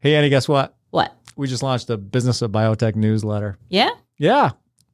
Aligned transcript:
Hey, 0.00 0.14
Annie, 0.14 0.28
guess 0.28 0.48
what? 0.48 0.76
What? 0.90 1.12
We 1.36 1.48
just 1.48 1.62
launched 1.62 1.90
a 1.90 1.96
Business 1.96 2.40
of 2.42 2.52
Biotech 2.52 2.94
newsletter. 2.94 3.58
Yeah? 3.68 3.90
Yeah, 4.16 4.50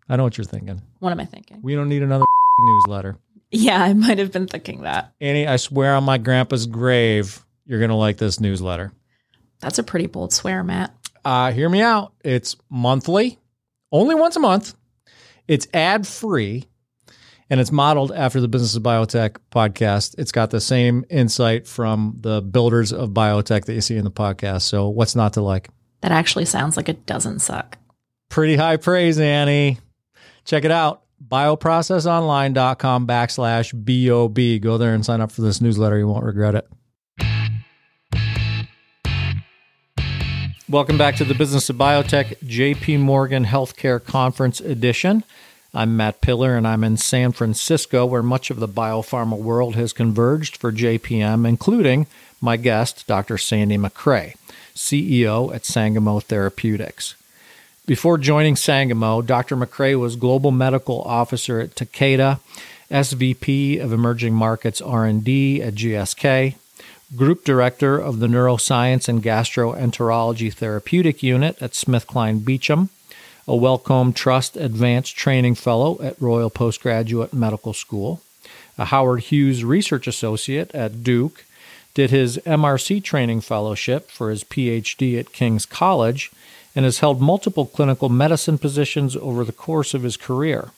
I 0.08 0.16
know 0.16 0.24
what 0.24 0.38
you're 0.38 0.44
thinking. 0.46 0.80
What 0.98 1.10
am 1.12 1.20
I 1.20 1.26
thinking? 1.26 1.60
We 1.62 1.74
don't 1.74 1.88
need 1.90 2.02
another 2.02 2.24
newsletter. 2.60 3.17
Yeah, 3.50 3.82
I 3.82 3.92
might 3.92 4.18
have 4.18 4.32
been 4.32 4.46
thinking 4.46 4.82
that. 4.82 5.12
Annie, 5.20 5.46
I 5.46 5.56
swear 5.56 5.94
on 5.94 6.04
my 6.04 6.17
grandpa's 6.18 6.67
grave, 6.67 7.44
you're 7.67 7.78
going 7.78 7.90
to 7.90 7.96
like 7.96 8.16
this 8.16 8.40
newsletter. 8.40 8.93
That's 9.61 9.79
a 9.79 9.82
pretty 9.82 10.06
bold 10.06 10.32
swear, 10.32 10.64
Matt. 10.64 10.95
Uh, 11.25 11.52
hear 11.52 11.68
me 11.68 11.80
out. 11.82 12.12
It's 12.25 12.57
monthly, 12.71 13.39
only 13.93 14.14
once 14.14 14.36
a 14.36 14.41
month. 14.41 14.75
It's 15.48 15.68
ad 15.75 16.07
free, 16.07 16.64
and 17.50 17.61
it's 17.61 17.72
modeled 17.72 18.12
after 18.12 18.40
the 18.40 18.48
Business 18.48 18.74
of 18.76 18.82
Biotech 18.82 19.36
podcast. 19.50 20.14
It's 20.18 20.32
got 20.32 20.50
the 20.50 20.61
same 20.61 21.04
insight 21.11 21.66
from 21.66 22.16
the 22.20 22.40
builders 22.40 22.93
of 22.93 23.11
biotech 23.11 23.66
that 23.66 23.74
you 23.74 23.80
see 23.80 23.96
in 23.96 24.04
the 24.04 24.11
podcast. 24.11 24.62
So, 24.62 24.88
what's 24.88 25.14
not 25.14 25.34
to 25.34 25.40
like? 25.40 25.68
That 26.00 26.12
actually 26.12 26.44
sounds 26.44 26.76
like 26.76 26.88
it 26.88 27.07
doesn't 27.07 27.40
suck. 27.40 27.79
Pretty 28.29 28.57
high 28.57 28.76
praise, 28.76 29.18
Annie. 29.18 29.79
Check 30.44 30.64
it 30.64 30.70
out. 30.70 31.03
Bioprocessonline.com 31.26 33.07
backslash 33.07 33.73
BOB. 33.73 34.62
Go 34.62 34.77
there 34.77 34.95
and 34.95 35.05
sign 35.05 35.20
up 35.20 35.33
for 35.33 35.42
this 35.42 35.61
newsletter. 35.61 35.98
You 35.98 36.06
won't 36.06 36.25
regret 36.25 36.55
it. 36.55 36.69
Welcome 40.69 40.98
back 40.98 41.17
to 41.17 41.25
the 41.25 41.34
Business 41.34 41.70
of 41.70 41.77
Biotech 41.77 42.39
JP 42.39 43.01
Morgan 43.01 43.45
Healthcare 43.45 44.03
Conference 44.03 44.61
Edition. 44.61 45.23
I'm 45.77 45.96
Matt 45.96 46.20
Pillar 46.20 46.56
and 46.56 46.69
I'm 46.69 46.84
in 46.84 46.96
San 46.96 47.33
Francisco, 47.33 48.06
where 48.06 48.23
much 48.23 48.48
of 48.48 48.60
the 48.60 48.69
biopharma 48.69 49.37
world 49.37 49.74
has 49.74 49.92
converged 49.92 50.56
for 50.56 50.70
JPM, 50.70 51.48
including 51.48 52.06
my 52.41 52.56
guest, 52.56 53.09
Dr. 53.09 53.37
Sandy 53.37 53.77
Macrae, 53.77 54.37
CEO 54.77 55.52
at 55.52 55.64
Sangamo 55.64 56.20
Therapeutics. 56.20 57.16
Before 57.87 58.19
joining 58.19 58.55
Sangamo, 58.55 59.20
Dr. 59.20 59.56
Macrae 59.56 59.97
was 59.97 60.14
Global 60.14 60.53
Medical 60.53 61.03
Officer 61.03 61.58
at 61.58 61.75
Takeda, 61.75 62.38
SVP 62.88 63.83
of 63.83 63.92
Emerging 63.92 64.33
Markets 64.33 64.81
R&D 64.81 65.61
at 65.61 65.75
GSK, 65.75 66.55
Group 67.16 67.44
Director 67.44 67.98
of 67.98 68.20
the 68.20 68.28
Neuroscience 68.28 69.09
and 69.09 69.25
Gastroenterology 69.25 70.55
Therapeutic 70.55 71.25
Unit 71.25 71.61
at 71.61 71.72
SmithKline 71.72 72.44
Beecham, 72.44 72.91
a 73.47 73.55
Wellcome 73.55 74.12
Trust 74.12 74.56
Advanced 74.56 75.17
Training 75.17 75.55
Fellow 75.55 76.00
at 76.03 76.20
Royal 76.20 76.50
Postgraduate 76.50 77.33
Medical 77.33 77.73
School, 77.73 78.23
a 78.78 78.87
Howard 78.87 79.25
Hughes 79.25 79.64
Research 79.64 80.06
Associate 80.06 80.70
at 80.75 81.03
Duke, 81.03 81.45
did 81.92 82.11
his 82.11 82.39
MRC 82.39 83.03
training 83.05 83.41
fellowship 83.41 84.11
for 84.11 84.31
his 84.31 84.45
PhD 84.45 85.19
at 85.19 85.33
King's 85.33 85.67
College, 85.67 86.31
and 86.75 86.84
has 86.84 86.98
held 86.98 87.20
multiple 87.20 87.67
clinical 87.67 88.09
medicine 88.09 88.59
positions 88.59 89.17
over 89.17 89.45
the 89.45 89.53
course 89.53 89.95
of 89.95 90.03
his 90.03 90.17
career. 90.17 90.70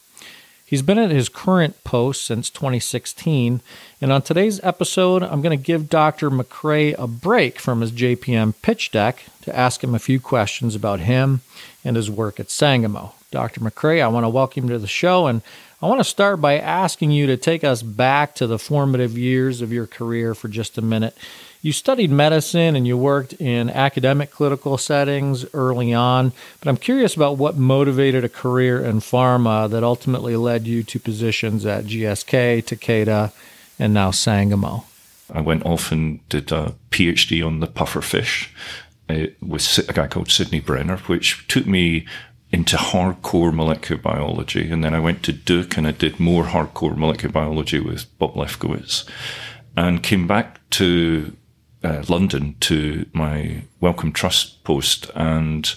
He's 0.69 0.83
been 0.83 0.99
at 0.99 1.13
his 1.13 1.29
current 1.29 1.85
post 1.85 2.27
since 2.27 2.51
2016, 2.51 3.61
and 4.01 4.13
on 4.13 4.21
today's 4.23 4.59
episode, 4.65 5.23
I'm 5.23 5.41
going 5.41 5.57
to 5.57 5.65
give 5.65 5.89
Dr. 5.89 6.29
Macrae 6.29 6.93
a 6.95 7.07
break 7.07 7.61
from 7.61 7.83
his 7.83 7.93
JPM 7.93 8.53
pitch 8.63 8.91
deck 8.91 9.27
to 9.43 9.57
ask 9.57 9.85
him 9.85 9.95
a 9.95 10.01
few 10.01 10.19
questions 10.19 10.75
about 10.75 10.99
him 10.99 11.43
and 11.85 11.95
his 11.95 12.11
work 12.11 12.41
at 12.41 12.51
Sangamo. 12.51 13.15
Dr. 13.31 13.63
Macrae, 13.63 14.01
I 14.03 14.09
want 14.09 14.25
to 14.25 14.29
welcome 14.29 14.65
you 14.65 14.71
to 14.71 14.81
the 14.81 14.89
show, 14.89 15.29
and 15.29 15.41
I 15.87 15.89
want 15.89 16.01
to 16.01 16.05
start 16.05 16.41
by 16.41 16.59
asking 16.59 17.13
you 17.13 17.29
to 17.29 17.37
take 17.37 17.63
us 17.63 17.81
back 17.81 18.35
to 18.35 18.49
the 18.49 18.59
formative 18.59 19.17
years 19.17 19.63
of 19.63 19.73
your 19.73 19.87
career 19.87 20.35
for 20.35 20.49
just 20.49 20.79
a 20.79 20.83
minute. 20.83 21.17
You 21.63 21.71
studied 21.71 22.11
medicine 22.11 22.75
and 22.75 22.89
you 22.89 22.99
worked 22.99 23.35
in 23.35 23.71
academic 23.71 24.33
clinical 24.33 24.79
settings 24.79 25.47
early 25.55 25.95
on, 25.95 26.33
but 26.59 26.69
I'm 26.69 26.77
curious 26.77 27.15
about 27.15 27.37
what 27.37 27.57
motivated 27.57 28.25
a 28.25 28.29
career 28.29 28.85
in 28.85 28.99
pharma 28.99 29.71
that 29.71 29.85
ultimately 29.85 30.35
led 30.35 30.67
you 30.67 30.83
to 30.83 30.99
positions 30.99 31.65
at 31.65 31.85
GSK, 31.85 32.65
Takeda, 32.65 33.31
and 33.79 33.95
now 33.95 34.11
Sangamo. 34.11 34.87
I 35.33 35.41
went 35.41 35.65
off 35.65 35.93
and 35.93 36.29
did 36.29 36.51
a 36.51 36.75
PhD 36.91 37.47
on 37.47 37.61
the 37.61 37.69
pufferfish 37.69 38.49
uh, 39.09 39.27
with 39.41 39.89
a 39.89 39.93
guy 39.93 40.09
called 40.09 40.33
Sydney 40.33 40.59
Brenner, 40.59 40.97
which 41.07 41.47
took 41.47 41.65
me 41.65 42.07
into 42.53 42.77
hardcore 42.77 43.53
molecular 43.53 44.01
biology. 44.01 44.71
And 44.71 44.85
then 44.85 44.95
I 44.95 45.01
went 45.01 45.23
to 45.25 45.33
Duke 45.33 45.77
and 45.77 45.87
I 45.87 45.91
did 45.91 46.21
more 46.21 46.45
hardcore 46.45 46.97
molecular 46.97 47.33
biology 47.33 47.81
with 47.81 48.07
Bob 48.19 48.35
Lefkowitz 48.35 49.05
and 49.77 50.03
came 50.03 50.27
back 50.27 50.61
to 50.71 51.37
uh, 51.83 52.03
London 52.09 52.57
to 52.61 53.07
my 53.13 53.63
Wellcome 53.81 54.13
Trust 54.13 54.65
post 54.65 55.11
and 55.15 55.75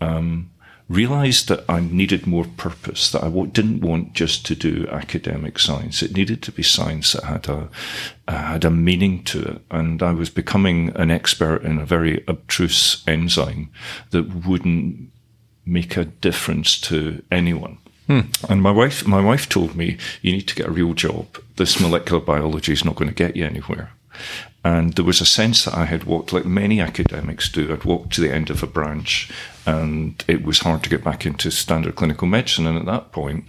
um, 0.00 0.50
realized 0.88 1.48
that 1.48 1.64
I 1.68 1.80
needed 1.80 2.26
more 2.26 2.44
purpose, 2.56 3.10
that 3.10 3.22
I 3.22 3.26
w- 3.26 3.50
didn't 3.50 3.80
want 3.80 4.12
just 4.12 4.44
to 4.46 4.54
do 4.54 4.86
academic 4.90 5.58
science. 5.58 6.02
It 6.02 6.16
needed 6.16 6.42
to 6.42 6.52
be 6.52 6.62
science 6.62 7.12
that 7.12 7.24
had 7.24 7.48
a, 7.48 7.68
uh, 8.28 8.36
had 8.36 8.64
a 8.64 8.70
meaning 8.70 9.24
to 9.24 9.42
it. 9.42 9.62
And 9.70 10.02
I 10.02 10.12
was 10.12 10.30
becoming 10.30 10.94
an 10.96 11.10
expert 11.10 11.62
in 11.62 11.78
a 11.78 11.86
very 11.86 12.24
abstruse 12.28 13.02
enzyme 13.06 13.70
that 14.10 14.46
wouldn't 14.46 15.10
make 15.66 15.96
a 15.96 16.04
difference 16.04 16.80
to 16.82 17.22
anyone. 17.30 17.78
Hmm. 18.06 18.20
And 18.48 18.62
my 18.62 18.70
wife, 18.70 19.06
my 19.06 19.20
wife 19.20 19.48
told 19.48 19.74
me, 19.74 19.96
you 20.20 20.32
need 20.32 20.46
to 20.48 20.54
get 20.54 20.66
a 20.66 20.72
real 20.72 20.92
job. 20.92 21.38
This 21.56 21.80
molecular 21.80 22.20
biology 22.20 22.72
is 22.72 22.84
not 22.84 22.96
going 22.96 23.08
to 23.08 23.14
get 23.14 23.36
you 23.36 23.46
anywhere. 23.46 23.92
And 24.62 24.94
there 24.94 25.04
was 25.04 25.20
a 25.20 25.26
sense 25.26 25.64
that 25.64 25.74
I 25.74 25.84
had 25.84 26.04
walked, 26.04 26.32
like 26.32 26.46
many 26.46 26.80
academics 26.80 27.50
do, 27.50 27.72
I'd 27.72 27.84
walked 27.84 28.14
to 28.14 28.20
the 28.20 28.32
end 28.32 28.48
of 28.48 28.62
a 28.62 28.66
branch 28.66 29.30
and 29.66 30.22
it 30.26 30.42
was 30.42 30.60
hard 30.60 30.82
to 30.82 30.90
get 30.90 31.04
back 31.04 31.26
into 31.26 31.50
standard 31.50 31.96
clinical 31.96 32.26
medicine. 32.26 32.66
And 32.66 32.78
at 32.78 32.86
that 32.86 33.12
point, 33.12 33.44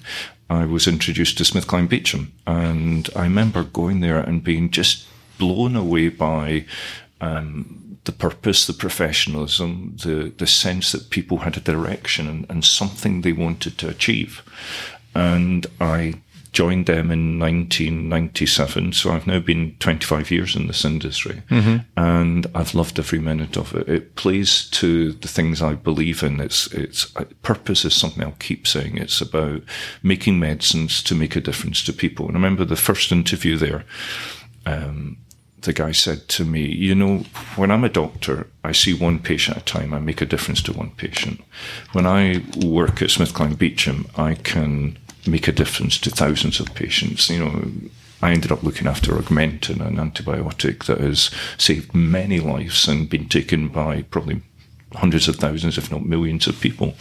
I 0.49 0.65
was 0.65 0.87
introduced 0.87 1.37
to 1.37 1.43
SmithKline 1.43 1.89
Beecham. 1.89 2.33
And 2.45 3.09
I 3.15 3.23
remember 3.23 3.63
going 3.63 4.01
there 4.01 4.19
and 4.19 4.43
being 4.43 4.69
just 4.71 5.07
blown 5.37 5.75
away 5.75 6.09
by 6.09 6.65
um, 7.21 7.84
the 8.05 8.11
purpose, 8.11 8.65
the 8.65 8.73
professionalism, 8.73 9.95
the, 10.03 10.31
the 10.37 10.47
sense 10.47 10.91
that 10.91 11.09
people 11.09 11.39
had 11.39 11.57
a 11.57 11.61
direction 11.61 12.27
and, 12.27 12.45
and 12.49 12.63
something 12.63 13.21
they 13.21 13.33
wanted 13.33 13.77
to 13.79 13.89
achieve. 13.89 14.41
And 15.13 15.65
I 15.79 16.21
joined 16.55 16.85
them 16.85 17.11
in 17.11 17.37
1997. 17.37 18.93
So 18.93 19.11
I've 19.11 19.27
now 19.27 19.39
been 19.39 19.75
25 19.79 20.31
years 20.31 20.55
in 20.55 20.67
this 20.67 20.85
industry 20.85 21.43
mm-hmm. 21.49 21.77
and 21.97 22.47
I've 22.55 22.73
loved 22.73 22.97
every 22.97 23.19
minute 23.19 23.57
of 23.57 23.75
it. 23.75 23.89
It 23.89 24.15
plays 24.15 24.69
to 24.69 25.11
the 25.11 25.27
things 25.27 25.61
I 25.61 25.73
believe 25.73 26.23
in. 26.23 26.39
It's, 26.39 26.67
it's, 26.67 27.13
purpose 27.41 27.83
is 27.83 27.93
something 27.93 28.23
I'll 28.23 28.37
keep 28.39 28.67
saying. 28.67 28.97
It's 28.97 29.19
about 29.19 29.63
making 30.01 30.39
medicines 30.39 31.03
to 31.03 31.13
make 31.13 31.35
a 31.35 31.41
difference 31.41 31.83
to 31.83 31.93
people. 31.93 32.27
And 32.27 32.37
I 32.37 32.39
remember 32.39 32.63
the 32.63 32.77
first 32.77 33.11
interview 33.11 33.57
there. 33.57 33.83
Um, 34.65 35.17
the 35.65 35.73
guy 35.73 35.91
said 35.91 36.27
to 36.29 36.45
me, 36.45 36.65
You 36.65 36.95
know, 36.95 37.17
when 37.55 37.71
I'm 37.71 37.83
a 37.83 37.89
doctor, 37.89 38.47
I 38.63 38.71
see 38.71 38.93
one 38.93 39.19
patient 39.19 39.57
at 39.57 39.63
a 39.63 39.65
time. 39.65 39.93
I 39.93 39.99
make 39.99 40.21
a 40.21 40.25
difference 40.25 40.61
to 40.63 40.73
one 40.73 40.91
patient. 40.91 41.43
When 41.91 42.05
I 42.05 42.43
work 42.65 43.01
at 43.01 43.09
SmithKline 43.09 43.57
Beecham, 43.57 44.07
I 44.15 44.35
can 44.35 44.97
make 45.27 45.47
a 45.47 45.51
difference 45.51 45.99
to 45.99 46.09
thousands 46.09 46.59
of 46.59 46.73
patients. 46.73 47.29
You 47.29 47.39
know, 47.39 47.71
I 48.21 48.31
ended 48.31 48.51
up 48.51 48.63
looking 48.63 48.87
after 48.87 49.13
Augmentin, 49.13 49.85
an 49.85 49.97
antibiotic 49.97 50.85
that 50.85 50.99
has 50.99 51.29
saved 51.57 51.93
many 51.93 52.39
lives 52.39 52.87
and 52.87 53.09
been 53.09 53.27
taken 53.27 53.67
by 53.67 54.03
probably 54.03 54.41
hundreds 54.93 55.27
of 55.27 55.35
thousands, 55.35 55.77
if 55.77 55.91
not 55.91 56.05
millions 56.05 56.47
of 56.47 56.61
people. 56.61 56.93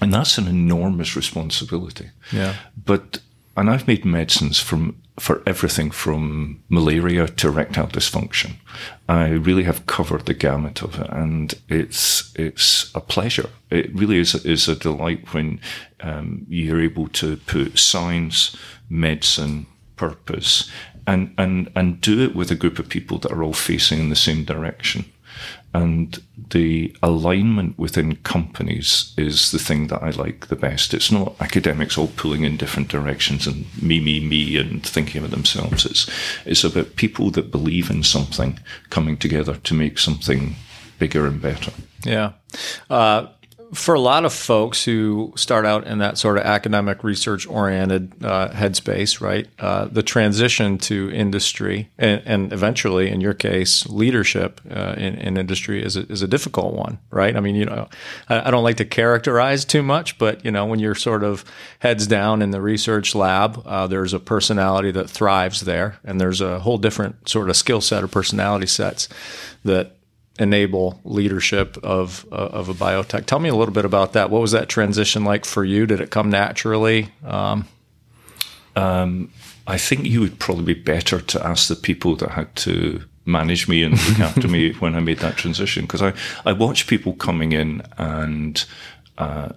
And 0.00 0.12
that's 0.12 0.38
an 0.38 0.48
enormous 0.48 1.16
responsibility. 1.16 2.10
Yeah. 2.32 2.54
But 2.84 3.20
and 3.56 3.70
I've 3.70 3.86
made 3.86 4.04
medicines 4.04 4.58
from 4.58 5.00
for 5.18 5.42
everything 5.46 5.90
from 5.90 6.62
malaria 6.68 7.28
to 7.28 7.48
erectile 7.48 7.86
dysfunction. 7.86 8.54
I 9.08 9.28
really 9.28 9.62
have 9.62 9.86
covered 9.86 10.26
the 10.26 10.34
gamut 10.34 10.82
of 10.82 10.98
it, 10.98 11.08
and 11.10 11.54
it's 11.68 12.32
it's 12.34 12.90
a 12.94 13.00
pleasure. 13.00 13.50
It 13.70 13.94
really 13.94 14.18
is 14.18 14.34
is 14.44 14.68
a 14.68 14.74
delight 14.74 15.32
when 15.32 15.60
um, 16.00 16.46
you're 16.48 16.80
able 16.80 17.08
to 17.08 17.36
put 17.36 17.78
science, 17.78 18.56
medicine, 18.88 19.66
purpose, 19.96 20.68
and 21.06 21.32
and 21.38 21.70
and 21.76 22.00
do 22.00 22.20
it 22.20 22.34
with 22.34 22.50
a 22.50 22.56
group 22.56 22.78
of 22.78 22.88
people 22.88 23.18
that 23.18 23.32
are 23.32 23.42
all 23.42 23.52
facing 23.52 24.00
in 24.00 24.08
the 24.10 24.16
same 24.16 24.44
direction. 24.44 25.04
And 25.74 26.22
the 26.50 26.94
alignment 27.02 27.76
within 27.78 28.16
companies 28.16 29.12
is 29.18 29.50
the 29.50 29.58
thing 29.58 29.88
that 29.88 30.02
I 30.02 30.10
like 30.10 30.46
the 30.46 30.56
best. 30.56 30.94
It's 30.94 31.10
not 31.10 31.34
academics 31.40 31.98
all 31.98 32.12
pulling 32.16 32.44
in 32.44 32.56
different 32.56 32.88
directions 32.88 33.46
and 33.48 33.66
me, 33.82 34.00
me, 34.00 34.20
me, 34.20 34.56
and 34.56 34.86
thinking 34.86 35.24
of 35.24 35.32
themselves. 35.32 35.84
It's 35.84 36.08
it's 36.46 36.64
about 36.64 36.94
people 36.94 37.30
that 37.32 37.50
believe 37.50 37.90
in 37.90 38.04
something 38.04 38.60
coming 38.90 39.16
together 39.16 39.56
to 39.56 39.74
make 39.74 39.98
something 39.98 40.54
bigger 40.98 41.26
and 41.26 41.42
better. 41.42 41.72
Yeah. 42.04 42.32
Uh, 42.88 43.26
for 43.74 43.94
a 43.94 44.00
lot 44.00 44.24
of 44.24 44.32
folks 44.32 44.84
who 44.84 45.32
start 45.36 45.66
out 45.66 45.86
in 45.86 45.98
that 45.98 46.16
sort 46.16 46.38
of 46.38 46.44
academic 46.44 47.02
research 47.02 47.46
oriented 47.46 48.24
uh, 48.24 48.48
headspace, 48.50 49.20
right? 49.20 49.48
Uh, 49.58 49.86
the 49.86 50.02
transition 50.02 50.78
to 50.78 51.10
industry 51.12 51.90
and, 51.98 52.22
and, 52.24 52.52
eventually, 52.52 53.10
in 53.10 53.20
your 53.20 53.34
case, 53.34 53.86
leadership 53.86 54.60
uh, 54.70 54.94
in, 54.96 55.14
in, 55.16 55.36
industry 55.36 55.82
is 55.82 55.96
a, 55.96 56.06
is 56.10 56.22
a 56.22 56.28
difficult 56.28 56.74
one, 56.74 56.98
right? 57.10 57.36
I 57.36 57.40
mean, 57.40 57.56
you 57.56 57.64
know, 57.64 57.88
I, 58.28 58.48
I, 58.48 58.50
don't 58.50 58.62
like 58.62 58.76
to 58.76 58.84
characterize 58.84 59.64
too 59.64 59.82
much, 59.82 60.18
but 60.18 60.44
you 60.44 60.50
know, 60.50 60.66
when 60.66 60.78
you're 60.78 60.94
sort 60.94 61.24
of 61.24 61.44
heads 61.80 62.06
down 62.06 62.42
in 62.42 62.52
the 62.52 62.60
research 62.60 63.14
lab, 63.14 63.62
uh, 63.66 63.86
there's 63.86 64.14
a 64.14 64.20
personality 64.20 64.92
that 64.92 65.10
thrives 65.10 65.62
there, 65.62 65.98
and 66.04 66.20
there's 66.20 66.40
a 66.40 66.60
whole 66.60 66.78
different 66.78 67.28
sort 67.28 67.50
of 67.50 67.56
skill 67.56 67.80
set 67.80 68.04
or 68.04 68.08
personality 68.08 68.66
sets 68.66 69.08
that 69.64 69.96
enable 70.38 71.00
leadership 71.04 71.76
of 71.82 72.26
uh, 72.32 72.34
of 72.34 72.68
a 72.68 72.74
biotech. 72.74 73.26
Tell 73.26 73.38
me 73.38 73.48
a 73.48 73.54
little 73.54 73.74
bit 73.74 73.84
about 73.84 74.12
that. 74.14 74.30
What 74.30 74.42
was 74.42 74.52
that 74.52 74.68
transition 74.68 75.24
like 75.24 75.44
for 75.44 75.64
you? 75.64 75.86
Did 75.86 76.00
it 76.00 76.10
come 76.10 76.30
naturally? 76.30 77.10
Um, 77.24 77.66
um, 78.76 79.30
I 79.66 79.78
think 79.78 80.06
you 80.06 80.20
would 80.20 80.38
probably 80.38 80.74
be 80.74 80.80
better 80.80 81.20
to 81.20 81.46
ask 81.46 81.68
the 81.68 81.76
people 81.76 82.16
that 82.16 82.30
had 82.30 82.54
to 82.56 83.04
manage 83.24 83.68
me 83.68 83.82
and 83.82 83.94
look 84.08 84.20
after 84.20 84.48
me 84.48 84.72
when 84.80 84.94
I 84.94 85.00
made 85.00 85.18
that 85.18 85.36
transition 85.36 85.84
because 85.84 86.02
I 86.02 86.12
I 86.44 86.52
watch 86.52 86.86
people 86.86 87.14
coming 87.14 87.52
in 87.52 87.82
and. 87.98 88.64
Uh, 89.18 89.50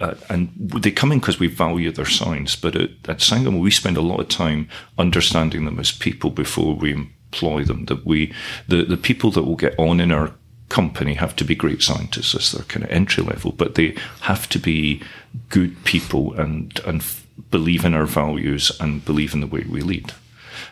uh, 0.00 0.14
and 0.28 0.50
they 0.56 0.90
come 0.90 1.12
in 1.12 1.20
because 1.20 1.38
we 1.38 1.46
value 1.46 1.90
their 1.92 2.04
science, 2.04 2.56
but 2.56 2.74
at, 2.74 2.90
at 3.08 3.20
Sangamo 3.20 3.58
we 3.58 3.70
spend 3.70 3.96
a 3.96 4.02
lot 4.02 4.18
of 4.18 4.28
time 4.28 4.68
understanding 4.98 5.64
them 5.64 5.78
as 5.78 5.92
people 5.92 6.30
before 6.30 6.74
we 6.74 7.08
employ 7.34 7.64
them. 7.64 7.86
That 7.86 8.06
we, 8.06 8.32
the, 8.68 8.84
the 8.84 8.96
people 8.96 9.30
that 9.32 9.42
will 9.42 9.56
get 9.56 9.78
on 9.78 10.00
in 10.00 10.12
our 10.12 10.32
company 10.68 11.14
have 11.14 11.36
to 11.36 11.44
be 11.44 11.54
great 11.54 11.82
scientists 11.82 12.34
as 12.34 12.52
their 12.52 12.64
kind 12.64 12.84
of 12.84 12.90
entry 12.90 13.22
level, 13.22 13.52
but 13.52 13.74
they 13.74 13.96
have 14.22 14.48
to 14.50 14.58
be 14.58 15.02
good 15.48 15.84
people 15.84 16.32
and, 16.34 16.80
and 16.86 17.04
believe 17.50 17.84
in 17.84 17.94
our 17.94 18.06
values 18.06 18.72
and 18.80 19.04
believe 19.04 19.34
in 19.34 19.40
the 19.40 19.46
way 19.46 19.64
we 19.68 19.80
lead. 19.80 20.12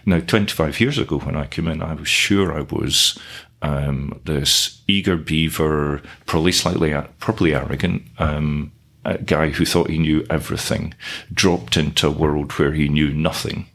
Now, 0.06 0.20
25 0.20 0.80
years 0.80 0.98
ago 0.98 1.18
when 1.18 1.36
I 1.36 1.46
came 1.46 1.68
in, 1.68 1.82
I 1.82 1.94
was 1.94 2.08
sure 2.08 2.56
I 2.56 2.62
was 2.62 3.18
um, 3.60 4.20
this 4.24 4.80
eager 4.88 5.16
beaver, 5.16 6.02
probably 6.26 6.52
slightly, 6.52 6.94
probably 7.18 7.54
arrogant, 7.54 8.02
um, 8.18 8.72
guy 9.24 9.50
who 9.50 9.64
thought 9.64 9.90
he 9.90 9.98
knew 9.98 10.24
everything, 10.30 10.94
dropped 11.32 11.76
into 11.76 12.08
a 12.08 12.10
world 12.10 12.52
where 12.52 12.72
he 12.72 12.88
knew 12.88 13.12
nothing 13.12 13.66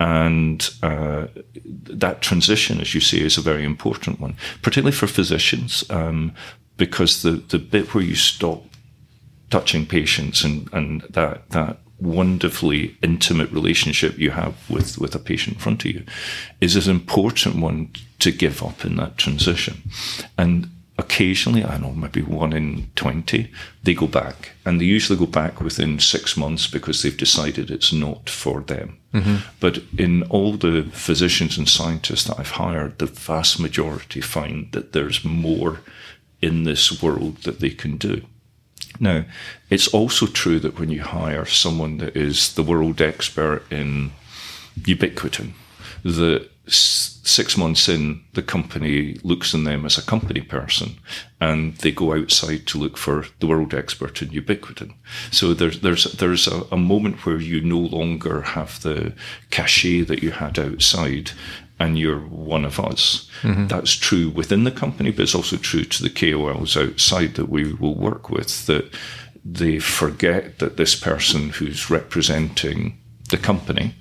and 0.00 0.70
uh, 0.82 1.26
that 1.64 2.22
transition, 2.22 2.80
as 2.80 2.94
you 2.94 3.00
say, 3.00 3.18
is 3.18 3.36
a 3.36 3.42
very 3.42 3.64
important 3.64 4.20
one, 4.20 4.36
particularly 4.62 4.96
for 4.96 5.06
physicians, 5.06 5.84
um, 5.90 6.34
because 6.76 7.22
the, 7.22 7.32
the 7.32 7.58
bit 7.58 7.94
where 7.94 8.04
you 8.04 8.14
stop 8.14 8.62
touching 9.50 9.86
patients 9.86 10.44
and, 10.44 10.68
and 10.72 11.02
that, 11.10 11.50
that 11.50 11.78
wonderfully 12.00 12.96
intimate 13.02 13.50
relationship 13.50 14.18
you 14.18 14.30
have 14.30 14.54
with, 14.70 14.98
with 14.98 15.14
a 15.14 15.18
patient 15.18 15.56
in 15.56 15.60
front 15.60 15.84
of 15.84 15.90
you 15.90 16.04
is 16.60 16.76
an 16.76 16.94
important 16.94 17.56
one 17.56 17.90
to 18.20 18.30
give 18.30 18.62
up 18.62 18.84
in 18.84 18.96
that 18.96 19.18
transition. 19.18 19.82
And 20.36 20.70
occasionally, 20.98 21.64
I 21.64 21.78
know 21.78 21.92
maybe 21.92 22.22
one 22.22 22.52
in 22.52 22.90
20, 22.96 23.50
they 23.84 23.94
go 23.94 24.06
back. 24.08 24.50
And 24.64 24.80
they 24.80 24.84
usually 24.84 25.18
go 25.18 25.26
back 25.26 25.60
within 25.60 26.00
six 26.00 26.36
months 26.36 26.66
because 26.66 27.02
they've 27.02 27.16
decided 27.16 27.70
it's 27.70 27.92
not 27.92 28.28
for 28.28 28.60
them. 28.60 28.98
Mm-hmm. 29.14 29.36
But 29.60 29.80
in 29.96 30.24
all 30.24 30.54
the 30.54 30.82
physicians 30.92 31.56
and 31.56 31.68
scientists 31.68 32.24
that 32.24 32.38
I've 32.38 32.50
hired, 32.50 32.98
the 32.98 33.06
vast 33.06 33.60
majority 33.60 34.20
find 34.20 34.70
that 34.72 34.92
there's 34.92 35.24
more 35.24 35.80
in 36.42 36.64
this 36.64 37.02
world 37.02 37.38
that 37.44 37.60
they 37.60 37.70
can 37.70 37.96
do. 37.96 38.22
Now, 39.00 39.24
it's 39.70 39.88
also 39.88 40.26
true 40.26 40.58
that 40.60 40.78
when 40.78 40.90
you 40.90 41.02
hire 41.02 41.46
someone 41.46 41.98
that 41.98 42.16
is 42.16 42.54
the 42.54 42.62
world 42.62 43.00
expert 43.00 43.62
in 43.70 44.10
ubiquitin, 44.80 45.52
that 46.02 46.48
six 47.28 47.56
months 47.56 47.88
in, 47.88 48.24
the 48.34 48.42
company 48.42 49.18
looks 49.22 49.54
on 49.54 49.64
them 49.64 49.84
as 49.84 49.98
a 49.98 50.02
company 50.02 50.40
person 50.40 50.98
and 51.40 51.76
they 51.78 51.92
go 51.92 52.14
outside 52.14 52.66
to 52.66 52.78
look 52.78 52.96
for 52.96 53.26
the 53.40 53.46
world 53.46 53.74
expert 53.74 54.22
in 54.22 54.28
ubiquitin. 54.30 54.94
So 55.30 55.54
there's, 55.54 55.80
there's, 55.80 56.04
there's 56.14 56.46
a, 56.46 56.62
a 56.72 56.76
moment 56.76 57.24
where 57.26 57.40
you 57.40 57.60
no 57.60 57.78
longer 57.78 58.42
have 58.42 58.80
the 58.82 59.12
cachet 59.50 60.02
that 60.02 60.22
you 60.22 60.30
had 60.32 60.58
outside 60.58 61.32
and 61.78 61.98
you're 61.98 62.20
one 62.20 62.64
of 62.64 62.80
us. 62.80 63.30
Mm-hmm. 63.42 63.68
That's 63.68 63.92
true 63.92 64.30
within 64.30 64.64
the 64.64 64.70
company, 64.70 65.10
but 65.10 65.22
it's 65.22 65.34
also 65.34 65.56
true 65.56 65.84
to 65.84 66.02
the 66.02 66.10
KOLs 66.10 66.76
outside 66.76 67.34
that 67.34 67.48
we 67.48 67.72
will 67.72 67.94
work 67.94 68.30
with 68.30 68.66
that 68.66 68.92
they 69.44 69.78
forget 69.78 70.58
that 70.58 70.76
this 70.76 70.94
person 70.94 71.50
who's 71.50 71.90
representing 71.90 72.98
the 73.30 73.36
company 73.36 73.94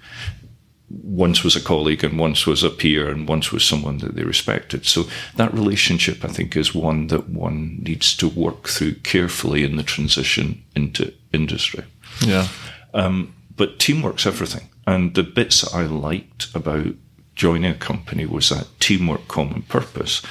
once 0.89 1.43
was 1.43 1.55
a 1.55 1.61
colleague 1.61 2.03
and 2.03 2.17
once 2.17 2.45
was 2.45 2.63
a 2.63 2.69
peer 2.69 3.09
and 3.09 3.27
once 3.27 3.51
was 3.51 3.63
someone 3.63 3.97
that 3.97 4.15
they 4.15 4.23
respected. 4.23 4.85
So 4.85 5.05
that 5.35 5.53
relationship, 5.53 6.23
I 6.23 6.29
think, 6.29 6.55
is 6.55 6.73
one 6.73 7.07
that 7.07 7.29
one 7.29 7.79
needs 7.81 8.15
to 8.17 8.29
work 8.29 8.69
through 8.69 8.95
carefully 8.95 9.63
in 9.63 9.75
the 9.75 9.83
transition 9.83 10.63
into 10.75 11.13
industry. 11.33 11.83
Yeah. 12.21 12.47
Um, 12.93 13.33
but 13.55 13.79
teamwork's 13.79 14.25
everything. 14.25 14.69
And 14.85 15.13
the 15.13 15.23
bits 15.23 15.61
that 15.61 15.75
I 15.75 15.83
liked 15.83 16.47
about 16.55 16.95
joining 17.35 17.71
a 17.71 17.75
company 17.75 18.25
was 18.25 18.49
that 18.49 18.67
teamwork, 18.79 19.27
common 19.27 19.63
purpose. 19.63 20.21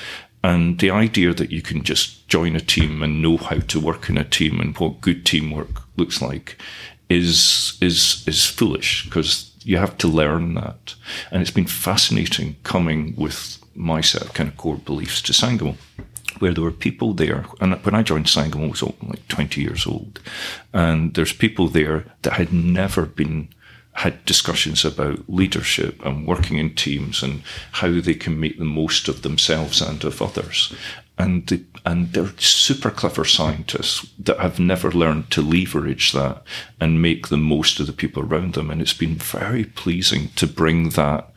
And 0.43 0.79
the 0.79 0.91
idea 0.91 1.35
that 1.35 1.51
you 1.51 1.61
can 1.61 1.83
just 1.83 2.29
join 2.29 2.57
a 2.57 2.61
team 2.61 3.03
and 3.03 3.21
know 3.21 3.37
how 3.37 3.59
to 3.59 3.81
work 3.81 4.09
in 4.09 4.17
a 4.17 4.25
team 4.25 4.61
and 4.61 4.77
what 4.79 5.01
good 5.01 5.27
teamwork 5.27 5.83
looks 5.97 6.23
like 6.23 6.57
is 7.09 7.79
is 7.81 8.25
is 8.27 8.45
foolish 8.45 9.05
because 9.05 9.46
you 9.67 9.79
have 9.79 9.99
to 9.99 10.09
learn 10.09 10.55
that. 10.55 10.95
And 11.31 11.43
it's 11.43 11.51
been 11.51 11.67
fascinating 11.67 12.57
coming 12.63 13.15
with 13.17 13.59
my 13.75 14.01
set 14.01 14.23
of 14.23 14.33
kind 14.33 14.49
of 14.49 14.57
core 14.57 14.77
beliefs 14.77 15.21
to 15.23 15.33
Sangamo, 15.33 15.75
where 16.39 16.55
there 16.55 16.63
were 16.63 16.71
people 16.71 17.13
there. 17.15 17.47
And 17.61 17.75
when 17.85 17.95
I 17.95 18.05
joined 18.05 18.29
Sangamo, 18.29 18.67
I 18.67 18.71
was 18.71 18.83
like 18.83 19.27
20 19.27 19.61
years 19.61 19.85
old. 19.85 20.21
And 20.73 21.15
there's 21.15 21.33
people 21.33 21.67
there 21.67 22.05
that 22.23 22.35
had 22.35 22.53
never 22.53 23.07
been 23.07 23.49
had 23.95 24.25
discussions 24.27 24.85
about 24.85 25.29
leadership 25.29 26.05
and 26.05 26.27
working 26.27 26.59
in 26.59 26.75
teams 26.75 27.23
and 27.23 27.43
how 27.73 28.01
they 28.01 28.15
can 28.15 28.39
make 28.39 28.59
the 28.59 28.65
most 28.65 29.09
of 29.09 29.23
themselves 29.23 29.81
and 29.81 30.05
of 30.05 30.21
others 30.21 30.73
and 31.19 31.65
and 31.85 32.13
they're 32.13 32.37
super 32.39 32.91
clever 32.91 33.25
scientists 33.25 34.07
that 34.19 34.39
have 34.39 34.59
never 34.59 34.91
learned 34.91 35.31
to 35.31 35.41
leverage 35.41 36.13
that 36.13 36.43
and 36.81 37.01
make 37.01 37.29
the 37.29 37.37
most 37.37 37.81
of 37.81 37.87
the 37.87 37.93
people 37.93 38.23
around 38.23 38.55
them. 38.55 38.71
And 38.71 38.83
it's 38.83 38.93
been 38.93 39.15
very 39.15 39.65
pleasing 39.65 40.29
to 40.37 40.47
bring 40.47 40.91
that 40.91 41.33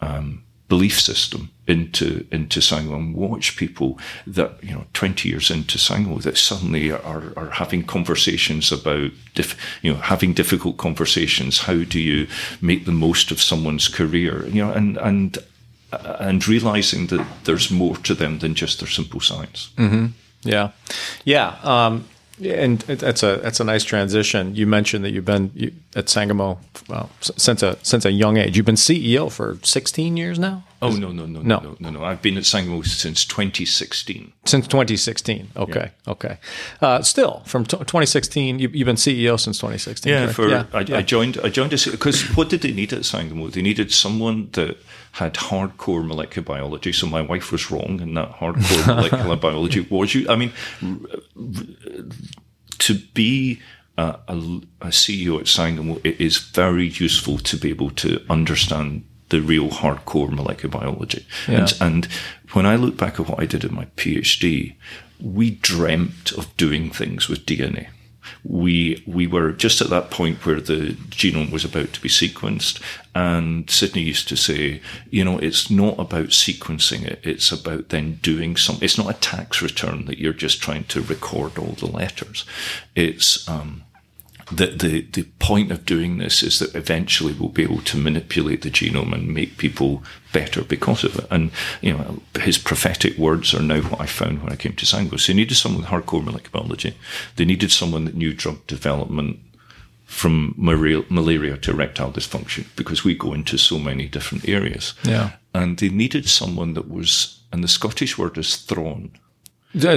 um, 0.00 0.42
belief 0.68 1.00
system 1.00 1.50
into 1.66 2.26
into 2.30 2.60
Sangamo 2.60 2.96
and 2.96 3.14
watch 3.14 3.56
people 3.56 3.98
that 4.26 4.62
you 4.62 4.72
know 4.72 4.84
20 4.92 5.28
years 5.28 5.50
into 5.50 5.78
Sangamo 5.78 6.18
that 6.18 6.36
suddenly 6.36 6.90
are, 6.90 7.32
are 7.36 7.50
having 7.50 7.84
conversations 7.84 8.70
about 8.70 9.12
diff, 9.34 9.56
you 9.82 9.92
know 9.92 10.00
having 10.00 10.32
difficult 10.32 10.76
conversations 10.76 11.60
how 11.60 11.84
do 11.84 12.00
you 12.00 12.26
make 12.60 12.84
the 12.84 12.92
most 12.92 13.30
of 13.30 13.40
someone's 13.40 13.88
career 13.88 14.46
you 14.48 14.64
know 14.64 14.72
and 14.72 14.96
and 14.98 15.38
and 15.92 16.46
realizing 16.46 17.06
that 17.08 17.24
there's 17.44 17.70
more 17.70 17.96
to 17.96 18.14
them 18.14 18.38
than 18.38 18.54
just 18.54 18.80
their 18.80 18.88
simple 18.88 19.20
science. 19.20 19.70
Mm-hmm. 19.76 20.06
Yeah, 20.42 20.70
yeah, 21.24 21.56
um, 21.62 22.06
and 22.42 22.80
that's 22.80 23.22
a 23.22 23.36
that's 23.42 23.60
a 23.60 23.64
nice 23.64 23.84
transition. 23.84 24.54
You 24.54 24.66
mentioned 24.66 25.04
that 25.04 25.10
you've 25.10 25.24
been 25.24 25.80
at 25.94 26.08
Sangamo 26.08 26.58
well, 26.88 27.10
since 27.20 27.62
a 27.62 27.78
since 27.82 28.04
a 28.04 28.12
young 28.12 28.36
age. 28.36 28.56
You've 28.56 28.66
been 28.66 28.74
CEO 28.74 29.30
for 29.30 29.58
16 29.62 30.16
years 30.16 30.38
now. 30.38 30.64
Oh 30.82 30.90
no 30.90 31.10
no 31.10 31.26
no 31.26 31.40
no 31.42 31.58
no 31.60 31.76
no 31.78 31.90
no! 31.90 32.04
I've 32.04 32.20
been 32.20 32.36
at 32.36 32.44
Sangamo 32.44 32.82
since 32.82 33.24
2016. 33.24 34.32
Since 34.44 34.66
2016. 34.68 35.48
Okay 35.56 35.90
yeah. 36.06 36.12
okay. 36.12 36.38
Uh, 36.80 37.02
still 37.02 37.42
from 37.46 37.64
t- 37.64 37.76
2016, 37.76 38.58
you, 38.58 38.68
have 38.68 38.72
been 38.72 38.96
CEO 38.96 39.38
since 39.40 39.58
2016. 39.58 40.12
Yeah, 40.12 40.32
for 40.32 40.48
yeah. 40.48 40.66
I, 40.72 40.80
yeah. 40.80 40.98
I, 40.98 41.02
joined 41.02 41.38
I 41.42 41.48
joined 41.48 41.70
because 41.70 42.22
what 42.36 42.48
did 42.48 42.62
they 42.62 42.72
need 42.72 42.92
at 42.92 43.04
Sangamo? 43.04 43.48
They 43.48 43.62
needed 43.62 43.92
someone 43.92 44.50
that 44.52 44.76
had 45.12 45.34
hardcore 45.34 46.06
molecular 46.06 46.44
biology. 46.44 46.92
So 46.92 47.06
my 47.06 47.22
wife 47.22 47.52
was 47.52 47.70
wrong, 47.70 48.00
and 48.00 48.16
that 48.16 48.32
hardcore 48.32 48.86
molecular 48.96 49.36
biology 49.36 49.80
was 49.80 50.14
you. 50.14 50.28
I 50.28 50.36
mean, 50.36 50.52
to 52.78 52.94
be 53.14 53.60
a, 53.96 54.18
a, 54.28 54.36
a 54.80 54.88
CEO 54.88 55.40
at 55.40 55.48
Sangamo, 55.48 55.98
it 56.04 56.20
is 56.20 56.38
very 56.38 56.88
useful 56.88 57.38
to 57.38 57.56
be 57.56 57.70
able 57.70 57.90
to 57.90 58.24
understand 58.28 59.04
the 59.28 59.40
real 59.40 59.68
hardcore 59.68 60.30
molecular 60.30 60.78
biology. 60.78 61.26
Yeah. 61.48 61.60
And, 61.60 61.76
and 61.80 62.08
when 62.52 62.66
I 62.66 62.76
look 62.76 62.96
back 62.96 63.18
at 63.18 63.28
what 63.28 63.40
I 63.40 63.46
did 63.46 63.64
in 63.64 63.74
my 63.74 63.86
PhD, 63.96 64.74
we 65.20 65.50
dreamt 65.50 66.32
of 66.32 66.56
doing 66.56 66.90
things 66.90 67.28
with 67.28 67.46
DNA. 67.46 67.88
We 68.44 69.02
we 69.06 69.26
were 69.26 69.52
just 69.52 69.80
at 69.80 69.90
that 69.90 70.10
point 70.10 70.44
where 70.44 70.60
the 70.60 70.96
genome 71.10 71.52
was 71.52 71.64
about 71.64 71.92
to 71.92 72.00
be 72.00 72.08
sequenced, 72.08 72.80
and 73.14 73.70
Sydney 73.70 74.02
used 74.02 74.28
to 74.28 74.36
say, 74.36 74.80
you 75.10 75.24
know, 75.24 75.38
it's 75.38 75.70
not 75.70 75.98
about 75.98 76.28
sequencing 76.28 77.04
it; 77.04 77.20
it's 77.22 77.52
about 77.52 77.90
then 77.90 78.18
doing 78.22 78.56
some. 78.56 78.78
It's 78.80 78.98
not 78.98 79.10
a 79.10 79.20
tax 79.20 79.62
return 79.62 80.06
that 80.06 80.18
you're 80.18 80.32
just 80.32 80.60
trying 80.60 80.84
to 80.84 81.02
record 81.02 81.56
all 81.56 81.72
the 81.72 81.86
letters. 81.86 82.44
It's 82.96 83.48
um, 83.48 83.84
the, 84.50 84.66
the, 84.66 85.00
the 85.00 85.24
point 85.40 85.72
of 85.72 85.84
doing 85.84 86.18
this 86.18 86.42
is 86.42 86.60
that 86.60 86.74
eventually 86.74 87.32
we'll 87.32 87.48
be 87.48 87.64
able 87.64 87.80
to 87.82 87.96
manipulate 87.96 88.62
the 88.62 88.70
genome 88.70 89.12
and 89.12 89.34
make 89.34 89.58
people 89.58 90.04
better 90.32 90.62
because 90.62 91.02
of 91.02 91.18
it. 91.18 91.26
And, 91.30 91.50
you 91.80 91.92
know, 91.92 92.22
his 92.40 92.56
prophetic 92.56 93.18
words 93.18 93.52
are 93.54 93.62
now 93.62 93.80
what 93.80 94.00
I 94.00 94.06
found 94.06 94.42
when 94.42 94.52
I 94.52 94.56
came 94.56 94.74
to 94.74 94.86
Sangamo. 94.86 95.16
So 95.16 95.32
they 95.32 95.36
needed 95.36 95.56
someone 95.56 95.82
with 95.82 95.90
hardcore 95.90 96.24
molecular 96.24 96.62
biology. 96.62 96.96
They 97.34 97.44
needed 97.44 97.72
someone 97.72 98.04
that 98.04 98.14
knew 98.14 98.32
drug 98.32 98.64
development 98.68 99.40
from 100.04 100.54
malaria 100.56 101.56
to 101.56 101.70
erectile 101.72 102.12
dysfunction 102.12 102.66
because 102.76 103.02
we 103.02 103.16
go 103.16 103.32
into 103.32 103.58
so 103.58 103.78
many 103.78 104.06
different 104.06 104.48
areas. 104.48 104.94
Yeah. 105.02 105.32
And 105.52 105.78
they 105.78 105.88
needed 105.88 106.28
someone 106.28 106.74
that 106.74 106.88
was, 106.88 107.40
and 107.52 107.64
the 107.64 107.68
Scottish 107.68 108.16
word 108.16 108.38
is 108.38 108.56
thrawn. 108.56 109.10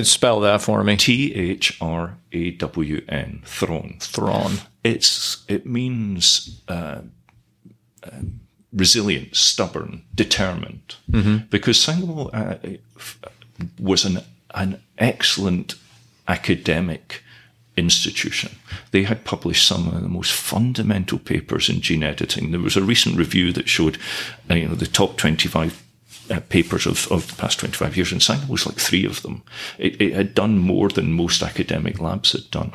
Spell 0.04 0.40
that 0.42 0.62
for 0.62 0.84
me. 0.84 0.98
T 0.98 1.34
H 1.34 1.78
R 1.82 2.18
A 2.32 2.52
W 2.52 3.02
N. 3.08 3.42
Thrawn. 3.46 3.98
Thrawn. 4.00 4.54
It's 4.84 5.44
it 5.48 5.66
means 5.66 6.62
uh, 6.68 7.02
uh, 8.04 8.10
resilient, 8.74 9.36
stubborn, 9.36 10.04
determined. 10.14 10.96
Mm-hmm. 11.10 11.48
Because 11.50 11.80
Sangamo 11.80 12.30
uh, 12.30 12.58
was 13.80 14.06
an 14.06 14.20
an 14.54 14.82
excellent 14.98 15.76
academic 16.28 17.24
institution. 17.78 18.58
They 18.92 19.04
had 19.04 19.24
published 19.24 19.66
some 19.66 19.88
of 19.88 20.02
the 20.02 20.10
most 20.10 20.34
fundamental 20.34 21.20
papers 21.20 21.70
in 21.70 21.80
gene 21.82 22.04
editing. 22.04 22.52
There 22.52 22.60
was 22.60 22.76
a 22.76 22.82
recent 22.82 23.18
review 23.18 23.54
that 23.54 23.70
showed, 23.70 23.98
uh, 24.50 24.56
you 24.56 24.68
know, 24.68 24.76
the 24.76 24.88
top 24.88 25.18
twenty-five 25.18 25.82
uh, 26.30 26.40
papers 26.50 26.86
of, 26.86 27.12
of 27.12 27.28
the 27.28 27.36
past 27.36 27.60
25 27.60 27.98
years, 27.98 28.12
and 28.12 28.22
Sangamo 28.22 28.52
was 28.52 28.66
like 28.66 28.78
three 28.78 29.06
of 29.06 29.22
them. 29.22 29.44
It, 29.78 30.02
it 30.02 30.14
had 30.14 30.36
done 30.36 30.58
more 30.60 30.90
than 30.90 31.14
most 31.14 31.42
academic 31.42 32.00
labs 32.00 32.34
had 32.34 32.50
done. 32.52 32.74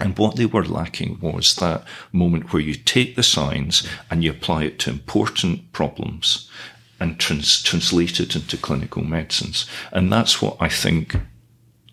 And 0.00 0.18
what 0.18 0.36
they 0.36 0.46
were 0.46 0.64
lacking 0.64 1.18
was 1.20 1.54
that 1.56 1.84
moment 2.12 2.52
where 2.52 2.62
you 2.62 2.74
take 2.74 3.14
the 3.14 3.22
science 3.22 3.86
and 4.10 4.24
you 4.24 4.30
apply 4.30 4.64
it 4.64 4.78
to 4.80 4.90
important 4.90 5.72
problems 5.72 6.50
and 6.98 7.18
trans- 7.18 7.62
translate 7.62 8.18
it 8.20 8.34
into 8.34 8.56
clinical 8.56 9.04
medicines. 9.04 9.66
And 9.92 10.12
that's 10.12 10.42
what 10.42 10.56
I 10.60 10.68
think 10.68 11.16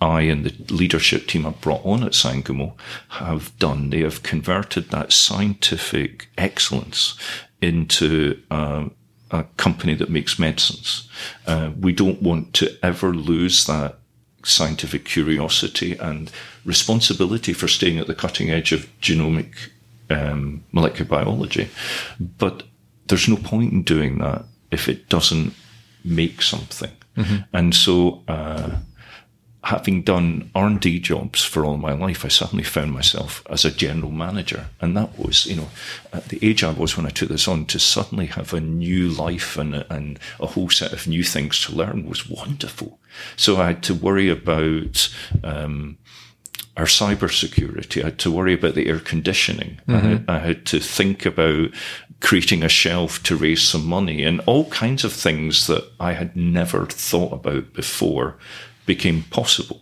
I 0.01 0.21
and 0.21 0.43
the 0.43 0.73
leadership 0.73 1.27
team 1.27 1.45
I've 1.45 1.61
brought 1.61 1.85
on 1.85 2.03
at 2.03 2.15
Sangamo 2.15 2.75
have 3.09 3.57
done. 3.59 3.91
They 3.91 3.99
have 3.99 4.23
converted 4.23 4.89
that 4.89 5.13
scientific 5.13 6.29
excellence 6.37 7.15
into 7.61 8.41
uh, 8.49 8.85
a 9.31 9.43
company 9.57 9.95
that 9.95 10.09
makes 10.09 10.37
medicines. 10.37 11.09
Uh, 11.47 11.71
we 11.79 11.93
don't 11.93 12.21
want 12.21 12.53
to 12.53 12.77
ever 12.83 13.13
lose 13.13 13.65
that 13.65 13.97
scientific 14.43 15.05
curiosity 15.05 15.97
and 15.97 16.31
responsibility 16.65 17.53
for 17.53 17.67
staying 17.67 17.97
at 17.97 18.07
the 18.07 18.15
cutting 18.15 18.49
edge 18.49 18.71
of 18.71 18.87
genomic 19.01 19.69
um, 20.09 20.63
molecular 20.71 21.09
biology. 21.09 21.69
But 22.19 22.63
there's 23.07 23.27
no 23.27 23.37
point 23.37 23.71
in 23.71 23.83
doing 23.83 24.19
that 24.19 24.45
if 24.71 24.87
it 24.87 25.09
doesn't 25.09 25.53
make 26.03 26.41
something. 26.41 26.91
Mm-hmm. 27.17 27.37
And 27.53 27.75
so, 27.75 28.23
uh, 28.27 28.77
having 29.63 30.01
done 30.01 30.49
R&D 30.55 30.99
jobs 30.99 31.43
for 31.43 31.63
all 31.63 31.77
my 31.77 31.93
life, 31.93 32.25
I 32.25 32.29
suddenly 32.29 32.63
found 32.63 32.91
myself 32.93 33.43
as 33.49 33.63
a 33.63 33.71
general 33.71 34.11
manager. 34.11 34.67
And 34.79 34.97
that 34.97 35.19
was, 35.19 35.45
you 35.45 35.55
know, 35.55 35.69
at 36.11 36.29
the 36.29 36.39
age 36.41 36.63
I 36.63 36.71
was 36.71 36.97
when 36.97 37.05
I 37.05 37.09
took 37.09 37.29
this 37.29 37.47
on, 37.47 37.65
to 37.65 37.77
suddenly 37.77 38.25
have 38.27 38.53
a 38.53 38.59
new 38.59 39.09
life 39.09 39.57
and, 39.57 39.85
and 39.89 40.19
a 40.39 40.47
whole 40.47 40.69
set 40.69 40.93
of 40.93 41.07
new 41.07 41.23
things 41.23 41.63
to 41.65 41.75
learn 41.75 42.07
was 42.07 42.27
wonderful. 42.27 42.99
So 43.35 43.57
I 43.57 43.67
had 43.67 43.83
to 43.83 43.93
worry 43.93 44.29
about, 44.29 45.13
um, 45.43 45.97
our 46.77 46.85
cybersecurity. 46.85 48.01
I 48.01 48.05
had 48.05 48.19
to 48.19 48.31
worry 48.31 48.53
about 48.53 48.75
the 48.75 48.87
air 48.87 48.99
conditioning. 48.99 49.79
Mm-hmm. 49.87 49.93
I, 49.93 50.09
had, 50.09 50.25
I, 50.27 50.39
had, 50.39 50.65
to 50.67 50.79
think 50.79 51.25
about 51.25 51.69
creating 52.21 52.63
a 52.63 52.69
shelf 52.69 53.21
to 53.23 53.35
raise 53.35 53.61
some 53.61 53.85
money 53.85 54.23
and 54.23 54.39
all 54.45 54.69
kinds 54.69 55.03
of 55.03 55.11
things 55.11 55.67
that 55.67 55.83
I 55.99 56.13
had 56.13 56.35
never 56.35 56.85
thought 56.85 57.33
about 57.33 57.73
before 57.73 58.37
became 58.85 59.23
possible. 59.23 59.81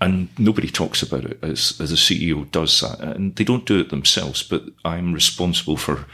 And 0.00 0.28
nobody 0.38 0.68
talks 0.68 1.02
about 1.02 1.24
it 1.24 1.38
as, 1.42 1.80
as 1.80 1.90
a 1.92 1.96
CEO 1.96 2.50
does 2.50 2.80
that. 2.80 3.00
And 3.00 3.34
they 3.36 3.44
don't 3.44 3.64
do 3.64 3.80
it 3.80 3.90
themselves, 3.90 4.42
but 4.42 4.64
I'm 4.84 5.12
responsible 5.14 5.76
for 5.76 6.06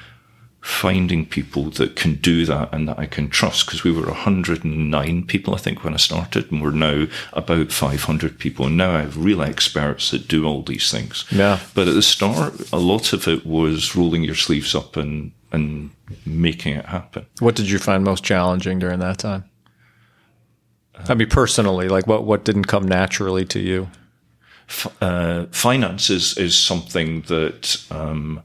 finding 0.60 1.24
people 1.24 1.70
that 1.70 1.96
can 1.96 2.14
do 2.16 2.44
that 2.44 2.72
and 2.72 2.86
that 2.86 2.98
I 2.98 3.06
can 3.06 3.28
trust 3.30 3.66
because 3.66 3.82
we 3.82 3.92
were 3.92 4.06
109 4.06 5.26
people, 5.26 5.54
I 5.54 5.58
think, 5.58 5.82
when 5.82 5.94
I 5.94 5.96
started, 5.96 6.52
and 6.52 6.62
we're 6.62 6.70
now 6.70 7.06
about 7.32 7.72
500 7.72 8.38
people. 8.38 8.66
And 8.66 8.76
now 8.76 8.94
I 8.96 9.00
have 9.00 9.16
real 9.16 9.42
experts 9.42 10.10
that 10.10 10.28
do 10.28 10.44
all 10.44 10.62
these 10.62 10.90
things. 10.90 11.24
Yeah. 11.30 11.60
But 11.74 11.88
at 11.88 11.94
the 11.94 12.02
start, 12.02 12.70
a 12.72 12.78
lot 12.78 13.12
of 13.12 13.26
it 13.26 13.46
was 13.46 13.96
rolling 13.96 14.22
your 14.22 14.34
sleeves 14.34 14.74
up 14.74 14.96
and, 14.96 15.32
and 15.50 15.90
making 16.26 16.76
it 16.76 16.86
happen. 16.86 17.26
What 17.38 17.56
did 17.56 17.70
you 17.70 17.78
find 17.78 18.04
most 18.04 18.22
challenging 18.22 18.78
during 18.78 19.00
that 19.00 19.18
time? 19.18 19.49
I 21.08 21.14
mean, 21.14 21.28
personally, 21.28 21.88
like 21.88 22.06
what 22.06 22.24
what 22.24 22.44
didn't 22.44 22.66
come 22.66 22.86
naturally 22.86 23.44
to 23.46 23.58
you? 23.58 23.88
Uh, 25.00 25.46
finance 25.50 26.10
is 26.10 26.36
is 26.38 26.56
something 26.56 27.22
that 27.22 27.84
um, 27.90 28.42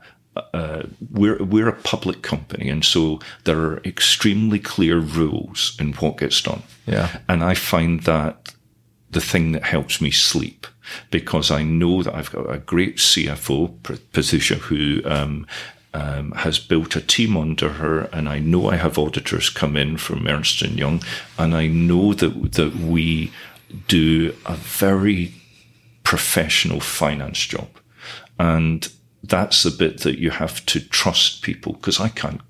uh, 0.53 0.83
we're 1.11 1.41
we're 1.43 1.69
a 1.69 1.73
public 1.73 2.21
company, 2.21 2.69
and 2.69 2.83
so 2.83 3.19
there 3.43 3.59
are 3.59 3.81
extremely 3.85 4.59
clear 4.59 4.99
rules 4.99 5.77
in 5.79 5.93
what 5.93 6.17
gets 6.17 6.41
done. 6.41 6.63
Yeah, 6.87 7.19
and 7.29 7.43
I 7.43 7.53
find 7.53 8.01
that 8.03 8.53
the 9.11 9.21
thing 9.21 9.53
that 9.53 9.63
helps 9.63 10.01
me 10.01 10.11
sleep 10.11 10.67
because 11.09 11.49
I 11.49 11.63
know 11.63 12.03
that 12.03 12.13
I've 12.13 12.31
got 12.31 12.53
a 12.53 12.57
great 12.57 12.97
CFO, 12.97 13.81
Patricia, 14.11 14.55
who 14.55 15.01
um, 15.05 15.47
um, 15.95 16.31
has 16.31 16.59
built 16.59 16.97
a 16.97 17.01
team 17.01 17.37
under 17.37 17.69
her, 17.69 18.01
and 18.11 18.27
I 18.27 18.39
know 18.39 18.69
I 18.69 18.75
have 18.75 18.97
auditors 18.97 19.49
come 19.49 19.77
in 19.77 19.95
from 19.95 20.27
Ernst 20.27 20.61
and 20.61 20.77
Young, 20.77 21.01
and 21.37 21.55
I 21.55 21.67
know 21.67 22.13
that 22.13 22.51
that 22.53 22.75
we 22.75 23.31
do 23.87 24.35
a 24.45 24.55
very 24.55 25.33
professional 26.03 26.81
finance 26.81 27.39
job, 27.39 27.69
and 28.37 28.91
that's 29.23 29.63
the 29.63 29.71
bit 29.71 30.01
that 30.01 30.19
you 30.19 30.31
have 30.31 30.65
to 30.65 30.81
trust 30.81 31.41
people 31.41 31.73
because 31.73 32.01
I 32.01 32.09
can't. 32.09 32.41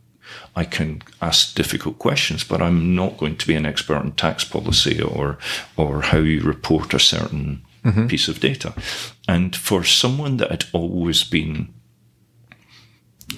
I 0.56 0.64
can 0.64 1.04
ask 1.22 1.54
difficult 1.54 2.00
questions, 2.00 2.44
but 2.44 2.62
I'm 2.62 2.96
not 2.96 3.18
going 3.18 3.38
to 3.38 3.48
be 3.48 3.56
an 3.56 3.66
expert 3.66 4.02
in 4.02 4.14
tax 4.14 4.44
policy 4.44 5.00
or 5.00 5.38
or 5.78 6.02
how 6.02 6.18
you 6.18 6.42
report 6.42 6.96
a 6.96 7.00
certain 7.00 7.62
mm-hmm. 7.84 8.08
piece 8.08 8.28
of 8.28 8.40
data. 8.40 8.74
And 9.28 9.56
for 9.56 9.84
someone 9.84 10.38
that 10.38 10.50
had 10.50 10.66
always 10.74 11.24
been 11.24 11.76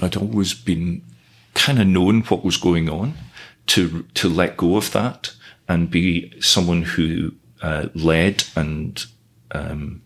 I'd 0.02 0.18
always 0.18 0.54
been 0.54 1.04
kind 1.54 1.80
of 1.80 1.88
known 1.88 2.22
what 2.24 2.44
was 2.44 2.58
going 2.58 2.90
on 2.90 3.16
to 3.68 4.04
to 4.14 4.30
let 4.30 4.58
go 4.58 4.78
of 4.78 4.92
that 4.92 5.34
and 5.68 5.92
be 5.92 6.34
someone 6.40 6.84
who 6.84 7.34
uh, 7.62 7.88
led 7.94 8.44
and 8.56 9.06
um, 9.52 10.02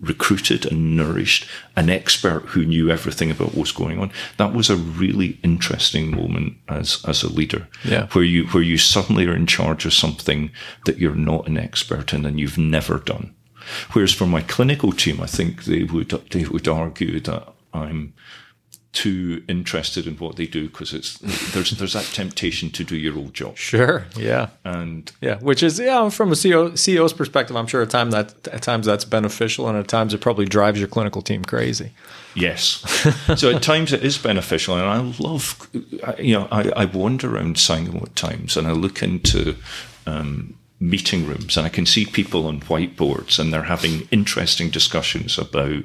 recruited 0.00 0.64
and 0.64 0.96
nourished 0.96 1.46
an 1.76 1.90
expert 1.90 2.40
who 2.46 2.64
knew 2.64 2.90
everything 2.90 3.30
about 3.30 3.48
what 3.48 3.56
was 3.56 3.72
going 3.72 3.98
on. 3.98 4.10
That 4.38 4.54
was 4.54 4.70
a 4.70 4.76
really 4.76 5.38
interesting 5.42 6.10
moment 6.10 6.56
as 6.68 7.04
as 7.06 7.22
a 7.22 7.32
leader, 7.32 7.68
yeah. 7.84 8.06
where 8.12 8.24
you 8.24 8.46
where 8.48 8.62
you 8.62 8.78
suddenly 8.78 9.26
are 9.26 9.36
in 9.36 9.46
charge 9.46 9.84
of 9.84 9.92
something 9.92 10.50
that 10.86 10.98
you're 10.98 11.14
not 11.14 11.46
an 11.48 11.58
expert 11.58 12.12
in 12.12 12.24
and 12.24 12.40
you've 12.40 12.58
never 12.58 12.98
done. 12.98 13.34
Whereas 13.92 14.12
for 14.12 14.26
my 14.26 14.42
clinical 14.42 14.92
team, 14.92 15.20
I 15.20 15.26
think 15.26 15.64
they 15.64 15.84
would 15.84 16.10
they 16.30 16.44
would 16.44 16.68
argue 16.68 17.20
that 17.20 17.52
I'm 17.72 18.14
too 18.94 19.42
interested 19.48 20.06
in 20.06 20.14
what 20.16 20.36
they 20.36 20.46
do 20.46 20.68
because 20.68 20.94
it's 20.94 21.18
there's 21.52 21.72
there's 21.72 21.92
that 21.92 22.04
temptation 22.04 22.70
to 22.70 22.84
do 22.84 22.96
your 22.96 23.18
old 23.18 23.34
job. 23.34 23.58
Sure. 23.58 24.06
Yeah. 24.16 24.50
And 24.64 25.10
yeah, 25.20 25.38
which 25.40 25.62
is 25.62 25.78
yeah, 25.78 26.08
from 26.08 26.30
a 26.30 26.34
CEO, 26.34 26.72
CEO's 26.72 27.12
perspective, 27.12 27.56
I'm 27.56 27.66
sure 27.66 27.82
at 27.82 27.90
times 27.90 28.14
that 28.14 28.48
at 28.48 28.62
times 28.62 28.86
that's 28.86 29.04
beneficial, 29.04 29.68
and 29.68 29.76
at 29.76 29.88
times 29.88 30.14
it 30.14 30.20
probably 30.20 30.46
drives 30.46 30.78
your 30.78 30.88
clinical 30.88 31.20
team 31.20 31.44
crazy. 31.44 31.90
Yes. 32.34 32.84
so 33.36 33.54
at 33.54 33.62
times 33.62 33.92
it 33.92 34.04
is 34.04 34.16
beneficial, 34.16 34.76
and 34.76 34.84
I 34.84 34.98
love, 35.18 35.68
you 36.18 36.34
know, 36.34 36.48
I, 36.50 36.70
I 36.70 36.84
wander 36.86 37.36
around 37.36 37.58
Sangamo 37.58 38.02
at 38.02 38.16
times, 38.16 38.56
and 38.56 38.66
I 38.66 38.72
look 38.72 39.02
into. 39.02 39.56
Um, 40.06 40.56
meeting 40.80 41.24
rooms 41.24 41.56
and 41.56 41.64
I 41.64 41.70
can 41.70 41.86
see 41.86 42.04
people 42.04 42.46
on 42.46 42.60
whiteboards 42.60 43.38
and 43.38 43.50
they're 43.50 43.62
having 43.62 44.06
interesting 44.10 44.68
discussions 44.68 45.38
about 45.38 45.84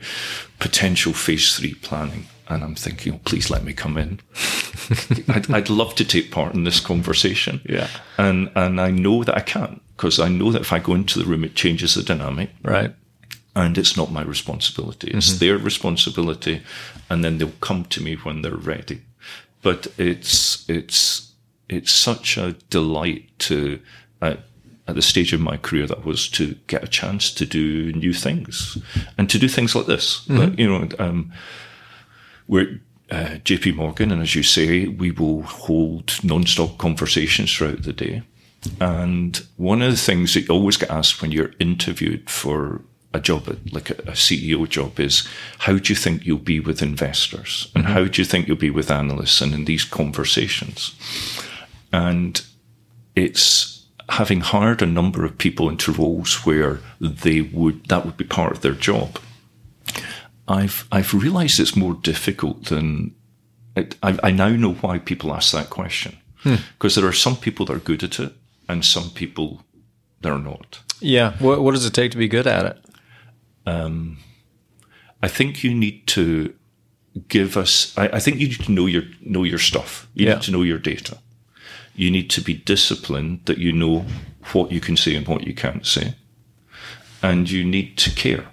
potential 0.59 1.13
phase 1.13 1.55
three 1.55 1.75
planning 1.75 2.27
and 2.49 2.63
I'm 2.63 2.75
thinking, 2.75 3.13
oh, 3.13 3.19
please 3.25 3.49
let 3.49 3.63
me 3.63 3.73
come 3.73 3.97
in. 3.97 4.19
I'd, 5.29 5.51
I'd, 5.51 5.69
love 5.69 5.93
to 5.95 6.05
take 6.05 6.31
part 6.31 6.55
in 6.55 6.63
this 6.63 6.79
conversation. 6.79 7.61
Yeah. 7.63 7.87
And 8.17 8.51
and 8.55 8.81
I 8.81 8.89
know 8.91 9.23
that 9.23 9.37
I 9.37 9.41
can't 9.41 9.81
because 9.95 10.19
I 10.19 10.29
know 10.29 10.51
that 10.51 10.61
if 10.61 10.73
I 10.73 10.79
go 10.79 10.95
into 10.95 11.19
the 11.19 11.25
room, 11.25 11.43
it 11.43 11.55
changes 11.55 11.93
the 11.93 12.03
dynamic. 12.03 12.49
Right. 12.63 12.93
and 13.55 13.77
it's 13.77 13.95
not 13.95 14.11
my 14.11 14.23
responsibility. 14.23 15.11
It's 15.11 15.39
their 15.39 15.57
responsibility, 15.57 16.61
and 17.09 17.23
then 17.23 17.37
they'll 17.37 17.51
come 17.61 17.85
to 17.85 18.01
me 18.01 18.15
when 18.15 18.41
they're 18.41 18.55
ready. 18.55 19.01
But 19.61 19.87
it's 19.97 20.67
it's 20.69 21.33
it's 21.67 21.91
such 21.91 22.37
a 22.37 22.53
delight 22.69 23.29
to 23.39 23.79
at, 24.21 24.39
at 24.87 24.95
the 24.95 25.01
stage 25.01 25.33
of 25.33 25.39
my 25.41 25.57
career 25.57 25.85
that 25.85 26.03
was 26.03 26.27
to 26.29 26.55
get 26.65 26.83
a 26.83 26.87
chance 26.87 27.31
to 27.35 27.45
do 27.45 27.93
new 27.93 28.13
things 28.13 28.77
and 29.17 29.29
to 29.29 29.37
do 29.37 29.47
things 29.47 29.75
like 29.75 29.85
this. 29.85 30.25
But, 30.27 30.57
you 30.57 30.67
know, 30.67 30.87
um, 30.97 31.31
we're 32.49 32.81
uh, 33.11 33.37
JP 33.45 33.75
Morgan, 33.75 34.11
and 34.11 34.21
as 34.21 34.35
you 34.35 34.43
say, 34.43 34.87
we 34.87 35.11
will 35.11 35.43
hold 35.43 36.19
non-stop 36.23 36.77
conversations 36.77 37.53
throughout 37.53 37.83
the 37.83 37.93
day. 37.93 38.23
And 38.81 39.41
one 39.55 39.81
of 39.81 39.91
the 39.91 39.97
things 39.97 40.33
that 40.33 40.41
you 40.41 40.47
always 40.49 40.75
get 40.75 40.89
asked 40.89 41.21
when 41.21 41.31
you're 41.31 41.53
interviewed 41.59 42.29
for 42.29 42.81
a 43.13 43.19
job, 43.19 43.57
like 43.71 43.89
a, 43.89 43.93
a 43.93 44.13
CEO 44.13 44.67
job, 44.67 44.99
is 44.99 45.27
how 45.59 45.77
do 45.77 45.93
you 45.93 45.95
think 45.95 46.25
you'll 46.25 46.37
be 46.37 46.59
with 46.59 46.81
investors, 46.81 47.71
and 47.73 47.85
how 47.85 48.03
do 48.05 48.21
you 48.21 48.25
think 48.25 48.47
you'll 48.47 48.57
be 48.57 48.69
with 48.69 48.91
analysts, 48.91 49.41
and 49.41 49.53
in 49.53 49.65
these 49.65 49.85
conversations. 49.85 50.95
And 51.93 52.43
it's 53.15 53.85
having 54.09 54.41
hired 54.41 54.81
a 54.81 54.87
number 54.87 55.23
of 55.23 55.37
people 55.37 55.69
into 55.69 55.91
roles 55.91 56.45
where 56.45 56.79
they 56.99 57.41
would 57.41 57.85
that 57.85 58.05
would 58.05 58.17
be 58.17 58.25
part 58.25 58.51
of 58.51 58.61
their 58.61 58.73
job. 58.73 59.19
I've 60.49 60.87
I've 60.91 61.13
realised 61.13 61.59
it's 61.59 61.75
more 61.75 61.93
difficult 62.01 62.65
than 62.65 63.13
it, 63.75 63.95
I, 64.03 64.17
I 64.23 64.31
now 64.31 64.49
know 64.49 64.73
why 64.73 64.99
people 64.99 65.33
ask 65.33 65.51
that 65.53 65.69
question 65.69 66.17
because 66.43 66.95
there 66.95 67.05
are 67.05 67.13
some 67.13 67.35
people 67.37 67.65
that 67.65 67.75
are 67.75 67.79
good 67.79 68.03
at 68.03 68.19
it 68.19 68.33
and 68.67 68.83
some 68.85 69.09
people 69.09 69.63
that 70.21 70.31
are 70.31 70.39
not. 70.39 70.79
Yeah. 71.01 71.33
What, 71.39 71.61
what 71.61 71.73
does 71.75 71.85
it 71.85 71.93
take 71.93 72.11
to 72.11 72.17
be 72.17 72.27
good 72.27 72.47
at 72.47 72.65
it? 72.65 72.77
Um, 73.65 74.17
I 75.21 75.27
think 75.27 75.63
you 75.63 75.73
need 75.75 76.07
to 76.07 76.53
give 77.27 77.57
us. 77.57 77.93
I, 77.97 78.07
I 78.17 78.19
think 78.19 78.37
you 78.39 78.47
need 78.47 78.63
to 78.65 78.71
know 78.71 78.85
your 78.87 79.03
know 79.21 79.43
your 79.43 79.59
stuff. 79.59 80.07
You 80.13 80.25
Yeah. 80.27 80.33
need 80.35 80.43
to 80.43 80.51
know 80.51 80.63
your 80.63 80.79
data. 80.79 81.17
You 81.95 82.09
need 82.11 82.29
to 82.29 82.41
be 82.41 82.53
disciplined 82.53 83.41
that 83.45 83.57
you 83.57 83.71
know 83.73 84.05
what 84.53 84.71
you 84.71 84.79
can 84.79 84.97
say 84.97 85.15
and 85.15 85.27
what 85.27 85.45
you 85.45 85.53
can't 85.53 85.85
say, 85.85 86.15
and 87.21 87.49
you 87.49 87.63
need 87.65 87.97
to 87.97 88.09
care, 88.11 88.45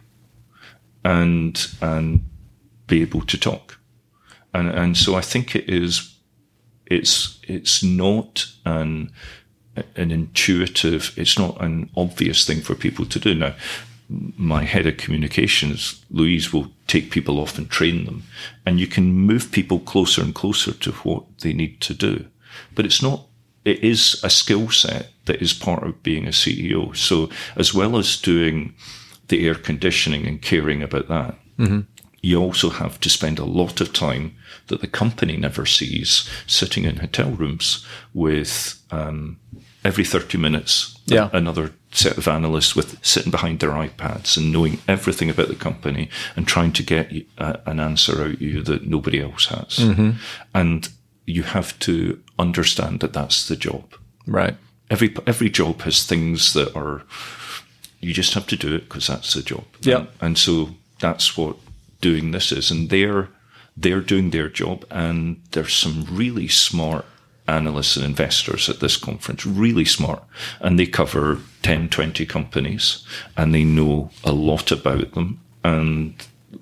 and 1.07 1.67
and 1.81 2.25
be 2.87 3.01
able 3.03 3.23
to 3.23 3.39
talk, 3.39 3.79
and 4.53 4.69
and 4.69 4.97
so 4.97 5.15
I 5.15 5.23
think 5.23 5.55
it 5.55 5.69
is. 5.69 6.13
It's 6.87 7.41
it's 7.43 7.83
not 7.83 8.47
an 8.65 9.11
an 9.75 10.11
intuitive. 10.11 11.13
It's 11.17 11.39
not 11.39 11.61
an 11.61 11.91
obvious 11.97 12.47
thing 12.47 12.61
for 12.61 12.75
people 12.75 13.07
to 13.07 13.19
do 13.19 13.35
now 13.35 13.55
my 14.09 14.63
head 14.63 14.87
of 14.87 14.97
communications, 14.97 16.05
Louise, 16.11 16.53
will 16.53 16.71
take 16.87 17.11
people 17.11 17.41
off 17.41 17.59
and 17.59 17.69
train 17.69 18.05
them. 18.05 18.23
And 18.65 18.79
you 18.79 18.87
can 18.87 19.13
move 19.13 19.51
people 19.51 19.81
closer 19.81 20.23
and 20.23 20.35
closer 20.35 20.73
to 20.73 20.93
what 20.93 21.25
they 21.41 21.53
need 21.53 21.81
to 21.83 21.95
do. 21.95 22.27
But 22.75 22.85
it's 22.85 23.03
not, 23.03 23.27
it 23.65 23.81
is 23.83 24.21
a 24.23 24.31
skill 24.31 24.71
set 24.71 25.11
that 25.25 25.43
is 25.43 25.53
part 25.53 25.83
of 25.83 26.03
being 26.03 26.27
a 26.27 26.31
CEO. 26.31 26.97
So 26.97 27.31
as 27.57 27.75
well 27.75 27.97
as 27.97 28.21
doing 28.21 28.75
the 29.29 29.47
air 29.47 29.55
conditioning 29.55 30.27
and 30.27 30.41
caring 30.43 30.83
about 30.83 31.09
that, 31.09 31.35
you 32.23 32.41
also 32.41 32.71
have 32.71 32.99
to 33.01 33.09
spend 33.09 33.39
a 33.39 33.45
lot 33.45 33.81
of 33.81 33.93
time 33.93 34.35
that 34.67 34.81
the 34.81 34.87
company 34.89 35.37
never 35.37 35.65
sees 35.67 36.29
sitting 36.47 36.85
in 36.85 36.97
hotel 36.97 37.31
rooms 37.31 37.87
with 38.15 38.81
um, 38.91 39.39
every 39.85 40.05
30 40.05 40.39
minutes 40.39 40.99
Yeah. 41.07 41.31
another 41.33 41.71
set 41.93 42.19
of 42.19 42.27
analysts 42.29 42.75
with 42.77 42.99
sitting 43.05 43.31
behind 43.31 43.61
their 43.61 43.71
iPads 43.71 44.37
and 44.37 44.51
knowing 44.53 44.79
everything 44.89 45.31
about 45.31 45.49
the 45.49 45.55
company 45.55 46.09
and 46.35 46.47
trying 46.47 46.73
to 46.73 46.83
get 46.83 47.13
uh, 47.39 47.57
an 47.65 47.79
answer 47.81 48.21
out 48.21 48.35
of 48.35 48.43
you 48.43 48.61
that 48.63 48.87
nobody 48.87 49.21
else 49.23 49.47
has. 49.47 49.79
And 50.53 50.89
you 51.27 51.43
have 51.45 51.79
to 51.81 52.21
understand 52.39 53.01
that 53.01 53.13
that's 53.13 53.47
the 53.49 53.57
job. 53.57 53.95
Right. 54.27 54.57
Every 54.91 55.15
every 55.27 55.49
job 55.51 55.83
has 55.83 56.05
things 56.05 56.53
that 56.53 56.75
are 56.77 57.03
you 58.01 58.13
just 58.13 58.35
have 58.35 58.47
to 58.49 58.57
do 58.57 58.75
it 58.75 58.89
because 58.89 59.07
that's 59.07 59.35
the 59.35 59.43
job. 59.43 59.65
Yeah. 59.81 59.99
And, 59.99 60.09
and 60.21 60.39
so 60.39 60.71
that's 61.01 61.37
what 61.37 61.57
doing 62.01 62.31
this 62.31 62.53
is. 62.53 62.71
And 62.71 62.91
they're 62.91 63.29
they're 63.77 64.01
doing 64.01 64.31
their 64.31 64.49
job 64.49 64.87
and 64.91 65.43
there's 65.51 65.75
some 65.75 66.07
really 66.11 66.49
smart 66.49 67.05
analysts 67.49 67.97
and 67.97 68.05
investors 68.05 68.69
at 68.69 68.81
this 68.81 68.97
conference, 68.97 69.47
really 69.47 69.85
smart. 69.85 70.23
And 70.61 70.79
they 70.79 70.87
cover 70.87 71.39
10, 71.63 71.91
20 71.91 72.27
companies 72.27 73.05
and 73.37 73.55
they 73.55 73.65
know 73.65 74.11
a 74.25 74.33
lot 74.33 74.73
about 74.73 75.13
them 75.13 75.41
and 75.63 76.15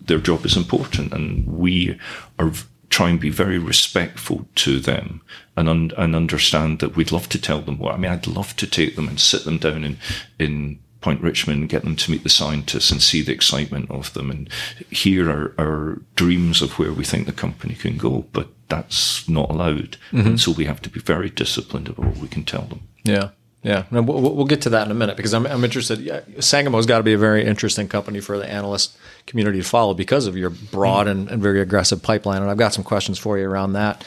their 0.07 0.19
job 0.19 0.45
is 0.45 0.57
important. 0.57 1.13
And 1.13 1.47
we 1.47 1.99
are 2.39 2.49
v- 2.49 2.67
try 2.91 3.11
and 3.11 3.21
be 3.21 3.31
very 3.31 3.59
respectful 3.59 4.47
to 4.57 4.79
them 4.79 5.21
and 5.57 5.69
un- 5.69 5.93
and 5.97 6.15
understand 6.15 6.81
that 6.81 6.97
we'd 6.97 7.13
love 7.13 7.29
to 7.31 7.41
tell 7.41 7.61
them 7.61 7.79
what. 7.79 7.95
I 7.95 7.97
mean, 7.97 8.11
I'd 8.11 8.27
love 8.27 8.57
to 8.57 8.67
take 8.67 8.97
them 8.97 9.09
and 9.09 9.21
sit 9.21 9.45
them 9.45 9.59
down 9.59 9.85
in 9.85 9.99
in 10.39 10.79
Point 11.05 11.21
Richmond 11.21 11.61
and 11.61 11.69
get 11.69 11.85
them 11.85 11.97
to 11.97 12.11
meet 12.11 12.23
the 12.23 12.31
scientists 12.31 12.91
and 12.91 13.03
see 13.03 13.21
the 13.21 13.33
excitement 13.33 13.91
of 13.91 14.15
them 14.15 14.31
and 14.31 14.49
hear 14.91 15.31
our, 15.31 15.53
our 15.59 16.01
dreams 16.17 16.63
of 16.63 16.79
where 16.79 16.95
we 16.95 17.05
think 17.05 17.27
the 17.27 17.33
company 17.33 17.75
can 17.75 17.99
go. 17.99 18.25
But 18.33 18.49
that's 18.69 19.29
not 19.29 19.51
allowed, 19.51 19.99
mm-hmm. 20.11 20.27
and 20.27 20.41
so 20.41 20.53
we 20.53 20.65
have 20.65 20.81
to 20.81 20.89
be 20.89 21.01
very 21.01 21.29
disciplined 21.29 21.89
about 21.89 22.07
what 22.07 22.17
we 22.17 22.29
can 22.29 22.45
tell 22.45 22.63
them. 22.63 22.81
Yeah. 23.05 23.29
Yeah. 23.63 23.85
And 23.91 24.09
we'll, 24.09 24.35
we'll 24.35 24.47
get 24.47 24.63
to 24.63 24.71
that 24.71 24.87
in 24.87 24.91
a 24.91 24.95
minute 24.95 25.17
because 25.17 25.35
I'm, 25.35 25.47
I'm 25.47 25.63
interested. 25.63 26.01
Yeah, 26.01 26.21
Sangamo's 26.39 26.87
got 26.87 26.99
to 26.99 27.05
be 27.05 27.13
a 27.13 27.19
very 27.19 27.45
interesting 27.45 27.87
company 27.87 28.21
for 28.21 28.39
the 28.39 28.51
analyst 28.51 28.97
community 29.27 29.59
to 29.59 29.69
follow 29.69 29.93
because 29.93 30.27
of 30.27 30.37
your 30.39 30.51
broad 30.51 31.07
mm-hmm. 31.07 31.21
and, 31.21 31.31
and 31.31 31.43
very 31.43 31.61
aggressive 31.61 32.03
pipeline. 32.03 32.41
And 32.41 32.51
I've 32.51 32.59
got 32.59 32.73
some 32.73 32.85
questions 32.85 33.19
for 33.19 33.39
you 33.39 33.47
around 33.47 33.75
that 33.75 34.05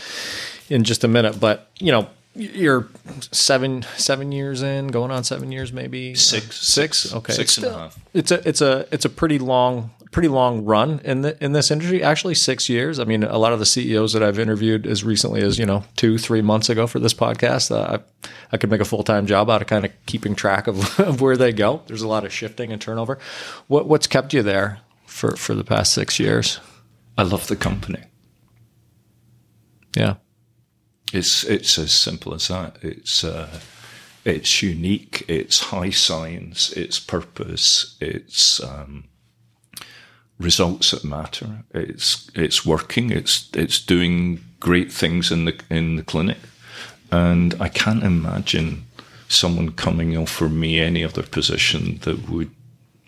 in 0.69 0.83
just 0.83 1.03
a 1.03 1.07
minute. 1.07 1.39
But, 1.39 1.69
you 1.79 1.91
know, 1.91 2.09
you're 2.37 2.87
seven 3.31 3.83
seven 3.97 4.31
years 4.31 4.61
in, 4.61 4.87
going 4.87 5.11
on 5.11 5.23
seven 5.23 5.51
years 5.51 5.73
maybe 5.73 6.13
Six. 6.15 6.57
six. 6.65 6.99
Six. 6.99 7.13
Okay, 7.15 7.33
Six 7.33 7.57
It's 7.57 7.65
and 7.65 7.75
a 7.75 7.77
half. 7.79 7.99
It's 8.13 8.31
a 8.31 8.47
it's 8.47 8.61
a 8.61 8.87
it's 8.91 9.05
a 9.05 9.09
pretty 9.09 9.39
long 9.39 9.91
pretty 10.11 10.27
long 10.29 10.63
run 10.63 11.01
in 11.03 11.21
the 11.21 11.43
in 11.43 11.51
this 11.51 11.69
industry. 11.71 12.01
Actually, 12.03 12.35
six 12.35 12.69
years. 12.69 12.99
I 12.99 13.03
mean, 13.03 13.23
a 13.23 13.37
lot 13.37 13.53
of 13.53 13.59
the 13.59 13.65
CEOs 13.65 14.13
that 14.13 14.23
I've 14.23 14.39
interviewed 14.39 14.87
as 14.87 15.03
recently 15.03 15.41
as 15.41 15.59
you 15.59 15.65
know 15.65 15.83
two 15.95 16.17
three 16.17 16.41
months 16.41 16.69
ago 16.69 16.87
for 16.87 16.99
this 16.99 17.13
podcast, 17.13 17.71
uh, 17.71 17.97
I 18.23 18.29
I 18.51 18.57
could 18.57 18.69
make 18.69 18.81
a 18.81 18.85
full 18.85 19.03
time 19.03 19.25
job 19.27 19.49
out 19.49 19.61
of 19.61 19.67
kind 19.67 19.85
of 19.85 19.91
keeping 20.05 20.35
track 20.35 20.67
of, 20.67 20.99
of 20.99 21.21
where 21.21 21.37
they 21.37 21.51
go. 21.51 21.81
There's 21.87 22.01
a 22.03 22.07
lot 22.07 22.23
of 22.25 22.31
shifting 22.33 22.71
and 22.71 22.81
turnover. 22.81 23.19
What 23.67 23.87
what's 23.87 24.07
kept 24.07 24.33
you 24.33 24.43
there 24.43 24.79
for 25.05 25.35
for 25.35 25.53
the 25.53 25.63
past 25.63 25.93
six 25.93 26.19
years? 26.19 26.59
I 27.17 27.23
love 27.23 27.47
the 27.47 27.55
company. 27.55 28.03
Yeah. 29.95 30.15
It's 31.13 31.43
it's 31.43 31.77
as 31.77 31.91
simple 31.91 32.33
as 32.33 32.47
that. 32.47 32.77
It's 32.81 33.23
uh, 33.23 33.59
it's 34.25 34.61
unique. 34.61 35.23
It's 35.27 35.59
high 35.59 35.91
science. 35.91 36.71
It's 36.71 36.99
purpose. 36.99 37.95
It's 38.01 38.61
um, 38.61 39.05
results 40.39 40.91
that 40.91 41.03
matter. 41.03 41.63
It's 41.73 42.29
it's 42.35 42.65
working. 42.65 43.11
It's 43.11 43.49
it's 43.53 43.79
doing 43.79 44.43
great 44.59 44.91
things 44.91 45.31
in 45.31 45.45
the 45.45 45.59
in 45.69 45.95
the 45.95 46.03
clinic, 46.03 46.39
and 47.11 47.55
I 47.59 47.69
can't 47.69 48.03
imagine 48.03 48.85
someone 49.29 49.71
coming 49.71 50.17
offer 50.17 50.49
me 50.49 50.79
any 50.79 51.03
other 51.03 51.23
position 51.23 51.99
that 52.03 52.29
would 52.29 52.51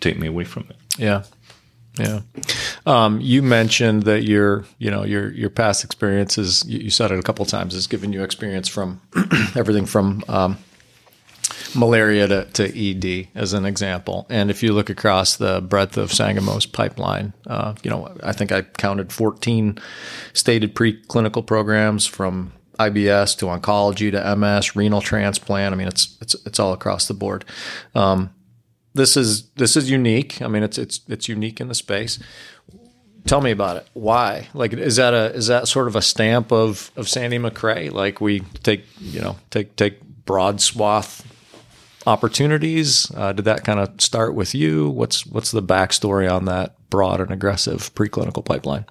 take 0.00 0.18
me 0.18 0.26
away 0.26 0.44
from 0.44 0.66
it. 0.70 0.76
Yeah. 0.98 1.24
Yeah. 2.00 2.20
Um, 2.86 3.20
you 3.20 3.42
mentioned 3.42 4.04
that 4.04 4.24
your, 4.24 4.64
you 4.78 4.90
know, 4.90 5.04
your 5.04 5.30
your 5.32 5.50
past 5.50 5.84
experiences. 5.84 6.64
You, 6.66 6.80
you 6.80 6.90
said 6.90 7.10
it 7.10 7.18
a 7.18 7.22
couple 7.22 7.44
times. 7.44 7.74
Has 7.74 7.86
given 7.86 8.12
you 8.12 8.22
experience 8.22 8.68
from 8.68 9.00
everything 9.56 9.86
from 9.86 10.24
um, 10.28 10.58
malaria 11.74 12.26
to, 12.28 12.44
to 12.44 12.64
ED, 12.90 13.28
as 13.34 13.52
an 13.52 13.64
example. 13.64 14.26
And 14.30 14.50
if 14.50 14.62
you 14.62 14.72
look 14.72 14.90
across 14.90 15.36
the 15.36 15.60
breadth 15.60 15.96
of 15.96 16.10
Sangamo's 16.10 16.66
pipeline, 16.66 17.32
uh, 17.46 17.74
you 17.82 17.90
know, 17.90 18.14
I 18.22 18.32
think 18.32 18.52
I 18.52 18.62
counted 18.62 19.12
14 19.12 19.78
stated 20.32 20.74
preclinical 20.74 21.46
programs 21.46 22.06
from 22.06 22.52
IBS 22.78 23.36
to 23.38 23.46
oncology 23.46 24.10
to 24.10 24.36
MS, 24.36 24.74
renal 24.74 25.00
transplant. 25.00 25.74
I 25.74 25.76
mean, 25.76 25.88
it's 25.88 26.16
it's 26.20 26.34
it's 26.46 26.58
all 26.58 26.72
across 26.72 27.08
the 27.08 27.14
board 27.14 27.44
this 28.94 29.16
is 29.16 29.48
this 29.50 29.76
is 29.76 29.90
unique. 29.90 30.42
I 30.42 30.48
mean, 30.48 30.62
it's 30.62 30.78
it's 30.78 31.00
it's 31.08 31.28
unique 31.28 31.60
in 31.60 31.68
the 31.68 31.74
space. 31.74 32.18
Tell 33.26 33.40
me 33.40 33.50
about 33.50 33.76
it. 33.76 33.86
Why? 33.92 34.48
Like, 34.54 34.72
is 34.72 34.96
that 34.96 35.14
a 35.14 35.34
is 35.34 35.46
that 35.46 35.68
sort 35.68 35.88
of 35.88 35.96
a 35.96 36.02
stamp 36.02 36.52
of 36.52 36.90
of 36.96 37.08
Sandy 37.08 37.38
Macrae? 37.38 37.90
Like, 37.90 38.20
we 38.20 38.40
take 38.62 38.84
you 38.98 39.20
know 39.20 39.36
take 39.50 39.76
take 39.76 40.02
broad 40.02 40.60
swath 40.60 41.26
opportunities. 42.06 43.10
Uh, 43.14 43.32
did 43.32 43.44
that 43.44 43.64
kind 43.64 43.78
of 43.78 44.00
start 44.00 44.34
with 44.34 44.54
you? 44.54 44.88
What's 44.88 45.26
what's 45.26 45.50
the 45.50 45.62
backstory 45.62 46.30
on 46.30 46.46
that 46.46 46.76
broad 46.90 47.20
and 47.20 47.30
aggressive 47.30 47.94
preclinical 47.94 48.44
pipeline? 48.44 48.86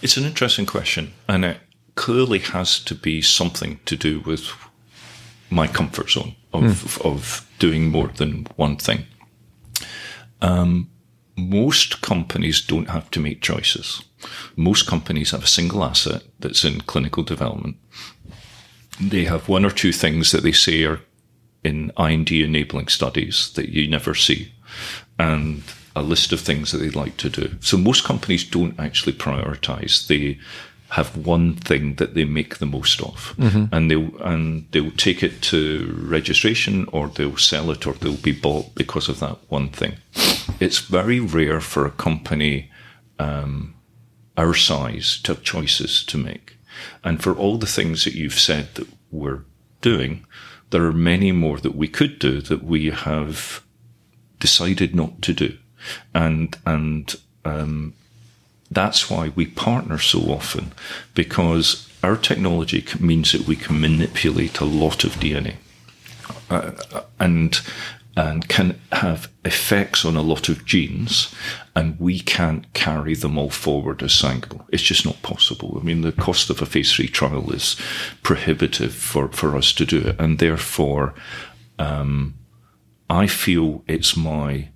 It's 0.00 0.16
an 0.16 0.24
interesting 0.24 0.66
question, 0.66 1.12
and 1.28 1.44
it 1.44 1.58
clearly 1.94 2.38
has 2.38 2.80
to 2.80 2.94
be 2.94 3.20
something 3.20 3.78
to 3.84 3.96
do 3.96 4.20
with 4.20 4.50
my 5.50 5.66
comfort 5.66 6.10
zone 6.10 6.34
of 6.52 7.00
of 7.02 7.46
doing 7.58 7.90
more 7.90 8.08
than 8.08 8.46
one 8.56 8.76
thing. 8.76 9.06
Um, 10.40 10.90
most 11.36 12.02
companies 12.02 12.60
don't 12.60 12.90
have 12.90 13.10
to 13.10 13.20
make 13.20 13.40
choices. 13.40 14.02
Most 14.56 14.86
companies 14.86 15.30
have 15.30 15.44
a 15.44 15.48
single 15.48 15.84
asset 15.84 16.22
that's 16.38 16.64
in 16.64 16.80
clinical 16.82 17.22
development. 17.22 17.76
They 19.00 19.24
have 19.24 19.48
one 19.48 19.64
or 19.64 19.70
two 19.70 19.92
things 19.92 20.30
that 20.32 20.42
they 20.42 20.52
say 20.52 20.84
are 20.84 21.00
in 21.64 21.92
IND 21.98 22.30
enabling 22.30 22.88
studies 22.88 23.52
that 23.54 23.68
you 23.68 23.88
never 23.88 24.14
see, 24.14 24.52
and 25.18 25.62
a 25.94 26.02
list 26.02 26.32
of 26.32 26.40
things 26.40 26.72
that 26.72 26.78
they'd 26.78 26.94
like 26.94 27.16
to 27.18 27.30
do. 27.30 27.56
So 27.60 27.76
most 27.76 28.04
companies 28.04 28.44
don't 28.44 28.78
actually 28.78 29.12
prioritize. 29.12 30.06
They 30.06 30.38
have 30.92 31.16
one 31.16 31.54
thing 31.54 31.94
that 31.94 32.12
they 32.12 32.24
make 32.24 32.58
the 32.58 32.66
most 32.66 33.00
of, 33.00 33.34
and 33.72 33.90
they'll 33.90 34.14
and 34.22 34.66
they'll 34.72 34.90
take 34.96 35.22
it 35.22 35.40
to 35.40 35.90
registration, 35.98 36.86
or 36.92 37.08
they'll 37.08 37.38
sell 37.38 37.70
it, 37.70 37.86
or 37.86 37.94
they'll 37.94 38.16
be 38.16 38.32
bought 38.32 38.74
because 38.74 39.08
of 39.08 39.18
that 39.18 39.38
one 39.48 39.70
thing. 39.70 39.94
It's 40.60 40.80
very 40.80 41.18
rare 41.18 41.60
for 41.60 41.86
a 41.86 41.90
company 41.90 42.70
um, 43.18 43.74
our 44.36 44.54
size 44.54 45.18
to 45.22 45.32
have 45.32 45.42
choices 45.42 46.04
to 46.04 46.18
make, 46.18 46.58
and 47.02 47.22
for 47.22 47.32
all 47.34 47.56
the 47.56 47.74
things 47.74 48.04
that 48.04 48.14
you've 48.14 48.38
said 48.38 48.74
that 48.74 48.88
we're 49.10 49.44
doing, 49.80 50.26
there 50.70 50.84
are 50.84 50.92
many 50.92 51.32
more 51.32 51.58
that 51.60 51.74
we 51.74 51.88
could 51.88 52.18
do 52.18 52.42
that 52.42 52.62
we 52.64 52.90
have 52.90 53.62
decided 54.38 54.94
not 54.94 55.22
to 55.22 55.32
do, 55.32 55.56
and 56.12 56.58
and 56.66 57.16
um, 57.46 57.94
that's 58.74 59.10
why 59.10 59.32
we 59.34 59.46
partner 59.46 59.98
so 59.98 60.20
often 60.32 60.72
because 61.14 61.88
our 62.02 62.16
technology 62.16 62.84
means 62.98 63.32
that 63.32 63.46
we 63.46 63.56
can 63.56 63.80
manipulate 63.80 64.60
a 64.60 64.64
lot 64.64 65.04
of 65.04 65.12
DNA 65.14 65.54
uh, 66.50 66.72
and 67.18 67.60
and 68.14 68.46
can 68.48 68.78
have 68.92 69.30
effects 69.44 70.04
on 70.04 70.16
a 70.16 70.22
lot 70.22 70.50
of 70.50 70.66
genes 70.66 71.34
and 71.74 71.98
we 71.98 72.20
can't 72.20 72.70
carry 72.74 73.14
them 73.14 73.38
all 73.38 73.48
forward 73.48 74.02
as 74.02 74.12
Sangamo. 74.12 74.66
It's 74.70 74.82
just 74.82 75.06
not 75.06 75.22
possible. 75.22 75.78
I 75.80 75.82
mean, 75.82 76.02
the 76.02 76.12
cost 76.12 76.50
of 76.50 76.60
a 76.60 76.66
phase 76.66 76.92
three 76.92 77.08
trial 77.08 77.50
is 77.52 77.76
prohibitive 78.22 78.94
for, 78.94 79.28
for 79.28 79.56
us 79.56 79.72
to 79.72 79.86
do 79.86 79.98
it. 80.00 80.20
And 80.20 80.38
therefore, 80.38 81.14
um, 81.78 82.34
I 83.08 83.26
feel 83.26 83.82
it's 83.86 84.14
my 84.14 84.68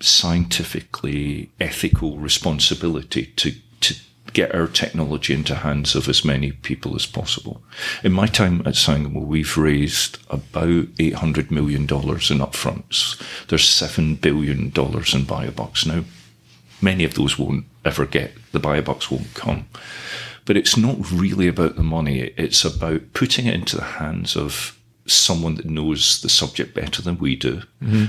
scientifically 0.00 1.50
ethical 1.60 2.18
responsibility 2.18 3.26
to 3.36 3.52
to 3.80 3.94
get 4.32 4.54
our 4.54 4.66
technology 4.68 5.32
into 5.32 5.54
hands 5.54 5.94
of 5.94 6.08
as 6.08 6.24
many 6.24 6.52
people 6.52 6.94
as 6.94 7.06
possible. 7.06 7.62
In 8.04 8.12
my 8.12 8.26
time 8.26 8.62
at 8.66 8.76
Sangamo, 8.76 9.20
we've 9.20 9.56
raised 9.56 10.18
about 10.30 10.86
eight 10.98 11.14
hundred 11.14 11.50
million 11.50 11.86
dollars 11.86 12.30
in 12.30 12.38
upfronts. 12.38 13.20
There's 13.48 13.68
seven 13.68 14.14
billion 14.16 14.70
dollars 14.70 15.14
in 15.14 15.22
biobucks 15.22 15.86
now. 15.86 16.04
Many 16.80 17.04
of 17.04 17.14
those 17.14 17.38
won't 17.38 17.64
ever 17.84 18.06
get 18.06 18.32
the 18.52 18.60
biobucks 18.60 19.10
won't 19.10 19.34
come. 19.34 19.66
But 20.44 20.56
it's 20.56 20.76
not 20.76 21.10
really 21.10 21.48
about 21.48 21.76
the 21.76 21.82
money. 21.82 22.32
It's 22.36 22.64
about 22.64 23.12
putting 23.12 23.46
it 23.46 23.54
into 23.54 23.76
the 23.76 23.84
hands 23.84 24.36
of 24.36 24.77
someone 25.10 25.54
that 25.56 25.66
knows 25.66 26.20
the 26.22 26.28
subject 26.28 26.74
better 26.74 27.02
than 27.02 27.18
we 27.18 27.36
do, 27.36 27.62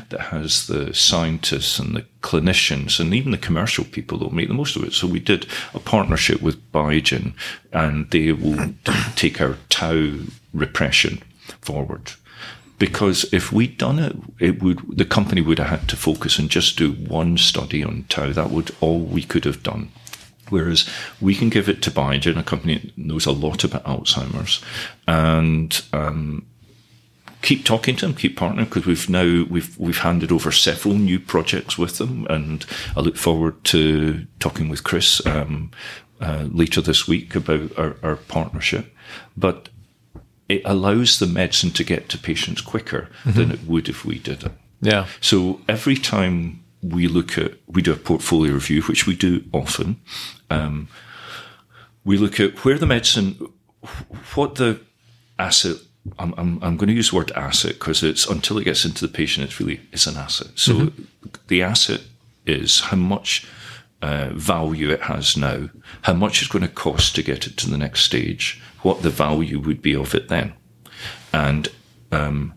that 0.10 0.20
has 0.20 0.68
the 0.68 0.94
scientists 0.94 1.80
and 1.80 1.96
the 1.96 2.06
clinicians 2.22 3.00
and 3.00 3.14
even 3.14 3.32
the 3.32 3.38
commercial 3.38 3.86
people 3.86 4.18
that 4.18 4.26
will 4.26 4.36
make 4.36 4.48
the 4.48 4.54
most 4.54 4.76
of 4.76 4.84
it. 4.84 4.94
So 4.94 5.08
we 5.08 5.20
did 5.20 5.46
a 5.74 5.80
partnership 5.80 6.42
with 6.42 6.72
Biogen 6.72 7.34
and 7.72 8.10
they 8.12 8.32
will 8.32 8.74
take 9.16 9.42
our 9.42 9.58
tau 9.70 10.20
repression 10.54 11.22
forward. 11.62 12.12
Because 12.78 13.32
if 13.34 13.52
we'd 13.52 13.78
done 13.78 14.00
it, 14.00 14.16
it 14.40 14.64
would 14.64 14.80
the 14.98 15.04
company 15.04 15.42
would 15.42 15.60
have 15.60 15.68
had 15.68 15.90
to 15.90 15.98
focus 15.98 16.40
and 16.40 16.50
just 16.50 16.78
do 16.78 16.94
one 16.94 17.38
study 17.38 17.84
on 17.84 18.06
tau. 18.08 18.32
That 18.32 18.52
would 18.52 18.74
all 18.80 19.02
we 19.02 19.22
could 19.22 19.44
have 19.44 19.64
done. 19.64 19.92
Whereas 20.50 20.90
we 21.22 21.36
can 21.36 21.50
give 21.50 21.70
it 21.70 21.82
to 21.84 21.92
Biogen, 21.92 22.38
a 22.40 22.44
company 22.44 22.78
that 22.78 22.98
knows 22.98 23.26
a 23.26 23.32
lot 23.32 23.64
about 23.64 23.84
Alzheimer's, 23.84 24.64
and 25.08 25.80
um, 25.94 26.46
keep 27.42 27.66
talking 27.66 27.96
to 27.98 28.06
them, 28.06 28.16
keep 28.16 28.38
partnering 28.38 28.66
because 28.66 28.86
we've 28.86 29.10
now 29.10 29.46
we've 29.50 29.78
we've 29.78 30.00
handed 30.00 30.32
over 30.32 30.52
several 30.52 30.96
new 30.96 31.20
projects 31.20 31.78
with 31.78 31.98
them, 31.98 32.26
and 32.30 32.66
I 32.96 33.02
look 33.02 33.18
forward 33.18 33.64
to 33.66 34.26
talking 34.40 34.70
with 34.70 34.84
Chris 34.84 35.26
um, 35.26 35.72
uh, 36.20 36.48
later 36.52 36.82
this 36.82 37.08
week 37.08 37.36
about 37.36 37.78
our, 37.78 37.96
our 38.04 38.16
partnership. 38.16 38.96
But 39.38 39.70
it 40.48 40.64
allows 40.66 41.20
the 41.20 41.28
medicine 41.28 41.72
to 41.72 41.84
get 41.84 42.10
to 42.10 42.18
patients 42.18 42.62
quicker 42.62 43.08
than 43.24 43.52
it 43.52 43.64
would 43.66 43.88
if 43.88 44.04
we 44.04 44.18
did 44.18 44.44
it. 44.44 44.52
Yeah. 44.82 45.06
So 45.22 45.62
every 45.70 45.96
time 45.96 46.64
we 46.82 47.08
look 47.08 47.38
at, 47.38 47.54
we 47.68 47.82
do 47.82 47.94
a 47.94 47.98
portfolio 47.98 48.54
review, 48.54 48.82
which 48.84 49.06
we 49.06 49.16
do 49.16 49.44
often. 49.54 50.02
Um, 50.50 50.88
we 52.04 52.18
look 52.18 52.40
at 52.40 52.66
where 52.66 52.78
the 52.78 52.88
medicine, 52.88 53.38
what 54.34 54.56
the 54.56 54.82
asset. 55.38 55.78
I'm, 56.18 56.34
I'm, 56.38 56.64
I'm 56.64 56.78
going 56.78 56.88
to 56.88 56.94
use 56.94 57.12
the 57.12 57.18
word 57.18 57.32
asset 57.32 57.74
because 57.74 58.04
it's 58.04 58.28
until 58.28 58.58
it 58.58 58.64
gets 58.64 58.86
into 58.86 59.06
the 59.06 59.14
patient, 59.14 59.48
it's 59.48 59.60
really 59.60 59.82
it's 59.92 60.08
an 60.08 60.18
asset. 60.18 60.48
So 60.56 60.92
the 61.48 61.62
asset 61.62 62.02
is 62.46 62.80
how 62.80 62.98
much 62.98 63.48
uh, 64.02 64.30
value 64.34 64.90
it 64.90 65.02
has 65.02 65.36
now, 65.36 65.70
how 66.04 66.14
much 66.14 66.42
it's 66.42 66.52
going 66.52 66.64
to 66.64 66.74
cost 66.74 67.16
to 67.16 67.24
get 67.24 67.48
it 67.48 67.58
to 67.58 67.70
the 67.70 67.78
next 67.78 68.02
stage, 68.02 68.62
what 68.82 69.02
the 69.02 69.10
value 69.10 69.60
would 69.60 69.82
be 69.82 69.96
of 69.96 70.16
it 70.16 70.30
then, 70.30 70.54
and 71.34 71.70
um, 72.12 72.54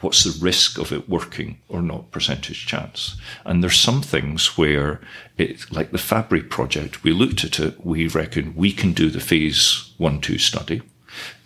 what's 0.00 0.24
the 0.24 0.44
risk 0.44 0.78
of 0.78 0.92
it 0.92 1.08
working 1.08 1.58
or 1.68 1.82
not 1.82 2.10
percentage 2.10 2.66
chance. 2.66 3.16
And 3.44 3.62
there's 3.62 3.78
some 3.78 4.02
things 4.02 4.56
where 4.56 5.00
it 5.36 5.72
like 5.72 5.90
the 5.90 5.98
fabry 5.98 6.42
project 6.42 7.02
we 7.02 7.12
looked 7.12 7.42
at 7.42 7.58
it 7.58 7.84
we 7.84 8.06
reckon 8.08 8.54
we 8.54 8.72
can 8.72 8.92
do 8.92 9.10
the 9.10 9.20
phase 9.20 9.92
one 9.98 10.20
two 10.20 10.38
study 10.38 10.82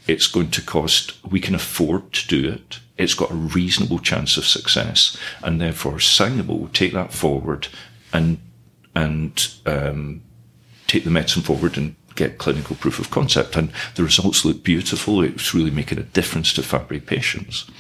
it's 0.09 0.27
going 0.27 0.51
to 0.51 0.63
cost 0.63 1.25
we 1.25 1.41
can 1.41 1.55
afford 1.55 2.13
to 2.15 2.27
do 2.27 2.49
it. 2.49 2.81
It's 2.97 3.15
got 3.15 3.31
a 3.31 3.35
reasonable 3.35 4.01
chance 4.01 4.37
of 4.37 4.45
success 4.45 5.17
and 5.43 5.61
therefore 5.61 6.01
Sangamo 6.01 6.55
will 6.55 6.69
take 6.69 6.93
that 6.95 7.13
forward 7.13 7.69
and 8.13 8.39
and 8.95 9.49
um, 9.67 10.23
take 10.89 11.05
the 11.05 11.11
medicine 11.11 11.43
forward 11.43 11.77
and 11.77 11.95
get 12.17 12.39
clinical 12.39 12.75
proof 12.75 12.99
of 12.99 13.11
concept. 13.11 13.55
And 13.55 13.71
the 13.95 14.03
results 14.03 14.45
look 14.45 14.65
beautiful. 14.65 15.23
It's 15.23 15.55
really 15.55 15.71
making 15.71 15.99
a 15.99 16.03
difference 16.03 16.53
to 16.55 16.63
fabry 16.63 16.99
patients. 16.99 17.71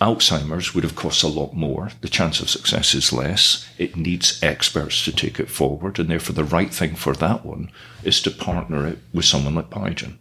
Alzheimer's 0.00 0.74
would 0.74 0.84
have 0.84 0.96
cost 0.96 1.22
a 1.22 1.28
lot 1.28 1.54
more. 1.54 1.90
The 2.00 2.08
chance 2.08 2.40
of 2.40 2.50
success 2.50 2.94
is 2.94 3.12
less. 3.12 3.68
It 3.78 3.96
needs 3.96 4.42
experts 4.42 5.04
to 5.04 5.12
take 5.12 5.38
it 5.38 5.50
forward, 5.50 5.98
and 5.98 6.08
therefore 6.08 6.34
the 6.34 6.44
right 6.44 6.72
thing 6.72 6.94
for 6.94 7.14
that 7.14 7.44
one 7.44 7.70
is 8.02 8.22
to 8.22 8.30
partner 8.30 8.86
it 8.86 8.98
with 9.12 9.26
someone 9.26 9.54
like 9.54 9.68
Biogen. 9.70 10.16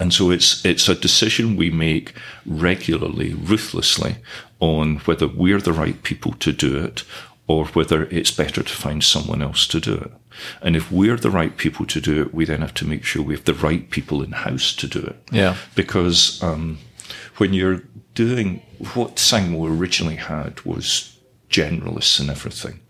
And 0.00 0.12
so 0.12 0.30
it's 0.30 0.64
it's 0.64 0.88
a 0.88 0.94
decision 0.94 1.56
we 1.56 1.70
make 1.70 2.14
regularly, 2.44 3.32
ruthlessly, 3.34 4.16
on 4.60 4.96
whether 5.06 5.28
we're 5.28 5.60
the 5.60 5.72
right 5.72 6.02
people 6.02 6.32
to 6.34 6.52
do 6.52 6.76
it 6.84 7.04
or 7.46 7.66
whether 7.66 8.04
it's 8.04 8.30
better 8.30 8.62
to 8.62 8.72
find 8.74 9.04
someone 9.04 9.42
else 9.42 9.66
to 9.68 9.78
do 9.78 9.94
it. 9.94 10.10
And 10.62 10.74
if 10.76 10.90
we're 10.90 11.18
the 11.18 11.30
right 11.30 11.56
people 11.56 11.84
to 11.86 12.00
do 12.00 12.22
it, 12.22 12.34
we 12.34 12.44
then 12.46 12.60
have 12.62 12.74
to 12.74 12.86
make 12.86 13.04
sure 13.04 13.22
we 13.22 13.34
have 13.34 13.44
the 13.44 13.52
right 13.68 13.88
people 13.90 14.22
in 14.22 14.32
house 14.32 14.74
to 14.76 14.86
do 14.88 14.98
it 15.00 15.16
Yeah. 15.30 15.56
because 15.74 16.42
um, 16.42 16.78
when 17.36 17.52
you're 17.52 17.82
doing 18.14 18.62
what 18.94 19.18
Sangamo 19.18 19.66
originally 19.66 20.16
had 20.16 20.60
was 20.64 21.18
generalists 21.50 22.18
and 22.18 22.30
everything. 22.30 22.80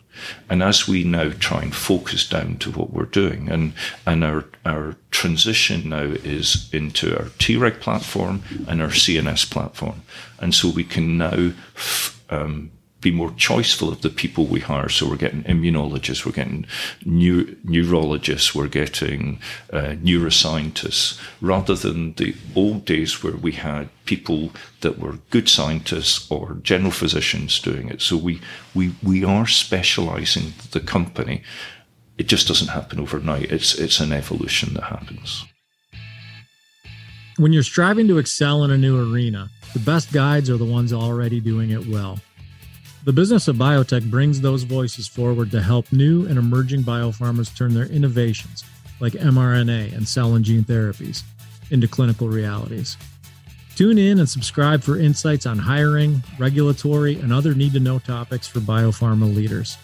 And 0.49 0.63
as 0.63 0.89
we 0.89 1.05
now 1.05 1.31
try 1.39 1.63
and 1.63 1.75
focus 1.75 2.29
down 2.29 2.57
to 2.59 2.71
what 2.71 2.93
we're 2.93 3.05
doing, 3.05 3.51
and, 3.51 3.73
and 4.07 4.25
our, 4.25 4.45
our 4.65 4.97
transition 5.11 5.89
now 5.89 6.03
is 6.03 6.69
into 6.73 7.17
our 7.19 7.31
T-Reg 7.39 7.81
platform 7.81 8.43
and 8.69 8.83
our 8.83 8.89
CNS 8.89 9.51
platform. 9.51 10.03
And 10.39 10.55
so 10.55 10.69
we 10.69 10.85
can 10.85 11.19
now 11.19 11.53
f- 11.77 12.23
um, 12.31 12.71
be 13.05 13.11
more 13.13 13.31
choiceful 13.33 13.93
of 13.93 14.01
the 14.01 14.09
people 14.09 14.47
we 14.47 14.61
hire. 14.61 14.89
So 14.89 15.07
we're 15.07 15.25
getting 15.25 15.45
immunologists, 15.45 16.25
we're 16.25 16.33
getting 16.33 16.67
neu- 17.05 17.55
neurologists, 17.63 18.55
we're 18.55 18.67
getting 18.83 19.39
uh, 19.73 19.95
neuroscientists, 20.03 21.21
rather 21.41 21.75
than 21.75 22.15
the 22.15 22.35
old 22.57 22.87
days 22.87 23.23
where 23.23 23.37
we 23.37 23.53
had 23.53 23.91
people 24.07 24.51
that 24.81 24.99
were 24.99 25.19
good 25.31 25.49
scientists 25.49 26.31
or 26.31 26.57
general 26.63 26.91
physicians 26.91 27.61
doing 27.61 27.89
it. 27.91 28.01
So 28.01 28.17
we 28.17 28.41
we 28.75 28.95
we 29.03 29.23
are 29.23 29.47
specialising 29.47 30.55
the 30.71 30.81
company. 30.81 31.43
It 32.17 32.27
just 32.27 32.49
doesn't 32.49 32.69
happen 32.69 32.99
overnight. 33.01 33.53
It's 33.53 33.75
it's 33.75 34.01
an 34.01 34.13
evolution 34.13 34.75
that 34.75 34.85
happens. 34.85 35.45
When 37.37 37.53
you're 37.53 37.71
striving 37.75 38.09
to 38.09 38.19
excel 38.19 38.65
in 38.65 38.71
a 38.71 38.79
new 38.79 38.97
arena, 38.97 39.51
the 39.75 39.81
best 39.81 40.13
guides 40.13 40.49
are 40.49 40.57
the 40.57 40.73
ones 40.79 40.93
already 40.93 41.41
doing 41.41 41.71
it 41.71 41.87
well. 41.89 42.19
The 43.05 43.13
business 43.13 43.49
of 43.49 43.57
biotech 43.57 44.11
brings 44.11 44.41
those 44.41 44.63
voices 44.63 45.07
forward 45.07 45.51
to 45.51 45.61
help 45.61 45.93
new 45.93 46.27
and 46.27 46.39
emerging 46.39 46.85
biopharmas 46.85 47.55
turn 47.55 47.75
their 47.75 47.85
innovations, 47.85 48.65
like 48.99 49.13
mRNA 49.13 49.95
and 49.95 50.09
cell 50.09 50.37
and 50.37 50.45
gene 50.45 50.65
therapies, 50.65 51.23
into 51.71 51.87
clinical 51.87 52.29
realities. 52.29 52.97
Tune 53.77 53.99
in 53.99 54.21
and 54.21 54.29
subscribe 54.29 54.83
for 54.83 54.99
insights 54.99 55.45
on 55.45 55.59
hiring, 55.59 56.23
regulatory, 56.39 57.17
and 57.17 57.31
other 57.31 57.55
need 57.55 57.75
to 57.75 57.81
know 57.81 57.99
topics 57.99 58.49
for 58.49 58.61
biopharma 58.61 59.35
leaders. 59.35 59.77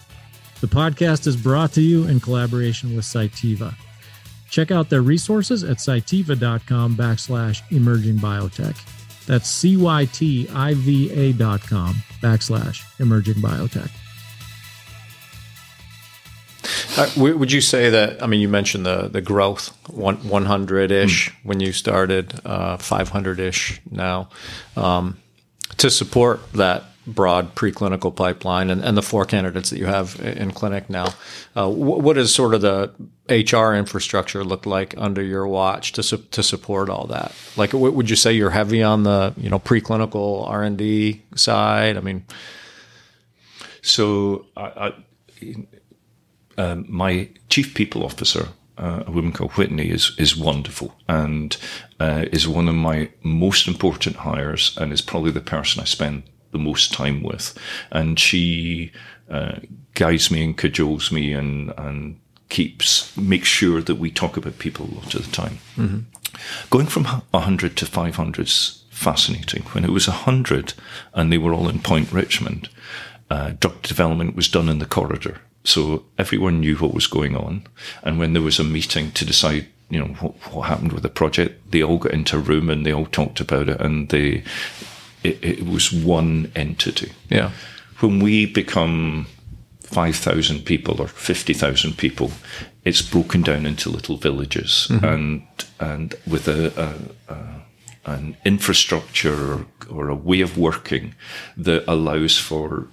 The 0.61 0.67
podcast 0.67 1.27
is 1.27 1.35
brought 1.35 1.73
to 1.73 1.81
you 1.81 2.07
in 2.07 2.19
collaboration 2.21 2.95
with 2.95 3.05
Cytiva. 3.05 3.75
Check 4.49 4.71
out 4.71 4.89
their 4.89 5.03
resources 5.03 5.63
at 5.63 5.77
cytiva.com 5.77 6.95
backslash 6.95 7.61
emerging 7.71 8.15
biotech. 8.15 8.75
That's 9.27 9.49
C-Y-T-I-V-A 9.49 11.33
dot 11.33 11.61
com 11.61 11.95
backslash 12.21 12.83
emerging 12.99 13.35
biotech. 13.35 13.89
Uh, 16.97 17.09
would 17.17 17.51
you 17.51 17.61
say 17.61 17.89
that? 17.89 18.21
I 18.21 18.27
mean, 18.27 18.41
you 18.41 18.49
mentioned 18.49 18.85
the 18.85 19.07
the 19.07 19.21
growth 19.21 19.75
one 19.89 20.17
one 20.27 20.45
hundred 20.45 20.91
ish 20.91 21.29
Hmm. 21.29 21.47
when 21.47 21.59
you 21.59 21.71
started, 21.71 22.33
uh, 22.45 22.77
five 22.77 23.09
hundred 23.09 23.39
ish 23.39 23.81
now. 23.89 24.29
Um, 24.75 25.17
to 25.77 25.89
support 25.89 26.51
that 26.53 26.83
broad 27.07 27.55
preclinical 27.55 28.15
pipeline 28.15 28.69
and, 28.69 28.83
and 28.83 28.95
the 28.95 29.01
four 29.01 29.25
candidates 29.25 29.69
that 29.71 29.79
you 29.79 29.87
have 29.87 30.19
in 30.19 30.51
clinic 30.51 30.89
now, 30.89 31.07
uh, 31.55 31.67
what 31.67 32.13
does 32.13 32.33
sort 32.33 32.53
of 32.53 32.61
the 32.61 32.91
HR 33.27 33.73
infrastructure 33.73 34.43
look 34.43 34.65
like 34.65 34.93
under 34.97 35.23
your 35.23 35.47
watch 35.47 35.93
to 35.93 36.03
su- 36.03 36.23
to 36.31 36.43
support 36.43 36.89
all 36.89 37.07
that? 37.07 37.33
Like, 37.57 37.71
w- 37.71 37.91
would 37.93 38.09
you 38.09 38.15
say 38.15 38.33
you're 38.33 38.51
heavy 38.51 38.83
on 38.83 39.03
the 39.03 39.33
you 39.37 39.49
know 39.49 39.59
preclinical 39.59 40.47
R 40.47 40.63
and 40.63 40.77
D 40.77 41.23
side? 41.35 41.97
I 41.97 42.01
mean, 42.01 42.25
So 43.81 44.45
I, 44.55 44.93
I, 45.41 45.65
um, 46.57 46.85
my 46.87 47.29
chief 47.49 47.73
people 47.73 48.03
officer, 48.05 48.49
uh, 48.77 49.03
a 49.07 49.11
woman 49.11 49.31
called 49.31 49.51
Whitney, 49.53 49.89
is 49.89 50.11
is 50.17 50.37
wonderful 50.37 50.93
and 51.07 51.57
uh, 51.99 52.25
is 52.31 52.47
one 52.47 52.67
of 52.67 52.75
my 52.75 53.09
most 53.23 53.67
important 53.67 54.17
hires, 54.17 54.77
and 54.77 54.93
is 54.93 55.01
probably 55.01 55.31
the 55.31 55.41
person 55.41 55.81
I 55.81 55.85
spend 55.85 56.23
the 56.51 56.57
most 56.57 56.93
time 56.93 57.23
with. 57.23 57.57
And 57.91 58.19
she 58.19 58.91
uh, 59.29 59.59
guides 59.93 60.31
me 60.31 60.43
and 60.43 60.57
cajoles 60.57 61.11
me 61.11 61.33
and 61.33 61.73
and 61.77 62.19
keeps 62.49 63.15
makes 63.15 63.47
sure 63.47 63.81
that 63.81 63.95
we 63.95 64.11
talk 64.11 64.37
about 64.37 64.59
people 64.59 64.85
a 64.85 64.95
lot 64.95 65.15
of 65.15 65.25
the 65.25 65.31
time. 65.31 65.59
Going 66.69 66.87
from 66.87 67.05
100 67.05 67.77
to 67.77 67.85
500 67.85 68.47
is 68.47 68.83
fascinating. 68.89 69.63
When 69.71 69.83
it 69.83 69.89
was 69.89 70.07
100 70.07 70.73
and 71.13 71.31
they 71.31 71.37
were 71.37 71.53
all 71.53 71.69
in 71.69 71.79
Point 71.79 72.11
Richmond, 72.11 72.69
uh, 73.29 73.53
drug 73.59 73.81
development 73.81 74.35
was 74.35 74.47
done 74.47 74.69
in 74.69 74.79
the 74.79 74.85
corridor. 74.85 75.41
So 75.63 76.05
everyone 76.17 76.59
knew 76.59 76.75
what 76.75 76.93
was 76.93 77.07
going 77.07 77.35
on. 77.35 77.63
And 78.03 78.19
when 78.19 78.33
there 78.33 78.41
was 78.41 78.59
a 78.59 78.63
meeting 78.63 79.11
to 79.11 79.25
decide, 79.25 79.67
you 79.89 79.99
know, 79.99 80.13
what, 80.19 80.33
what 80.53 80.67
happened 80.67 80.91
with 80.91 81.03
the 81.03 81.09
project, 81.09 81.71
they 81.71 81.81
all 81.81 81.97
got 81.97 82.13
into 82.13 82.37
a 82.37 82.39
room 82.39 82.69
and 82.69 82.85
they 82.85 82.93
all 82.93 83.05
talked 83.05 83.39
about 83.39 83.69
it 83.69 83.79
and 83.79 84.09
they, 84.09 84.43
it, 85.23 85.43
it 85.43 85.65
was 85.65 85.91
one 85.91 86.51
entity 86.55 87.11
yeah, 87.29 87.51
when 87.99 88.19
we 88.19 88.45
become 88.45 89.27
5,000 89.91 90.65
people 90.65 91.01
or 91.01 91.07
50,000 91.07 91.97
people, 91.97 92.31
it's 92.85 93.01
broken 93.01 93.41
down 93.41 93.65
into 93.65 93.89
little 93.89 94.15
villages 94.15 94.87
mm-hmm. 94.89 95.05
and 95.05 95.47
and 95.79 96.15
with 96.25 96.47
a, 96.47 96.71
a, 97.29 97.33
a 97.33 97.61
an 98.05 98.35
infrastructure 98.45 99.53
or, 99.53 99.65
or 99.89 100.09
a 100.09 100.15
way 100.15 100.41
of 100.41 100.57
working 100.57 101.13
that 101.55 101.83
allows 101.87 102.37
for 102.37 102.87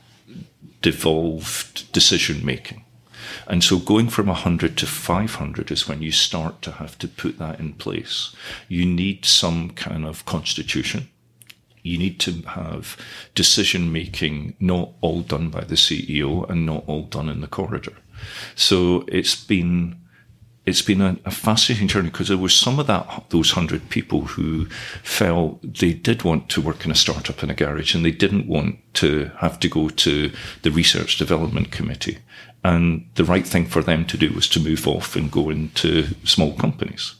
devolved 0.82 1.90
decision 1.92 2.44
making. 2.44 2.84
And 3.46 3.64
so 3.64 3.78
going 3.78 4.08
from 4.08 4.26
100 4.26 4.76
to 4.78 4.86
500 4.86 5.70
is 5.70 5.88
when 5.88 6.02
you 6.02 6.12
start 6.12 6.60
to 6.62 6.72
have 6.72 6.98
to 6.98 7.08
put 7.08 7.38
that 7.38 7.58
in 7.58 7.72
place. 7.74 8.34
You 8.68 8.84
need 8.84 9.24
some 9.24 9.70
kind 9.70 10.04
of 10.04 10.26
constitution 10.26 11.08
you 11.82 11.98
need 11.98 12.20
to 12.20 12.42
have 12.42 12.96
decision 13.34 13.92
making 13.92 14.54
not 14.60 14.90
all 15.00 15.22
done 15.22 15.50
by 15.50 15.62
the 15.62 15.74
CEO 15.74 16.48
and 16.48 16.66
not 16.66 16.84
all 16.86 17.02
done 17.02 17.28
in 17.28 17.40
the 17.40 17.46
corridor. 17.46 17.96
So 18.54 19.04
it's 19.08 19.34
been 19.34 19.96
it's 20.66 20.82
been 20.82 21.00
a, 21.00 21.16
a 21.24 21.30
fascinating 21.30 21.88
journey 21.88 22.10
because 22.10 22.28
there 22.28 22.36
was 22.36 22.54
some 22.54 22.78
of 22.78 22.86
that 22.86 23.24
those 23.30 23.52
hundred 23.52 23.88
people 23.88 24.22
who 24.22 24.66
felt 25.02 25.60
they 25.62 25.94
did 25.94 26.22
want 26.22 26.48
to 26.50 26.60
work 26.60 26.84
in 26.84 26.90
a 26.90 26.94
startup 26.94 27.42
in 27.42 27.50
a 27.50 27.54
garage 27.54 27.94
and 27.94 28.04
they 28.04 28.10
didn't 28.10 28.46
want 28.46 28.78
to 28.94 29.30
have 29.38 29.58
to 29.60 29.68
go 29.68 29.88
to 29.88 30.30
the 30.62 30.70
research 30.70 31.16
development 31.16 31.72
committee. 31.72 32.18
And 32.64 33.08
the 33.14 33.24
right 33.24 33.46
thing 33.46 33.66
for 33.66 33.82
them 33.82 34.04
to 34.06 34.18
do 34.18 34.32
was 34.32 34.48
to 34.48 34.60
move 34.60 34.86
off 34.86 35.16
and 35.16 35.30
go 35.30 35.48
into 35.48 36.08
small 36.24 36.54
companies. 36.54 37.14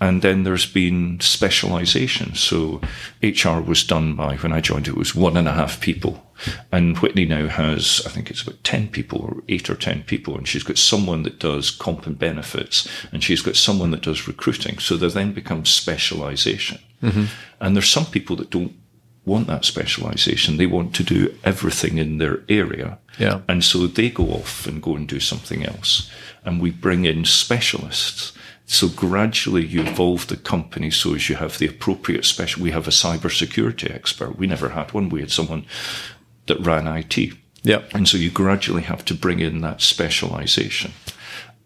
And 0.00 0.22
then 0.22 0.44
there's 0.44 0.66
been 0.66 1.20
specialization. 1.20 2.34
So 2.34 2.80
HR 3.22 3.60
was 3.60 3.84
done 3.84 4.14
by, 4.14 4.36
when 4.36 4.52
I 4.52 4.60
joined, 4.60 4.88
it 4.88 4.96
was 4.96 5.14
one 5.14 5.36
and 5.36 5.46
a 5.46 5.52
half 5.52 5.80
people. 5.80 6.26
And 6.72 6.96
Whitney 6.98 7.26
now 7.26 7.48
has, 7.48 8.00
I 8.06 8.08
think 8.08 8.30
it's 8.30 8.40
about 8.40 8.64
10 8.64 8.88
people 8.88 9.20
or 9.20 9.42
eight 9.48 9.68
or 9.68 9.74
10 9.74 10.04
people. 10.04 10.38
And 10.38 10.48
she's 10.48 10.62
got 10.62 10.78
someone 10.78 11.22
that 11.24 11.38
does 11.38 11.70
comp 11.70 12.06
and 12.06 12.18
benefits 12.18 12.88
and 13.12 13.22
she's 13.22 13.42
got 13.42 13.56
someone 13.56 13.90
that 13.90 14.02
does 14.02 14.26
recruiting. 14.26 14.78
So 14.78 14.96
there 14.96 15.10
then 15.10 15.32
becomes 15.32 15.68
specialization. 15.68 16.80
Mm-hmm. 17.02 17.24
And 17.60 17.76
there's 17.76 17.90
some 17.90 18.06
people 18.06 18.36
that 18.36 18.50
don't 18.50 18.72
want 19.26 19.48
that 19.48 19.64
specialization. 19.64 20.56
They 20.56 20.66
want 20.66 20.94
to 20.94 21.04
do 21.04 21.36
everything 21.44 21.98
in 21.98 22.18
their 22.18 22.42
area. 22.48 22.98
Yeah. 23.18 23.42
And 23.48 23.62
so 23.62 23.86
they 23.86 24.08
go 24.08 24.30
off 24.30 24.66
and 24.66 24.82
go 24.82 24.96
and 24.96 25.06
do 25.06 25.20
something 25.20 25.64
else. 25.64 26.10
And 26.44 26.60
we 26.60 26.70
bring 26.70 27.04
in 27.04 27.24
specialists. 27.26 28.32
So 28.70 28.86
gradually 28.88 29.66
you 29.66 29.82
evolve 29.82 30.28
the 30.28 30.36
company 30.36 30.92
so 30.92 31.16
as 31.16 31.28
you 31.28 31.34
have 31.34 31.58
the 31.58 31.66
appropriate 31.66 32.24
special. 32.24 32.62
We 32.62 32.70
have 32.70 32.86
a 32.86 32.92
cybersecurity 32.92 33.92
expert. 33.92 34.38
We 34.38 34.46
never 34.46 34.68
had 34.68 34.92
one. 34.92 35.08
We 35.08 35.22
had 35.22 35.32
someone 35.32 35.66
that 36.46 36.64
ran 36.64 36.86
IT. 36.86 37.18
yeah, 37.64 37.82
And 37.92 38.08
so 38.08 38.16
you 38.16 38.30
gradually 38.30 38.82
have 38.82 39.04
to 39.06 39.14
bring 39.14 39.40
in 39.40 39.60
that 39.62 39.82
specialization. 39.82 40.92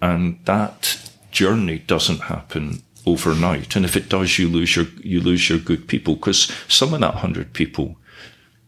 And 0.01 0.41
that 0.47 1.11
journey 1.31 1.81
doesn't 1.81 2.23
happen 2.23 2.83
overnight. 3.05 3.77
And 3.77 3.85
if 3.85 3.99
it 3.99 4.09
does, 4.09 4.39
you 4.39 4.49
lose 4.49 4.75
your, 4.75 4.87
you 5.03 5.21
lose 5.21 5.51
your 5.51 5.59
good 5.59 5.87
people 5.87 6.15
because 6.15 6.51
some 6.69 6.95
of 6.95 7.01
that 7.01 7.17
hundred 7.17 7.53
people 7.53 7.97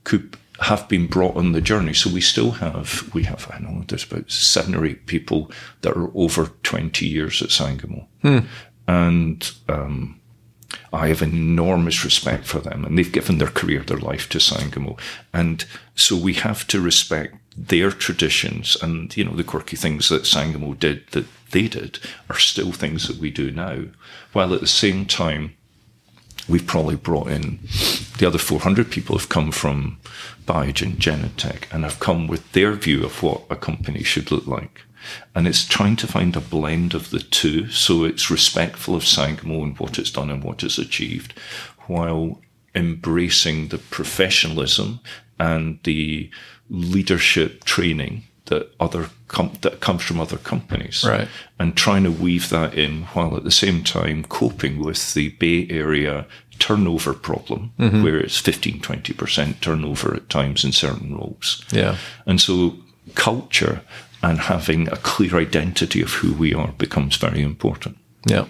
could 0.04 0.36
have 0.60 0.88
been 0.88 1.06
brought 1.06 1.36
on 1.36 1.52
the 1.52 1.60
journey. 1.60 1.92
So 1.92 2.10
we 2.10 2.20
still 2.20 2.52
have, 2.52 3.12
we 3.14 3.24
have, 3.24 3.50
I 3.52 3.58
know 3.58 3.84
there's 3.86 4.10
about 4.10 4.30
seven 4.30 4.74
or 4.74 4.86
eight 4.86 5.06
people 5.06 5.50
that 5.82 5.96
are 5.96 6.10
over 6.14 6.46
20 6.62 7.06
years 7.06 7.42
at 7.42 7.50
Sangamo. 7.50 8.08
And, 8.88 9.50
um, 9.68 10.20
I 10.92 11.08
have 11.08 11.22
enormous 11.22 12.04
respect 12.04 12.46
for 12.46 12.58
them 12.58 12.84
and 12.84 12.98
they've 12.98 13.12
given 13.12 13.38
their 13.38 13.48
career, 13.48 13.80
their 13.80 13.98
life 13.98 14.28
to 14.30 14.40
Sangamo. 14.40 14.96
And 15.32 15.64
so 15.94 16.16
we 16.16 16.34
have 16.34 16.66
to 16.68 16.80
respect 16.80 17.36
their 17.56 17.90
traditions 17.90 18.76
and, 18.82 19.16
you 19.16 19.24
know, 19.24 19.34
the 19.34 19.44
quirky 19.44 19.76
things 19.76 20.08
that 20.08 20.26
Sangamo 20.26 20.74
did 20.74 21.06
that 21.08 21.26
they 21.52 21.68
did 21.68 21.98
are 22.28 22.38
still 22.38 22.72
things 22.72 23.08
that 23.08 23.18
we 23.18 23.30
do 23.30 23.50
now. 23.50 23.84
While 24.32 24.54
at 24.54 24.60
the 24.60 24.66
same 24.66 25.06
time, 25.06 25.56
we've 26.48 26.66
probably 26.66 26.96
brought 26.96 27.28
in 27.28 27.58
the 28.18 28.26
other 28.26 28.38
400 28.38 28.90
people 28.90 29.18
have 29.18 29.28
come 29.28 29.52
from 29.52 29.98
Biogen, 30.46 30.96
Genentech, 30.96 31.64
and 31.72 31.84
have 31.84 32.00
come 32.00 32.26
with 32.26 32.50
their 32.52 32.72
view 32.72 33.04
of 33.04 33.22
what 33.22 33.42
a 33.50 33.56
company 33.56 34.02
should 34.02 34.30
look 34.30 34.46
like. 34.46 34.82
And 35.34 35.46
it's 35.46 35.66
trying 35.66 35.96
to 35.96 36.06
find 36.06 36.34
a 36.34 36.40
blend 36.40 36.94
of 36.94 37.10
the 37.10 37.20
two. 37.20 37.70
So 37.70 38.04
it's 38.04 38.30
respectful 38.30 38.94
of 38.94 39.06
Sangamo 39.06 39.62
and 39.62 39.78
what 39.78 39.98
it's 39.98 40.10
done 40.10 40.30
and 40.30 40.42
what 40.42 40.62
it's 40.62 40.78
achieved, 40.78 41.38
while 41.86 42.40
embracing 42.74 43.68
the 43.68 43.78
professionalism 43.78 45.00
and 45.38 45.78
the 45.84 46.30
leadership 46.70 47.64
training 47.64 48.24
that 48.46 48.70
other 48.80 49.10
com- 49.28 49.52
that 49.62 49.80
comes 49.80 50.02
from 50.02 50.20
other 50.20 50.36
companies 50.38 51.04
Right. 51.04 51.28
and 51.58 51.76
trying 51.76 52.04
to 52.04 52.10
weave 52.10 52.48
that 52.50 52.74
in 52.74 53.02
while 53.14 53.36
at 53.36 53.44
the 53.44 53.50
same 53.50 53.82
time 53.82 54.24
coping 54.24 54.78
with 54.84 55.14
the 55.14 55.30
Bay 55.30 55.66
Area 55.70 56.26
turnover 56.58 57.12
problem, 57.12 57.72
mm-hmm. 57.78 58.02
where 58.02 58.16
it's 58.18 58.38
15, 58.38 58.80
20% 58.80 59.60
turnover 59.60 60.14
at 60.14 60.28
times 60.30 60.64
in 60.64 60.72
certain 60.72 61.14
roles. 61.14 61.64
yeah. 61.70 61.96
And 62.26 62.40
so 62.40 62.76
culture 63.14 63.82
and 64.22 64.38
having 64.40 64.88
a 64.88 64.96
clear 64.96 65.36
identity 65.36 66.00
of 66.02 66.12
who 66.14 66.32
we 66.32 66.54
are 66.54 66.72
becomes 66.78 67.16
very 67.16 67.42
important. 67.42 67.96
Yeah. 68.26 68.46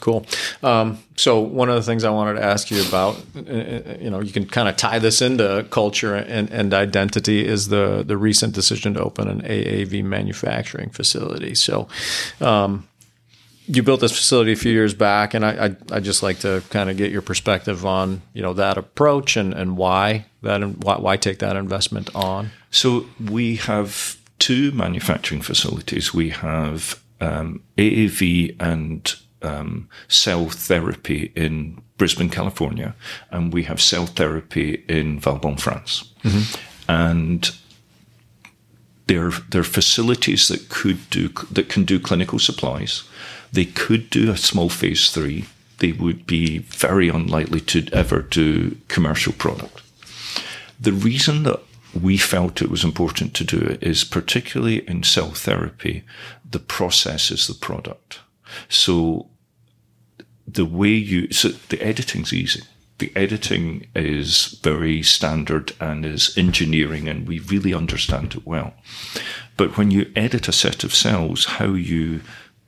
Cool. 0.00 0.24
Um, 0.62 0.98
so 1.16 1.40
one 1.40 1.68
of 1.68 1.76
the 1.76 1.82
things 1.82 2.04
I 2.04 2.10
wanted 2.10 2.34
to 2.34 2.44
ask 2.44 2.70
you 2.70 2.82
about, 2.86 3.16
uh, 3.36 3.40
uh, 3.40 3.96
you 4.00 4.10
know, 4.10 4.20
you 4.20 4.32
can 4.32 4.46
kind 4.46 4.68
of 4.68 4.76
tie 4.76 4.98
this 4.98 5.22
into 5.22 5.66
culture 5.70 6.14
and, 6.14 6.50
and 6.50 6.74
identity 6.74 7.46
is 7.46 7.68
the 7.68 8.02
the 8.04 8.16
recent 8.16 8.54
decision 8.54 8.94
to 8.94 9.00
open 9.00 9.28
an 9.28 9.42
AAV 9.42 10.02
manufacturing 10.04 10.90
facility. 10.90 11.54
So, 11.54 11.88
um, 12.40 12.88
you 13.68 13.82
built 13.82 14.00
this 14.00 14.12
facility 14.12 14.52
a 14.52 14.56
few 14.56 14.72
years 14.72 14.94
back, 14.94 15.34
and 15.34 15.44
I 15.44 15.66
I 15.66 15.96
I 15.96 16.00
just 16.00 16.22
like 16.22 16.40
to 16.40 16.62
kind 16.70 16.90
of 16.90 16.96
get 16.96 17.12
your 17.12 17.22
perspective 17.22 17.84
on 17.84 18.22
you 18.32 18.42
know 18.42 18.54
that 18.54 18.78
approach 18.78 19.36
and 19.36 19.52
and 19.52 19.76
why 19.76 20.24
that 20.42 20.60
why 20.78 20.96
why 20.96 21.16
take 21.16 21.38
that 21.40 21.56
investment 21.56 22.14
on. 22.14 22.50
So 22.70 23.06
we 23.22 23.56
have 23.56 24.16
two 24.38 24.72
manufacturing 24.72 25.42
facilities. 25.42 26.14
We 26.14 26.30
have 26.30 27.00
um, 27.20 27.62
AAV 27.76 28.56
and 28.60 29.14
um, 29.42 29.88
cell 30.08 30.48
therapy 30.48 31.32
in 31.34 31.80
Brisbane, 31.96 32.30
California, 32.30 32.94
and 33.30 33.52
we 33.52 33.64
have 33.64 33.80
cell 33.80 34.06
therapy 34.06 34.84
in 34.88 35.20
Valbonne, 35.20 35.60
France. 35.60 36.12
And 36.88 37.50
they're, 39.06 39.32
they're 39.50 39.64
facilities 39.64 40.48
that 40.48 40.68
could 40.68 41.10
do 41.10 41.28
that 41.50 41.68
can 41.68 41.84
do 41.84 41.98
clinical 41.98 42.38
supplies. 42.38 43.04
They 43.52 43.64
could 43.64 44.10
do 44.10 44.30
a 44.30 44.36
small 44.36 44.68
phase 44.68 45.10
three. 45.10 45.46
They 45.78 45.92
would 45.92 46.26
be 46.26 46.58
very 46.58 47.08
unlikely 47.08 47.60
to 47.60 47.86
ever 47.92 48.22
do 48.22 48.76
commercial 48.88 49.32
product. 49.32 49.82
The 50.80 50.92
reason 50.92 51.44
that 51.44 51.60
we 52.00 52.18
felt 52.18 52.62
it 52.62 52.70
was 52.70 52.84
important 52.84 53.34
to 53.34 53.44
do 53.44 53.58
it 53.58 53.82
is 53.82 54.04
particularly 54.04 54.88
in 54.88 55.02
cell 55.02 55.30
therapy, 55.30 56.04
the 56.48 56.58
process 56.58 57.30
is 57.30 57.46
the 57.46 57.54
product. 57.54 58.20
So 58.68 59.28
the 60.46 60.64
way 60.64 60.90
you, 60.90 61.30
so 61.32 61.48
the 61.48 61.80
editing's 61.82 62.32
easy. 62.32 62.62
The 62.98 63.12
editing 63.14 63.86
is 63.94 64.58
very 64.62 65.02
standard 65.02 65.72
and 65.80 66.04
is 66.04 66.36
engineering 66.36 67.08
and 67.08 67.28
we 67.28 67.38
really 67.38 67.72
understand 67.72 68.34
it 68.34 68.46
well. 68.46 68.74
But 69.56 69.76
when 69.76 69.90
you 69.90 70.10
edit 70.16 70.48
a 70.48 70.52
set 70.52 70.84
of 70.84 70.94
cells, 70.94 71.44
how 71.44 71.74
you 71.74 72.20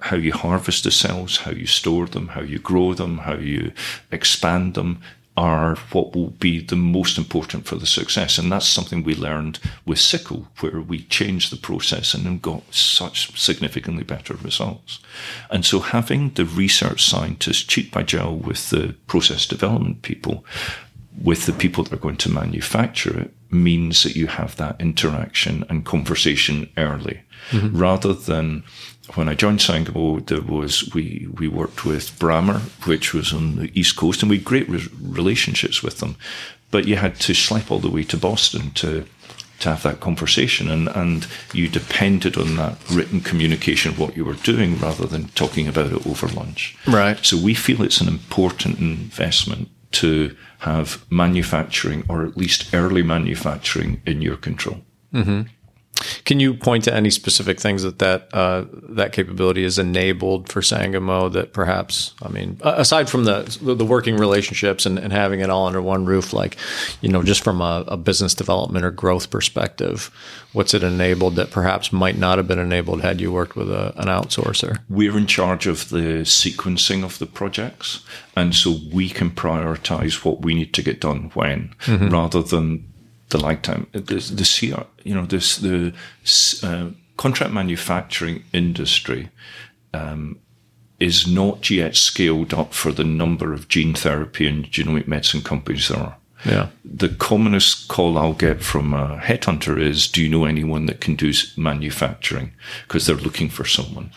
how 0.02 0.16
you 0.16 0.32
harvest 0.32 0.84
the 0.84 0.90
cells, 0.90 1.38
how 1.38 1.50
you 1.50 1.66
store 1.66 2.06
them, 2.06 2.28
how 2.28 2.40
you 2.40 2.58
grow 2.58 2.94
them, 2.94 3.18
how 3.18 3.34
you 3.34 3.72
expand 4.10 4.74
them, 4.74 5.02
are 5.40 5.74
what 5.92 6.14
will 6.14 6.28
be 6.28 6.60
the 6.60 6.76
most 6.76 7.16
important 7.16 7.64
for 7.64 7.76
the 7.76 7.86
success. 7.86 8.36
And 8.36 8.52
that's 8.52 8.66
something 8.66 9.02
we 9.02 9.14
learned 9.14 9.58
with 9.86 9.98
sickle, 9.98 10.48
where 10.60 10.82
we 10.82 11.04
changed 11.04 11.50
the 11.50 11.56
process 11.56 12.12
and 12.12 12.24
then 12.24 12.38
got 12.38 12.62
such 12.74 13.40
significantly 13.40 14.04
better 14.04 14.34
results. 14.34 15.00
And 15.48 15.64
so 15.64 15.80
having 15.80 16.34
the 16.34 16.44
research 16.44 17.02
scientists 17.02 17.62
cheek 17.62 17.90
by 17.90 18.02
jowl 18.02 18.36
with 18.36 18.68
the 18.68 18.94
process 19.06 19.46
development 19.46 20.02
people, 20.02 20.44
with 21.22 21.46
the 21.46 21.54
people 21.54 21.84
that 21.84 21.94
are 21.94 22.06
going 22.06 22.18
to 22.18 22.30
manufacture 22.30 23.18
it, 23.18 23.34
means 23.50 24.02
that 24.02 24.16
you 24.16 24.26
have 24.26 24.56
that 24.56 24.80
interaction 24.80 25.64
and 25.68 25.84
conversation 25.84 26.68
early, 26.76 27.20
mm-hmm. 27.50 27.76
rather 27.76 28.12
than 28.12 28.62
when 29.14 29.28
I 29.28 29.34
joined 29.34 29.60
Sangamo, 29.60 30.20
there 30.20 30.40
was 30.40 30.92
we 30.94 31.28
we 31.38 31.48
worked 31.48 31.84
with 31.84 32.18
Brammer, 32.18 32.60
which 32.86 33.12
was 33.12 33.32
on 33.32 33.56
the 33.56 33.70
east 33.78 33.96
coast, 33.96 34.22
and 34.22 34.30
we 34.30 34.36
had 34.36 34.44
great 34.44 34.68
re- 34.68 34.88
relationships 35.00 35.82
with 35.82 35.98
them. 35.98 36.16
But 36.70 36.86
you 36.86 36.96
had 36.96 37.16
to 37.20 37.32
schlep 37.32 37.70
all 37.70 37.80
the 37.80 37.90
way 37.90 38.04
to 38.04 38.16
Boston 38.16 38.70
to 38.72 39.06
to 39.60 39.68
have 39.68 39.82
that 39.82 40.00
conversation, 40.00 40.70
and 40.70 40.88
and 40.88 41.26
you 41.52 41.68
depended 41.68 42.36
on 42.36 42.56
that 42.56 42.78
written 42.90 43.20
communication 43.20 43.92
of 43.92 43.98
what 43.98 44.16
you 44.16 44.24
were 44.24 44.34
doing 44.34 44.78
rather 44.78 45.06
than 45.06 45.28
talking 45.28 45.68
about 45.68 45.92
it 45.92 46.06
over 46.06 46.28
lunch. 46.28 46.76
Right. 46.86 47.24
So 47.24 47.36
we 47.36 47.54
feel 47.54 47.82
it's 47.82 48.00
an 48.00 48.08
important 48.08 48.78
investment 48.78 49.68
to 49.92 50.36
have 50.60 51.04
manufacturing, 51.10 52.04
or 52.08 52.24
at 52.24 52.36
least 52.36 52.74
early 52.74 53.02
manufacturing, 53.02 54.02
in 54.06 54.22
your 54.22 54.36
control. 54.36 54.82
Mm-hmm. 55.12 55.42
Can 56.24 56.40
you 56.40 56.54
point 56.54 56.84
to 56.84 56.94
any 56.94 57.10
specific 57.10 57.60
things 57.60 57.82
that 57.82 57.98
that 57.98 58.28
uh, 58.32 58.64
that 58.72 59.12
capability 59.12 59.64
is 59.64 59.78
enabled 59.78 60.48
for 60.48 60.62
Sangamo 60.62 61.28
that 61.30 61.52
perhaps, 61.52 62.14
I 62.22 62.28
mean, 62.28 62.58
aside 62.62 63.08
from 63.08 63.24
the 63.24 63.58
the 63.60 63.84
working 63.84 64.16
relationships 64.16 64.86
and, 64.86 64.98
and 64.98 65.12
having 65.12 65.40
it 65.40 65.50
all 65.50 65.66
under 65.66 65.82
one 65.82 66.06
roof, 66.06 66.32
like, 66.32 66.56
you 67.00 67.08
know, 67.08 67.22
just 67.22 67.42
from 67.42 67.60
a, 67.60 67.84
a, 67.88 67.96
business 67.96 68.34
development 68.34 68.84
or 68.84 68.90
growth 68.90 69.30
perspective, 69.30 70.10
what's 70.52 70.74
it 70.74 70.82
enabled 70.82 71.36
that 71.36 71.50
perhaps 71.50 71.92
might 71.92 72.16
not 72.16 72.38
have 72.38 72.48
been 72.48 72.58
enabled 72.58 73.02
had 73.02 73.20
you 73.20 73.32
worked 73.32 73.56
with 73.56 73.70
a, 73.70 73.92
an 74.00 74.06
outsourcer? 74.06 74.78
We're 74.88 75.16
in 75.16 75.26
charge 75.26 75.66
of 75.66 75.90
the 75.90 76.24
sequencing 76.24 77.04
of 77.04 77.18
the 77.18 77.26
projects, 77.26 78.04
and 78.36 78.54
so 78.54 78.78
we 78.92 79.08
can 79.08 79.30
prioritize 79.30 80.24
what 80.24 80.42
we 80.42 80.54
need 80.54 80.72
to 80.74 80.82
get 80.82 81.00
done 81.00 81.30
when, 81.34 81.74
mm-hmm. 81.80 82.08
rather 82.08 82.42
than 82.42 82.89
the 83.30 83.38
lifetime. 83.38 83.86
The, 83.92 84.00
the 84.00 84.44
CR, 84.44 84.82
you 85.02 85.14
know, 85.14 85.26
this 85.26 85.56
the 85.56 85.92
uh, 86.62 86.90
contract 87.16 87.52
manufacturing 87.52 88.44
industry 88.52 89.30
um, 89.94 90.38
is 90.98 91.26
not 91.26 91.70
yet 91.70 91.96
scaled 91.96 92.52
up 92.52 92.74
for 92.74 92.92
the 92.92 93.04
number 93.04 93.52
of 93.52 93.68
gene 93.68 93.94
therapy 93.94 94.46
and 94.46 94.70
genomic 94.70 95.08
medicine 95.08 95.42
companies 95.42 95.88
there 95.88 95.98
are. 95.98 96.16
Yeah. 96.44 96.68
The 96.84 97.08
commonest 97.08 97.88
call 97.88 98.16
I'll 98.16 98.32
get 98.32 98.62
from 98.62 98.94
a 98.94 99.18
headhunter 99.18 99.80
is, 99.80 100.08
"Do 100.08 100.22
you 100.22 100.28
know 100.28 100.44
anyone 100.44 100.86
that 100.86 101.00
can 101.00 101.14
do 101.14 101.32
manufacturing?" 101.56 102.52
Because 102.86 103.06
they're 103.06 103.16
looking 103.16 103.50
for 103.50 103.64
someone. 103.64 104.10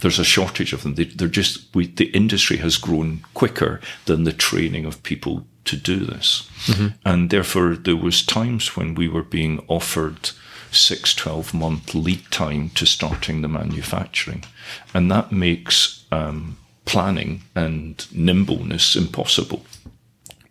There's 0.00 0.18
a 0.18 0.24
shortage 0.24 0.72
of 0.72 0.82
them. 0.82 0.94
They, 0.94 1.10
are 1.24 1.28
just 1.28 1.74
we, 1.74 1.86
the 1.86 2.06
industry 2.06 2.58
has 2.58 2.76
grown 2.76 3.24
quicker 3.34 3.80
than 4.06 4.24
the 4.24 4.32
training 4.32 4.86
of 4.86 5.02
people 5.02 5.46
to 5.70 5.76
do 5.76 6.04
this. 6.04 6.50
Mm-hmm. 6.66 6.88
And 7.04 7.30
therefore, 7.30 7.76
there 7.76 7.96
was 7.96 8.26
times 8.26 8.76
when 8.76 8.94
we 8.94 9.08
were 9.08 9.22
being 9.22 9.64
offered 9.68 10.30
six, 10.72 11.14
12 11.14 11.54
month 11.54 11.94
lead 11.94 12.30
time 12.30 12.70
to 12.70 12.86
starting 12.86 13.42
the 13.42 13.48
manufacturing. 13.48 14.44
And 14.92 15.10
that 15.10 15.32
makes 15.32 16.04
um, 16.12 16.56
planning 16.84 17.42
and 17.54 18.06
nimbleness 18.12 18.96
impossible 18.96 19.64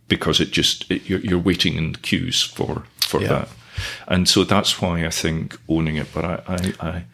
because 0.08 0.40
it 0.40 0.52
just, 0.52 0.90
it, 0.90 1.08
you're, 1.10 1.20
you're, 1.20 1.40
waiting 1.40 1.76
in 1.76 1.94
queues 1.96 2.42
for, 2.42 2.84
for 3.02 3.22
yeah. 3.22 3.28
that. 3.28 3.50
And 4.08 4.28
so 4.28 4.44
that's 4.44 4.82
why 4.82 5.06
I 5.06 5.10
think 5.10 5.58
owning 5.68 5.98
it, 5.98 6.08
but 6.14 6.26
I, 6.26 6.42
I, 6.48 6.74
I, 6.80 7.06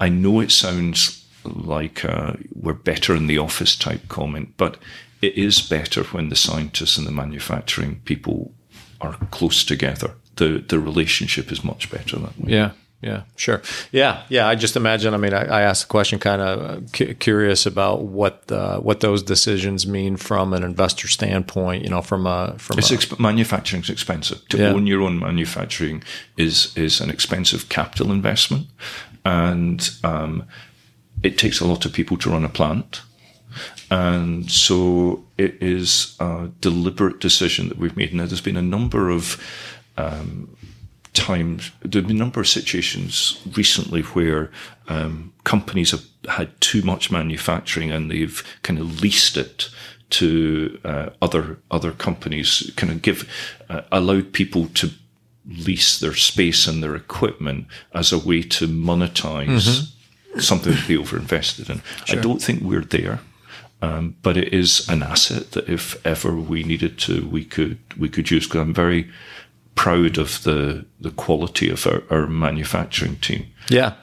I 0.00 0.08
know 0.08 0.40
it 0.40 0.52
sounds 0.52 1.24
like 1.44 2.04
uh, 2.04 2.34
we're 2.54 2.72
better 2.72 3.14
in 3.14 3.26
the 3.26 3.38
office 3.38 3.76
type 3.76 4.08
comment, 4.08 4.54
but 4.56 4.78
it 5.22 5.36
is 5.36 5.60
better 5.60 6.04
when 6.04 6.28
the 6.28 6.36
scientists 6.36 6.98
and 6.98 7.06
the 7.06 7.12
manufacturing 7.12 8.00
people 8.04 8.52
are 9.00 9.16
close 9.30 9.64
together. 9.64 10.12
The 10.36 10.64
the 10.66 10.78
relationship 10.78 11.52
is 11.52 11.64
much 11.64 11.90
better 11.90 12.18
that 12.18 12.38
way. 12.38 12.52
Yeah. 12.52 12.70
Yeah, 13.04 13.24
sure. 13.36 13.60
Yeah, 13.92 14.22
yeah. 14.30 14.48
I 14.48 14.54
just 14.54 14.76
imagine. 14.76 15.12
I 15.12 15.18
mean, 15.18 15.34
I, 15.34 15.44
I 15.44 15.60
asked 15.60 15.82
the 15.82 15.88
question, 15.88 16.18
kind 16.18 16.40
of 16.40 16.90
cu- 16.92 17.12
curious 17.12 17.66
about 17.66 18.04
what 18.04 18.50
uh, 18.50 18.78
what 18.78 19.00
those 19.00 19.22
decisions 19.22 19.86
mean 19.86 20.16
from 20.16 20.54
an 20.54 20.62
investor 20.62 21.06
standpoint. 21.06 21.82
You 21.82 21.90
know, 21.90 22.00
from 22.00 22.26
a 22.26 22.54
from 22.56 22.78
it's 22.78 22.90
a, 22.90 23.20
manufacturing 23.20 23.82
is 23.82 23.90
expensive. 23.90 24.48
To 24.48 24.56
yeah. 24.56 24.72
own 24.72 24.86
your 24.86 25.02
own 25.02 25.18
manufacturing 25.18 26.02
is 26.38 26.74
is 26.78 27.02
an 27.02 27.10
expensive 27.10 27.68
capital 27.68 28.10
investment, 28.10 28.68
and 29.22 29.90
um, 30.02 30.44
it 31.22 31.36
takes 31.36 31.60
a 31.60 31.66
lot 31.66 31.84
of 31.84 31.92
people 31.92 32.16
to 32.18 32.30
run 32.30 32.44
a 32.44 32.48
plant. 32.48 33.02
And 33.94 34.50
so 34.50 35.24
it 35.38 35.62
is 35.62 36.16
a 36.18 36.50
deliberate 36.60 37.20
decision 37.20 37.68
that 37.68 37.78
we've 37.78 37.96
made. 37.96 38.12
Now, 38.12 38.26
there's 38.26 38.40
been 38.40 38.56
a 38.56 38.62
number 38.62 39.08
of 39.08 39.40
um, 39.96 40.56
times, 41.12 41.70
there 41.80 42.00
have 42.00 42.08
been 42.08 42.16
a 42.16 42.18
number 42.18 42.40
of 42.40 42.48
situations 42.48 43.40
recently 43.52 44.02
where 44.02 44.50
um, 44.88 45.32
companies 45.44 45.92
have 45.92 46.04
had 46.28 46.60
too 46.60 46.82
much 46.82 47.12
manufacturing 47.12 47.92
and 47.92 48.10
they've 48.10 48.42
kind 48.62 48.80
of 48.80 49.00
leased 49.00 49.36
it 49.36 49.68
to 50.10 50.76
uh, 50.84 51.10
other 51.22 51.58
other 51.70 51.92
companies, 51.92 52.72
kind 52.74 52.92
of 52.92 53.00
give 53.00 53.30
uh, 53.68 53.82
allowed 53.92 54.32
people 54.32 54.66
to 54.74 54.90
lease 55.46 56.00
their 56.00 56.14
space 56.16 56.66
and 56.66 56.82
their 56.82 56.96
equipment 56.96 57.68
as 57.92 58.12
a 58.12 58.18
way 58.18 58.42
to 58.42 58.66
monetize 58.66 59.68
mm-hmm. 59.68 60.40
something 60.40 60.72
that 60.72 60.88
they 60.88 60.94
overinvested 60.94 61.70
in. 61.70 61.80
Sure. 62.06 62.18
I 62.18 62.20
don't 62.20 62.42
think 62.42 62.60
we're 62.60 62.84
there. 62.84 63.20
Um, 63.84 64.16
but 64.22 64.36
it 64.36 64.52
is 64.52 64.88
an 64.88 65.02
asset 65.02 65.52
that 65.52 65.68
if 65.68 66.04
ever 66.06 66.34
we 66.34 66.62
needed 66.62 66.98
to, 67.00 67.26
we 67.28 67.44
could 67.44 67.78
we 67.98 68.08
could 68.08 68.30
use. 68.30 68.46
Because 68.46 68.62
I'm 68.62 68.74
very 68.74 69.10
proud 69.74 70.18
of 70.18 70.42
the 70.44 70.84
the 71.00 71.10
quality 71.10 71.68
of 71.68 71.86
our, 71.86 72.02
our 72.10 72.26
manufacturing 72.26 73.16
team. 73.16 73.46
Yeah, 73.68 73.94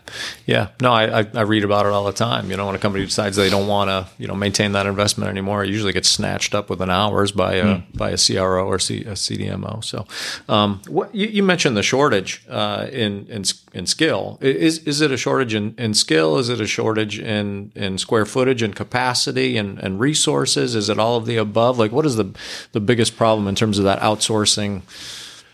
yeah. 0.46 0.70
No, 0.82 0.92
I, 0.92 1.28
I 1.34 1.42
read 1.42 1.64
about 1.64 1.86
it 1.86 1.92
all 1.92 2.04
the 2.04 2.12
time. 2.12 2.50
You 2.50 2.58
know, 2.58 2.66
when 2.66 2.76
a 2.76 2.80
company 2.80 3.06
decides 3.06 3.36
they 3.36 3.50
don't 3.50 3.68
want 3.68 3.90
to, 3.90 4.12
you 4.18 4.28
know, 4.28 4.36
maintain 4.36 4.72
that 4.72 4.86
investment 4.88 5.30
anymore, 5.30 5.64
it 5.64 5.70
usually 5.70 5.94
gets 5.94 6.10
snatched 6.10 6.56
up 6.56 6.70
within 6.70 6.90
hours 6.90 7.32
by 7.32 7.56
a 7.56 7.66
mm. 7.66 7.98
by 7.98 8.10
a 8.10 8.18
CRO 8.18 8.68
or 8.68 8.80
C, 8.80 9.02
a 9.02 9.14
CDMO. 9.14 9.84
So, 9.84 10.08
um, 10.50 10.82
what 10.88 11.14
you, 11.14 11.28
you, 11.28 11.44
mentioned 11.44 11.78
the 11.78 11.84
shortage 11.84 12.44
uh, 12.50 12.88
in 12.92 13.28
in 13.28 13.44
in 13.74 13.86
skill. 13.86 14.40
Is 14.42 14.80
is 14.80 15.02
it 15.02 15.12
a 15.12 15.18
shortage 15.18 15.54
in, 15.54 15.76
in 15.78 15.94
skill? 15.94 16.38
Is 16.38 16.50
it 16.50 16.60
a 16.60 16.68
shortage 16.68 17.20
in 17.20 17.72
in 17.76 17.98
square 17.98 18.26
footage 18.26 18.62
and 18.64 18.76
capacity 18.76 19.58
and, 19.58 19.80
and 19.80 20.00
resources? 20.00 20.76
Is 20.76 20.90
it 20.90 20.98
all 21.00 21.18
of 21.18 21.26
the 21.26 21.38
above? 21.38 21.78
Like, 21.78 21.92
what 21.92 22.06
is 22.06 22.16
the 22.16 22.36
the 22.72 22.80
biggest 22.80 23.16
problem 23.16 23.48
in 23.48 23.56
terms 23.56 23.78
of 23.78 23.86
that 23.86 24.00
outsourcing? 24.02 24.82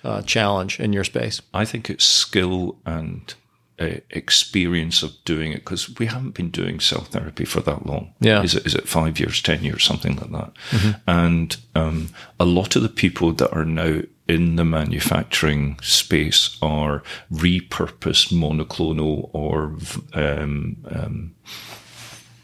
Uh, 0.03 0.21
challenge 0.21 0.79
in 0.79 0.93
your 0.93 1.03
space? 1.03 1.41
I 1.53 1.65
think 1.65 1.89
it's 1.89 2.05
skill 2.05 2.77
and 2.86 3.33
uh, 3.79 3.99
experience 4.10 5.03
of 5.03 5.13
doing 5.23 5.51
it 5.51 5.60
because 5.60 5.97
we 5.99 6.07
haven't 6.07 6.31
been 6.31 6.49
doing 6.49 6.79
cell 6.79 7.03
therapy 7.03 7.45
for 7.45 7.62
that 7.62 7.86
long. 7.86 8.13
Yeah, 8.19 8.41
is 8.41 8.55
it 8.55 8.65
is 8.65 8.73
it 8.73 8.88
five 8.88 9.19
years, 9.19 9.41
ten 9.41 9.63
years, 9.63 9.83
something 9.83 10.15
like 10.15 10.31
that? 10.31 10.53
Mm-hmm. 10.72 10.91
And 11.07 11.57
um, 11.76 12.09
a 12.39 12.45
lot 12.45 12.76
of 12.76 12.82
the 12.82 12.89
people 12.89 13.34
that 13.34 13.53
are 13.53 13.65
now 13.65 14.01
in 14.28 14.55
the 14.55 14.65
manufacturing 14.65 15.80
space 15.82 16.57
are 16.61 17.03
repurposed 17.32 18.34
monoclonal 18.34 19.30
or 19.34 19.76
um, 20.13 20.78
um, 20.89 21.36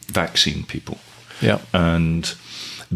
vaccine 0.08 0.64
people. 0.64 1.00
Yeah, 1.42 1.60
and 1.74 2.34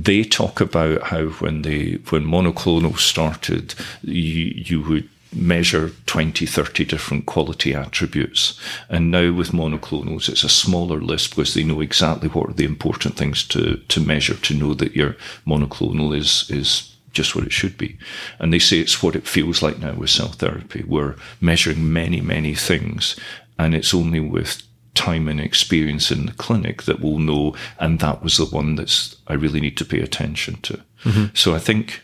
they 0.04 0.24
talk 0.24 0.62
about 0.62 1.04
how 1.04 1.26
when 1.26 1.62
they 1.64 1.94
when 2.10 2.26
monoclonal 2.26 2.98
started, 2.98 3.74
you 4.04 4.54
you 4.56 4.82
would 4.82 5.10
measure 5.34 5.92
20, 6.06 6.46
30 6.46 6.86
different 6.86 7.26
quality 7.26 7.74
attributes. 7.74 8.60
And 8.90 9.12
now 9.12 9.34
with 9.34 9.52
monoclonals, 9.52 10.30
it's 10.30 10.44
a 10.44 10.50
smaller 10.50 11.02
list 11.02 11.32
because 11.32 11.54
they 11.54 11.64
know 11.64 11.82
exactly 11.82 12.30
what 12.30 12.50
are 12.50 12.54
the 12.54 12.64
important 12.64 13.18
things 13.18 13.46
to, 13.50 13.78
to 13.78 14.00
measure 14.00 14.36
to 14.36 14.54
know 14.54 14.74
that 14.76 14.96
your 14.96 15.18
monoclonal 15.46 16.16
is, 16.16 16.50
is 16.50 16.96
just 17.12 17.36
what 17.36 17.46
it 17.46 17.52
should 17.52 17.78
be. 17.78 17.98
And 18.40 18.54
they 18.54 18.60
say 18.60 18.80
it's 18.80 19.04
what 19.04 19.16
it 19.16 19.28
feels 19.28 19.62
like 19.62 19.80
now 19.80 19.94
with 19.94 20.10
cell 20.10 20.30
therapy. 20.30 20.84
We're 20.88 21.16
measuring 21.42 21.92
many, 21.92 22.22
many 22.22 22.56
things, 22.56 23.16
and 23.60 23.76
it's 23.76 23.94
only 23.94 24.20
with 24.20 24.62
time 24.98 25.28
and 25.28 25.40
experience 25.40 26.12
in 26.12 26.26
the 26.26 26.34
clinic 26.34 26.84
that 26.84 27.00
we'll 27.00 27.20
know, 27.20 27.56
and 27.80 28.00
that 28.00 28.24
was 28.24 28.38
the 28.38 28.46
one 28.46 28.76
that's 28.76 29.16
I 29.28 29.34
really 29.34 29.62
need 29.62 29.78
to 29.78 29.86
pay 29.86 30.02
attention 30.02 30.56
to. 30.62 30.82
Mm-hmm. 31.04 31.26
So 31.36 31.54
I 31.54 31.60
think 31.60 32.02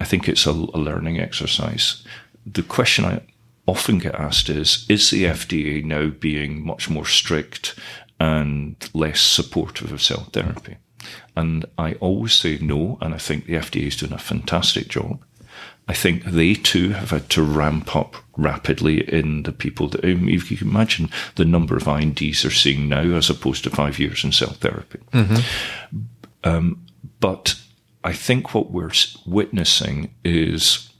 I 0.00 0.04
think 0.04 0.28
it's 0.28 0.46
a, 0.46 0.50
a 0.50 0.78
learning 0.78 1.20
exercise. 1.20 2.04
The 2.44 2.62
question 2.62 3.04
I 3.04 3.20
often 3.66 3.98
get 3.98 4.14
asked 4.14 4.50
is 4.50 4.84
Is 4.88 5.10
the 5.10 5.24
FDA 5.24 5.84
now 5.84 6.08
being 6.08 6.66
much 6.66 6.90
more 6.90 7.06
strict 7.06 7.74
and 8.18 8.76
less 8.92 9.20
supportive 9.20 9.92
of 9.92 10.02
cell 10.02 10.28
therapy? 10.32 10.76
And 11.36 11.64
I 11.78 11.94
always 11.94 12.32
say 12.32 12.58
no, 12.60 12.98
and 13.00 13.14
I 13.14 13.18
think 13.18 13.46
the 13.46 13.54
FDA 13.54 13.86
is 13.86 13.96
doing 13.96 14.12
a 14.12 14.18
fantastic 14.18 14.88
job. 14.88 15.22
I 15.86 15.92
think 15.92 16.24
they 16.24 16.54
too 16.54 16.90
have 16.90 17.10
had 17.10 17.28
to 17.30 17.42
ramp 17.42 17.94
up 17.94 18.16
rapidly 18.36 19.00
in 19.12 19.42
the 19.42 19.52
people 19.52 19.88
that, 19.88 20.04
um, 20.04 20.28
if 20.28 20.50
you 20.50 20.56
can 20.56 20.68
imagine 20.68 21.10
the 21.34 21.44
number 21.44 21.76
of 21.76 21.86
INDs 21.86 22.42
they're 22.42 22.50
seeing 22.50 22.88
now 22.88 23.02
as 23.02 23.28
opposed 23.28 23.64
to 23.64 23.70
five 23.70 23.98
years 23.98 24.24
in 24.24 24.32
cell 24.32 24.54
therapy. 24.54 24.98
Mm-hmm. 25.12 25.98
Um, 26.42 26.86
but 27.20 27.60
I 28.02 28.12
think 28.12 28.54
what 28.54 28.70
we're 28.70 28.92
witnessing 29.26 30.14
is 30.24 30.90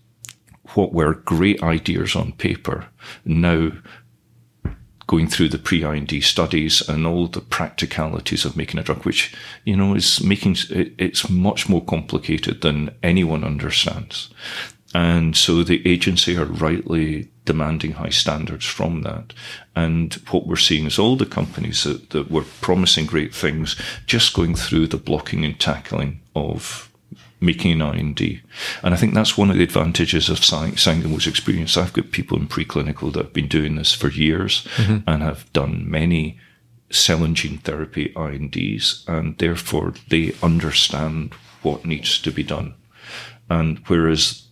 what 0.74 0.92
were 0.92 1.14
great 1.14 1.62
ideas 1.62 2.14
on 2.16 2.32
paper 2.32 2.86
now 3.24 3.70
going 5.06 5.28
through 5.28 5.50
the 5.50 5.58
pre-IND 5.58 6.22
studies 6.22 6.86
and 6.88 7.06
all 7.06 7.26
the 7.26 7.40
practicalities 7.40 8.44
of 8.44 8.56
making 8.56 8.80
a 8.80 8.82
drug, 8.82 9.04
which, 9.04 9.34
you 9.64 9.76
know, 9.76 9.94
is 9.94 10.22
making, 10.22 10.56
it's 10.70 11.28
much 11.28 11.68
more 11.68 11.84
complicated 11.84 12.62
than 12.62 12.94
anyone 13.02 13.44
understands. 13.44 14.30
And 14.94 15.36
so 15.36 15.64
the 15.64 15.86
agency 15.86 16.36
are 16.36 16.44
rightly 16.44 17.28
demanding 17.44 17.92
high 17.92 18.10
standards 18.10 18.64
from 18.64 19.02
that. 19.02 19.34
And 19.74 20.14
what 20.30 20.46
we're 20.46 20.56
seeing 20.56 20.86
is 20.86 20.98
all 20.98 21.16
the 21.16 21.26
companies 21.26 21.82
that, 21.82 22.10
that 22.10 22.30
were 22.30 22.44
promising 22.60 23.06
great 23.06 23.34
things 23.34 23.76
just 24.06 24.34
going 24.34 24.54
through 24.54 24.86
the 24.86 24.96
blocking 24.96 25.44
and 25.44 25.58
tackling 25.58 26.20
of 26.36 26.90
making 27.44 27.80
an 27.80 27.94
IND. 27.94 28.20
And 28.82 28.94
I 28.94 28.96
think 28.96 29.14
that's 29.14 29.38
one 29.38 29.50
of 29.50 29.56
the 29.56 29.62
advantages 29.62 30.28
of 30.28 30.38
Sangamo's 30.38 31.26
experience. 31.26 31.76
I've 31.76 31.92
got 31.92 32.10
people 32.10 32.38
in 32.38 32.48
preclinical 32.48 33.12
that 33.12 33.24
have 33.24 33.32
been 33.32 33.48
doing 33.48 33.76
this 33.76 33.92
for 33.92 34.08
years 34.08 34.66
mm-hmm. 34.76 35.08
and 35.08 35.22
have 35.22 35.52
done 35.52 35.88
many 35.88 36.38
cell 36.90 37.24
and 37.24 37.34
gene 37.34 37.58
therapy 37.58 38.12
INDs, 38.16 39.04
and 39.08 39.36
therefore 39.38 39.94
they 40.08 40.34
understand 40.42 41.34
what 41.62 41.84
needs 41.84 42.20
to 42.20 42.30
be 42.30 42.42
done. 42.42 42.74
And 43.50 43.78
whereas 43.86 44.43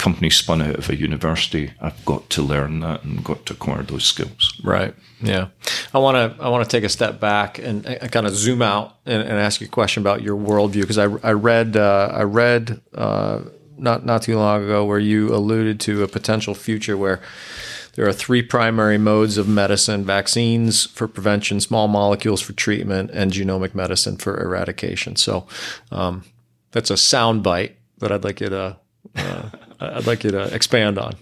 company 0.00 0.30
spun 0.30 0.62
out 0.62 0.76
of 0.76 0.88
a 0.88 0.96
university, 0.96 1.72
I've 1.80 2.04
got 2.04 2.30
to 2.30 2.42
learn 2.42 2.80
that 2.80 3.04
and 3.04 3.22
got 3.22 3.44
to 3.46 3.52
acquire 3.52 3.82
those 3.82 4.04
skills. 4.04 4.58
Right. 4.64 4.94
Yeah. 5.22 5.48
I 5.92 5.98
want 5.98 6.16
to 6.16 6.42
I 6.42 6.48
want 6.48 6.64
to 6.64 6.70
take 6.76 6.84
a 6.84 6.88
step 6.88 7.20
back 7.20 7.58
and, 7.58 7.84
kind 8.10 8.26
of 8.26 8.34
zoom 8.34 8.62
out 8.62 8.96
and, 9.04 9.22
and, 9.22 9.32
ask 9.32 9.60
you 9.60 9.66
a 9.66 9.70
question 9.70 10.02
about 10.02 10.22
your 10.22 10.36
worldview 10.36 10.80
because 10.80 10.98
I, 10.98 11.04
I 11.04 11.32
read 11.32 11.76
uh, 11.76 12.10
I 12.12 12.22
read 12.22 12.80
uh, 12.94 13.42
not 13.76 14.06
not 14.06 14.22
too 14.22 14.36
long 14.36 14.64
ago 14.64 14.84
where 14.84 14.98
you 14.98 15.34
alluded 15.34 15.78
to 15.80 16.02
a 16.02 16.08
potential 16.08 16.54
future 16.54 16.96
where 16.96 17.20
there 17.94 18.08
are 18.08 18.12
three 18.12 18.40
primary 18.40 18.96
modes 18.96 19.36
of 19.36 19.48
medicine 19.48 20.04
vaccines 20.04 20.86
for 20.86 21.06
prevention, 21.08 21.60
small 21.60 21.88
molecules 21.88 22.40
for 22.40 22.52
treatment, 22.52 23.10
and 23.12 23.32
genomic 23.32 23.74
medicine 23.74 24.16
for 24.16 24.40
eradication. 24.40 25.16
So 25.16 25.46
um, 25.90 26.24
that's 26.70 26.90
a 26.90 26.96
sound 26.96 27.42
bite 27.42 27.76
that 27.98 28.12
I'd 28.12 28.24
like 28.24 28.40
you 28.40 28.48
to 28.48 28.76
uh, 29.16 29.50
I'd 29.80 30.06
like 30.06 30.24
you 30.24 30.30
to 30.30 30.54
expand 30.54 30.98
on. 30.98 31.14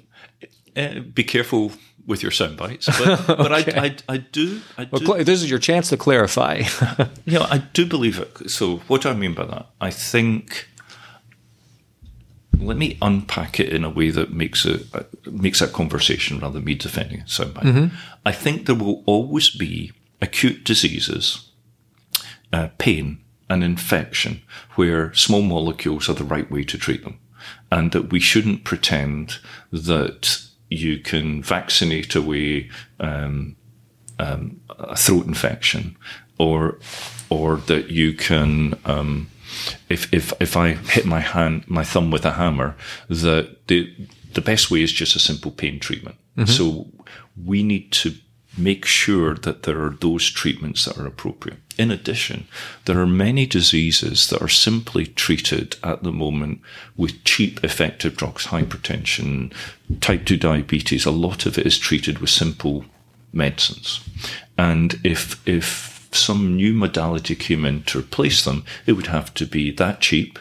Uh, 0.77 1.01
be 1.01 1.25
careful 1.25 1.73
with 2.07 2.23
your 2.23 2.33
sound 2.33 2.57
bites, 2.57 2.87
but, 2.87 3.27
but. 3.27 3.53
I, 3.53 3.59
I, 3.59 3.97
I, 4.09 4.17
do. 4.17 4.61
I 4.77 4.85
do 4.85 5.07
well, 5.07 5.23
this 5.23 5.43
is 5.43 5.51
your 5.51 5.59
chance 5.59 5.91
to 5.91 5.97
clarify. 5.97 6.63
you 7.25 7.39
know, 7.39 7.47
I 7.49 7.59
do 7.59 7.87
believe 7.87 8.19
it. 8.19 8.51
So, 8.51 8.79
what 8.89 9.03
do 9.03 9.11
I 9.11 9.15
mean 9.15 9.35
by 9.35 9.45
that? 9.45 9.67
I 9.81 9.91
think. 9.91 10.69
Let 12.61 12.77
me 12.77 12.99
unpack 13.01 13.61
it 13.61 13.69
in 13.69 13.85
a 13.85 13.91
way 13.91 14.11
that 14.11 14.33
makes 14.33 14.67
it 14.67 14.87
makes 15.31 15.61
that 15.61 15.73
conversation 15.73 16.41
rather 16.41 16.55
than 16.55 16.65
me 16.65 16.75
defending 16.75 17.21
it. 17.21 17.27
Soundbite. 17.27 17.63
Mm-hmm. 17.63 17.97
I 18.27 18.33
think 18.33 18.67
there 18.67 18.75
will 18.75 19.05
always 19.07 19.49
be 19.51 19.93
acute 20.21 20.65
diseases, 20.65 21.51
uh, 22.53 22.69
pain, 22.79 23.21
and 23.49 23.63
infection 23.63 24.43
where 24.75 25.15
small 25.15 25.43
molecules 25.43 26.09
are 26.09 26.15
the 26.15 26.25
right 26.25 26.51
way 26.51 26.65
to 26.65 26.77
treat 26.77 27.05
them 27.05 27.21
and 27.71 27.93
that 27.93 28.11
we 28.11 28.21
shouldn't 28.21 28.65
pretend 28.65 29.39
that 29.73 30.45
you 30.71 30.99
can 30.99 31.43
vaccinate 31.43 32.15
away 32.15 32.71
um, 33.01 33.57
um, 34.19 34.61
a 34.79 34.97
throat 34.97 35.27
infection 35.27 35.97
or 36.39 36.79
or 37.31 37.57
that 37.57 37.91
you 37.91 38.13
can 38.13 38.79
um, 38.85 39.29
if 39.89 40.13
if 40.13 40.33
if 40.41 40.57
I 40.57 40.73
hit 40.73 41.07
my 41.07 41.21
hand 41.21 41.65
my 41.69 41.85
thumb 41.85 42.11
with 42.11 42.25
a 42.25 42.33
hammer 42.33 42.77
that 43.09 43.67
the 43.69 43.95
the 44.35 44.41
best 44.41 44.71
way 44.71 44.83
is 44.83 44.93
just 44.93 45.17
a 45.17 45.19
simple 45.19 45.51
pain 45.51 45.81
treatment. 45.81 46.17
Mm-hmm. 46.37 46.51
So 46.51 46.87
we 47.45 47.63
need 47.63 47.93
to 47.93 48.15
make 48.59 48.85
sure 48.85 49.35
that 49.35 49.63
there 49.63 49.81
are 49.83 49.97
those 50.01 50.31
treatments 50.31 50.85
that 50.85 50.99
are 50.99 51.07
appropriate. 51.07 51.59
In 51.79 51.91
addition, 51.91 52.47
there 52.87 52.99
are 53.01 53.07
many 53.07 53.47
diseases 53.47 54.29
that 54.31 54.43
are 54.43 54.49
simply 54.49 55.07
treated 55.07 55.77
at 55.83 56.03
the 56.03 56.13
moment 56.13 56.61
with 56.97 57.23
cheap, 57.25 57.63
effective 57.63 58.17
drugs, 58.17 58.47
hypertension, 58.47 59.53
type 60.01 60.25
2 60.25 60.37
diabetes. 60.37 61.07
A 61.07 61.11
lot 61.11 61.47
of 61.47 61.57
it 61.57 61.67
is 61.67 61.79
treated 61.79 62.19
with 62.19 62.31
simple 62.31 62.85
medicines. 63.33 64.01
And 64.57 65.01
if, 65.05 65.47
if 65.47 66.09
some 66.13 66.57
new 66.57 66.75
modality 66.75 67.37
came 67.37 67.65
in 67.65 67.85
to 67.85 68.01
replace 68.01 68.45
them, 68.45 68.65
it 68.87 68.93
would 68.93 69.07
have 69.07 69.33
to 69.35 69.47
be 69.47 69.71
that 69.73 70.01
cheap 70.01 70.39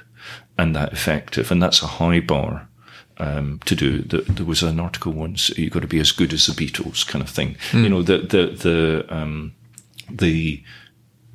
and 0.58 0.76
that 0.76 0.92
effective. 0.92 1.52
And 1.52 1.62
that's 1.62 1.84
a 1.84 1.88
high 1.88 2.20
bar 2.20 2.67
um, 3.20 3.60
to 3.66 3.76
do. 3.76 4.02
The, 4.02 4.22
there 4.22 4.46
was 4.46 4.64
an 4.64 4.80
article 4.80 5.12
once. 5.12 5.50
You've 5.58 5.74
got 5.74 5.82
to 5.82 5.88
be 5.88 6.00
as 6.00 6.12
good 6.12 6.34
as 6.34 6.46
the 6.46 6.54
Beatles, 6.54 7.08
kind 7.08 7.24
of 7.24 7.30
thing. 7.30 7.56
Mm. 7.72 7.84
You 7.84 7.90
know, 7.90 8.04
the 8.04 8.20
the 8.20 8.46
the 8.48 9.06
um, 9.10 9.54
the 10.10 10.64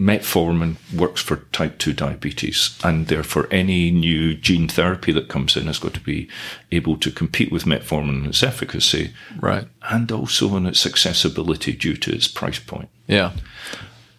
metformin 0.00 0.76
works 0.96 1.20
for 1.20 1.36
type 1.52 1.78
2 1.78 1.92
diabetes 1.92 2.76
and 2.82 3.06
therefore 3.06 3.46
any 3.52 3.90
new 3.90 4.34
gene 4.34 4.66
therapy 4.66 5.12
that 5.12 5.28
comes 5.28 5.56
in 5.56 5.66
has 5.66 5.78
got 5.78 5.94
to 5.94 6.00
be 6.00 6.28
able 6.72 6.96
to 6.96 7.10
compete 7.10 7.52
with 7.52 7.66
metformin 7.66 8.08
and 8.08 8.26
its 8.26 8.42
efficacy 8.42 9.12
right 9.38 9.68
and 9.90 10.10
also 10.10 10.48
on 10.56 10.66
its 10.66 10.84
accessibility 10.86 11.72
due 11.72 11.96
to 11.96 12.12
its 12.12 12.26
price 12.26 12.58
point 12.58 12.88
yeah 13.06 13.32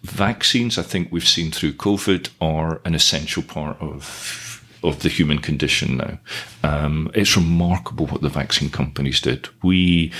vaccines 0.02 0.78
i 0.78 0.82
think 0.82 1.08
we've 1.10 1.28
seen 1.28 1.50
through 1.50 1.72
covid 1.72 2.30
are 2.40 2.80
an 2.86 2.94
essential 2.94 3.42
part 3.42 3.76
of 3.82 4.53
of 4.84 5.00
the 5.00 5.08
human 5.08 5.38
condition 5.38 5.96
now. 5.96 6.18
Um, 6.62 7.10
it's 7.14 7.36
remarkable 7.36 8.06
what 8.06 8.22
the 8.22 8.28
vaccine 8.28 8.70
companies 8.70 9.20
did. 9.20 9.48
We 9.62 10.12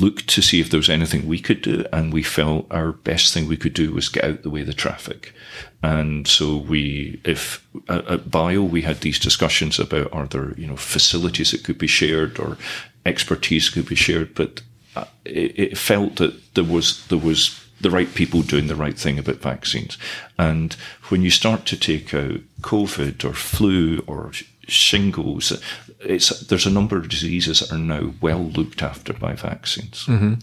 looked 0.00 0.26
to 0.28 0.42
see 0.42 0.60
if 0.60 0.70
there 0.70 0.78
was 0.78 0.88
anything 0.88 1.26
we 1.26 1.38
could 1.38 1.62
do, 1.62 1.84
and 1.92 2.12
we 2.12 2.22
felt 2.22 2.66
our 2.70 2.92
best 2.92 3.34
thing 3.34 3.46
we 3.46 3.56
could 3.56 3.74
do 3.74 3.92
was 3.92 4.08
get 4.08 4.24
out 4.24 4.42
the 4.42 4.50
way 4.50 4.62
of 4.62 4.66
the 4.66 4.72
traffic. 4.72 5.34
And 5.82 6.26
so 6.26 6.56
we, 6.56 7.20
if 7.24 7.66
at, 7.88 8.30
Bio, 8.30 8.62
we 8.62 8.82
had 8.82 9.00
these 9.00 9.18
discussions 9.18 9.78
about 9.78 10.12
are 10.12 10.26
there 10.26 10.54
you 10.58 10.66
know 10.66 10.76
facilities 10.76 11.50
that 11.50 11.64
could 11.64 11.78
be 11.78 11.86
shared 11.86 12.38
or 12.38 12.56
expertise 13.04 13.68
could 13.68 13.88
be 13.88 13.94
shared, 13.94 14.34
but 14.34 14.62
uh, 14.96 15.04
it, 15.24 15.58
it 15.58 15.78
felt 15.78 16.16
that 16.16 16.54
there 16.54 16.64
was 16.64 17.06
there 17.08 17.18
was 17.18 17.61
the 17.82 17.90
right 17.90 18.12
people 18.14 18.42
doing 18.42 18.68
the 18.68 18.76
right 18.76 18.98
thing 18.98 19.18
about 19.18 19.36
vaccines. 19.36 19.98
And 20.38 20.74
when 21.08 21.22
you 21.22 21.30
start 21.30 21.66
to 21.66 21.76
take 21.76 22.14
out 22.14 22.40
COVID 22.62 23.24
or 23.24 23.34
flu 23.34 24.02
or 24.06 24.32
shingles, 24.68 25.52
it's, 26.00 26.40
there's 26.40 26.66
a 26.66 26.70
number 26.70 26.96
of 26.96 27.08
diseases 27.08 27.60
that 27.60 27.72
are 27.72 27.78
now 27.78 28.14
well 28.20 28.42
looked 28.44 28.82
after 28.82 29.12
by 29.12 29.34
vaccines. 29.34 30.04
Mm-hmm. 30.06 30.34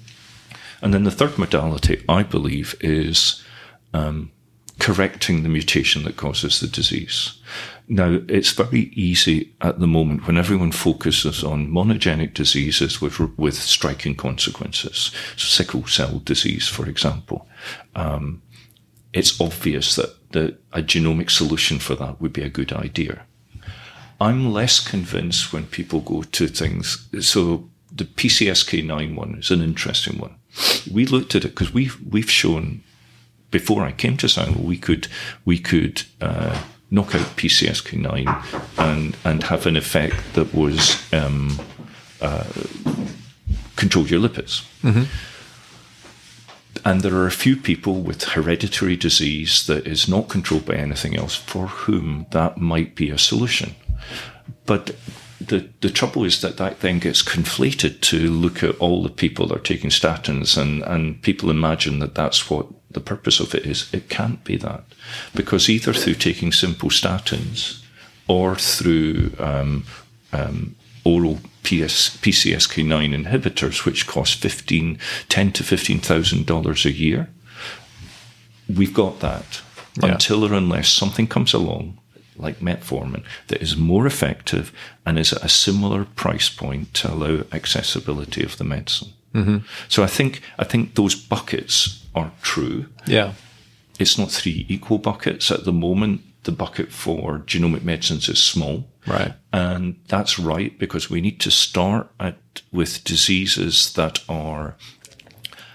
And 0.82 0.94
then 0.94 1.04
the 1.04 1.12
third 1.12 1.38
modality, 1.38 2.04
I 2.08 2.24
believe, 2.24 2.76
is 2.82 3.44
um, 3.94 4.32
correcting 4.80 5.44
the 5.44 5.50
mutation 5.50 6.04
that 6.04 6.18
causes 6.18 6.60
the 6.60 6.68
disease. 6.68 7.40
Now, 7.92 8.22
it's 8.28 8.52
very 8.52 8.92
easy 8.94 9.52
at 9.62 9.80
the 9.80 9.88
moment 9.88 10.28
when 10.28 10.38
everyone 10.38 10.72
focuses 10.72 11.44
on 11.44 11.72
monogenic 11.72 12.36
diseases 12.36 13.02
with, 13.02 13.20
with 13.36 13.56
striking 13.56 14.16
consequences, 14.16 15.12
sickle 15.36 15.88
cell 15.88 16.20
disease, 16.20 16.68
for 16.68 16.88
example. 16.88 17.48
Um, 17.96 18.44
it's 19.12 19.42
obvious 19.42 19.96
that, 19.96 20.32
that 20.34 20.62
a 20.72 20.84
genomic 20.84 21.32
solution 21.32 21.80
for 21.80 21.96
that 21.96 22.22
would 22.22 22.32
be 22.32 22.44
a 22.44 22.50
good 22.50 22.72
idea. 22.74 23.24
I'm 24.22 24.54
less 24.54 24.80
convinced 24.80 25.52
when 25.52 25.66
people 25.66 26.02
go 26.02 26.22
to 26.22 26.48
things. 26.48 27.08
So 27.22 27.70
the 27.92 28.06
PCSK9 28.06 29.16
one 29.16 29.40
is 29.40 29.50
an 29.50 29.64
interesting 29.64 30.20
one. 30.20 30.36
We 30.92 31.06
looked 31.06 31.34
at 31.36 31.46
it 31.46 31.50
because 31.50 31.74
we've 31.74 31.98
we've 32.08 32.30
shown 32.30 32.84
before 33.50 33.84
I 33.84 33.92
came 33.92 34.18
to 34.18 34.30
Sangamo 34.30 34.62
we 34.62 34.78
could 34.78 35.08
we 35.46 35.58
could 35.58 36.04
uh, 36.22 36.62
knock 36.92 37.16
out 37.16 37.22
PCSK9 37.38 38.78
and 38.78 39.16
and 39.24 39.44
have 39.44 39.66
an 39.66 39.76
effect 39.76 40.16
that 40.34 40.54
was 40.54 41.02
um, 41.14 41.60
uh, 42.22 42.44
control 43.76 44.08
your 44.08 44.20
lipids. 44.20 44.64
And 46.86 47.02
there 47.02 47.16
are 47.16 47.28
a 47.28 47.32
few 47.32 47.56
people 47.58 48.02
with 48.02 48.24
hereditary 48.24 48.96
disease 48.96 49.66
that 49.68 49.86
is 49.86 50.08
not 50.08 50.30
controlled 50.30 50.66
by 50.66 50.76
anything 50.76 51.18
else 51.18 51.36
for 51.36 51.68
whom 51.68 52.26
that 52.32 52.58
might 52.58 52.96
be 52.96 53.10
a 53.10 53.18
solution. 53.18 53.76
But 54.66 54.96
the, 55.40 55.70
the 55.82 55.90
trouble 55.90 56.26
is 56.26 56.42
that 56.42 56.58
that 56.58 56.82
then 56.82 57.00
gets 57.00 57.24
conflated 57.24 58.02
to 58.02 58.30
look 58.30 58.62
at 58.62 58.76
all 58.78 59.04
the 59.04 59.10
people 59.10 59.48
that 59.48 59.58
are 59.58 59.62
taking 59.62 59.90
statins, 59.90 60.58
and, 60.58 60.84
and 60.84 61.22
people 61.22 61.50
imagine 61.50 62.00
that 62.00 62.16
that's 62.16 62.50
what 62.50 62.68
the 62.92 63.00
purpose 63.00 63.40
of 63.40 63.56
it 63.56 63.66
is. 63.66 63.92
It 63.94 64.10
can't 64.10 64.44
be 64.44 64.58
that. 64.58 64.84
Because 65.34 65.70
either 65.70 65.94
through 65.94 66.16
taking 66.16 66.52
simple 66.52 66.90
statins 66.90 67.84
or 68.28 68.56
through 68.56 69.32
um, 69.40 69.86
um, 70.34 70.76
oral 71.06 71.36
PS, 71.64 72.18
PCSK9 72.18 73.24
inhibitors, 73.26 73.86
which 73.86 74.08
cost 74.08 74.36
15, 74.36 74.98
10 75.30 75.52
to 75.54 75.64
$15,000 75.64 76.86
a 76.86 76.92
year, 76.92 77.30
we've 78.68 78.94
got 78.94 79.20
that 79.22 79.62
Yeah. 80.02 80.14
until 80.14 80.44
or 80.46 80.54
unless 80.54 80.90
something 80.90 81.28
comes 81.28 81.54
along 81.54 81.99
like 82.40 82.60
metformin 82.60 83.24
that 83.48 83.62
is 83.62 83.78
more 83.78 84.08
effective 84.08 84.72
and 85.06 85.20
is 85.20 85.34
at 85.34 85.44
a 85.44 85.50
similar 85.50 86.06
price 86.06 86.50
point 86.50 86.94
to 86.96 87.12
allow 87.12 87.44
accessibility 87.52 88.44
of 88.44 88.58
the 88.58 88.64
medicine. 88.64 89.10
Mm-hmm. 89.34 89.58
So 89.88 90.04
I 90.04 90.08
think 90.08 90.42
I 90.58 90.64
think 90.64 90.96
those 90.96 91.16
buckets 91.16 92.06
are 92.16 92.32
true. 92.42 92.88
Yeah. 93.06 93.34
It's 94.00 94.18
not 94.18 94.32
three 94.32 94.66
equal 94.70 94.98
buckets 94.98 95.52
at 95.52 95.66
the 95.66 95.74
moment. 95.74 96.22
The 96.44 96.52
bucket 96.54 96.92
for 96.92 97.40
genomic 97.40 97.84
medicines 97.84 98.30
is 98.30 98.42
small. 98.42 98.88
Right. 99.06 99.34
And 99.52 100.00
that's 100.08 100.40
right 100.40 100.78
because 100.80 101.10
we 101.10 101.22
need 101.22 101.40
to 101.42 101.52
start 101.52 102.10
at, 102.20 102.38
with 102.72 103.04
diseases 103.04 103.94
that 103.94 104.24
are 104.30 104.76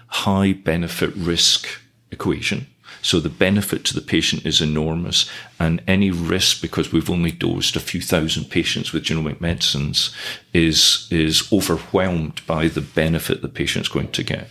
high 0.07 0.53
benefit 0.53 1.15
risk 1.17 1.67
equation. 2.11 2.67
So 3.05 3.21
the 3.21 3.29
benefit 3.29 3.85
to 3.85 3.95
the 3.95 4.01
patient 4.01 4.47
is 4.47 4.63
enormous, 4.63 5.29
and 5.61 5.83
any 5.87 6.11
risk 6.11 6.63
because 6.63 6.91
we've 6.91 7.11
only 7.11 7.31
dosed 7.31 7.77
a 7.77 7.81
few 7.81 8.01
thousand 8.01 8.47
patients 8.47 8.93
with 8.93 9.05
genomic 9.05 9.43
medicines 9.43 10.11
is 10.55 11.07
is 11.11 11.53
overwhelmed 11.53 12.41
by 12.47 12.67
the 12.69 12.81
benefit 12.81 13.43
the 13.43 13.49
patient's 13.49 13.91
going 13.91 14.11
to 14.13 14.23
get. 14.23 14.49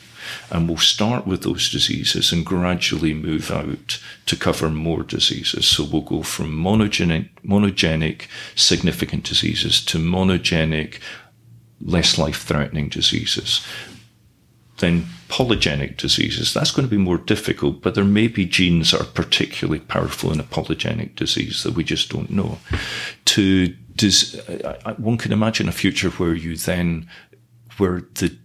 And 0.51 0.69
we'll 0.69 0.77
start 0.77 1.25
with 1.25 1.41
those 1.41 1.71
diseases 1.71 2.31
and 2.31 2.45
gradually 2.45 3.15
move 3.15 3.49
out 3.49 3.99
to 4.27 4.35
cover 4.35 4.69
more 4.69 5.01
diseases. 5.01 5.65
So 5.65 5.83
we'll 5.83 6.01
go 6.01 6.21
from 6.21 6.51
monogenic, 6.51 7.29
monogenic 7.43 8.27
significant 8.55 9.23
diseases 9.25 9.83
to 9.85 9.97
monogenic, 9.97 10.99
less 11.81 12.19
life 12.19 12.43
threatening 12.43 12.87
diseases 12.87 13.65
then 14.77 15.05
polygenic 15.29 15.97
diseases, 15.97 16.53
that's 16.53 16.71
going 16.71 16.87
to 16.87 16.91
be 16.91 17.01
more 17.01 17.17
difficult, 17.17 17.81
but 17.81 17.95
there 17.95 18.03
may 18.03 18.27
be 18.27 18.45
genes 18.45 18.91
that 18.91 19.01
are 19.01 19.05
particularly 19.05 19.79
powerful 19.79 20.31
in 20.31 20.39
a 20.39 20.43
polygenic 20.43 21.15
disease 21.15 21.63
that 21.63 21.73
we 21.73 21.83
just 21.83 22.09
don't 22.09 22.29
know. 22.29 22.57
To 23.25 23.73
I- 24.85 24.95
one 24.97 25.17
can 25.17 25.31
imagine 25.31 25.69
a 25.69 25.71
future 25.71 26.09
where 26.11 26.33
you 26.33 26.57
then, 26.57 27.07
where 27.77 28.01
the 28.15 28.35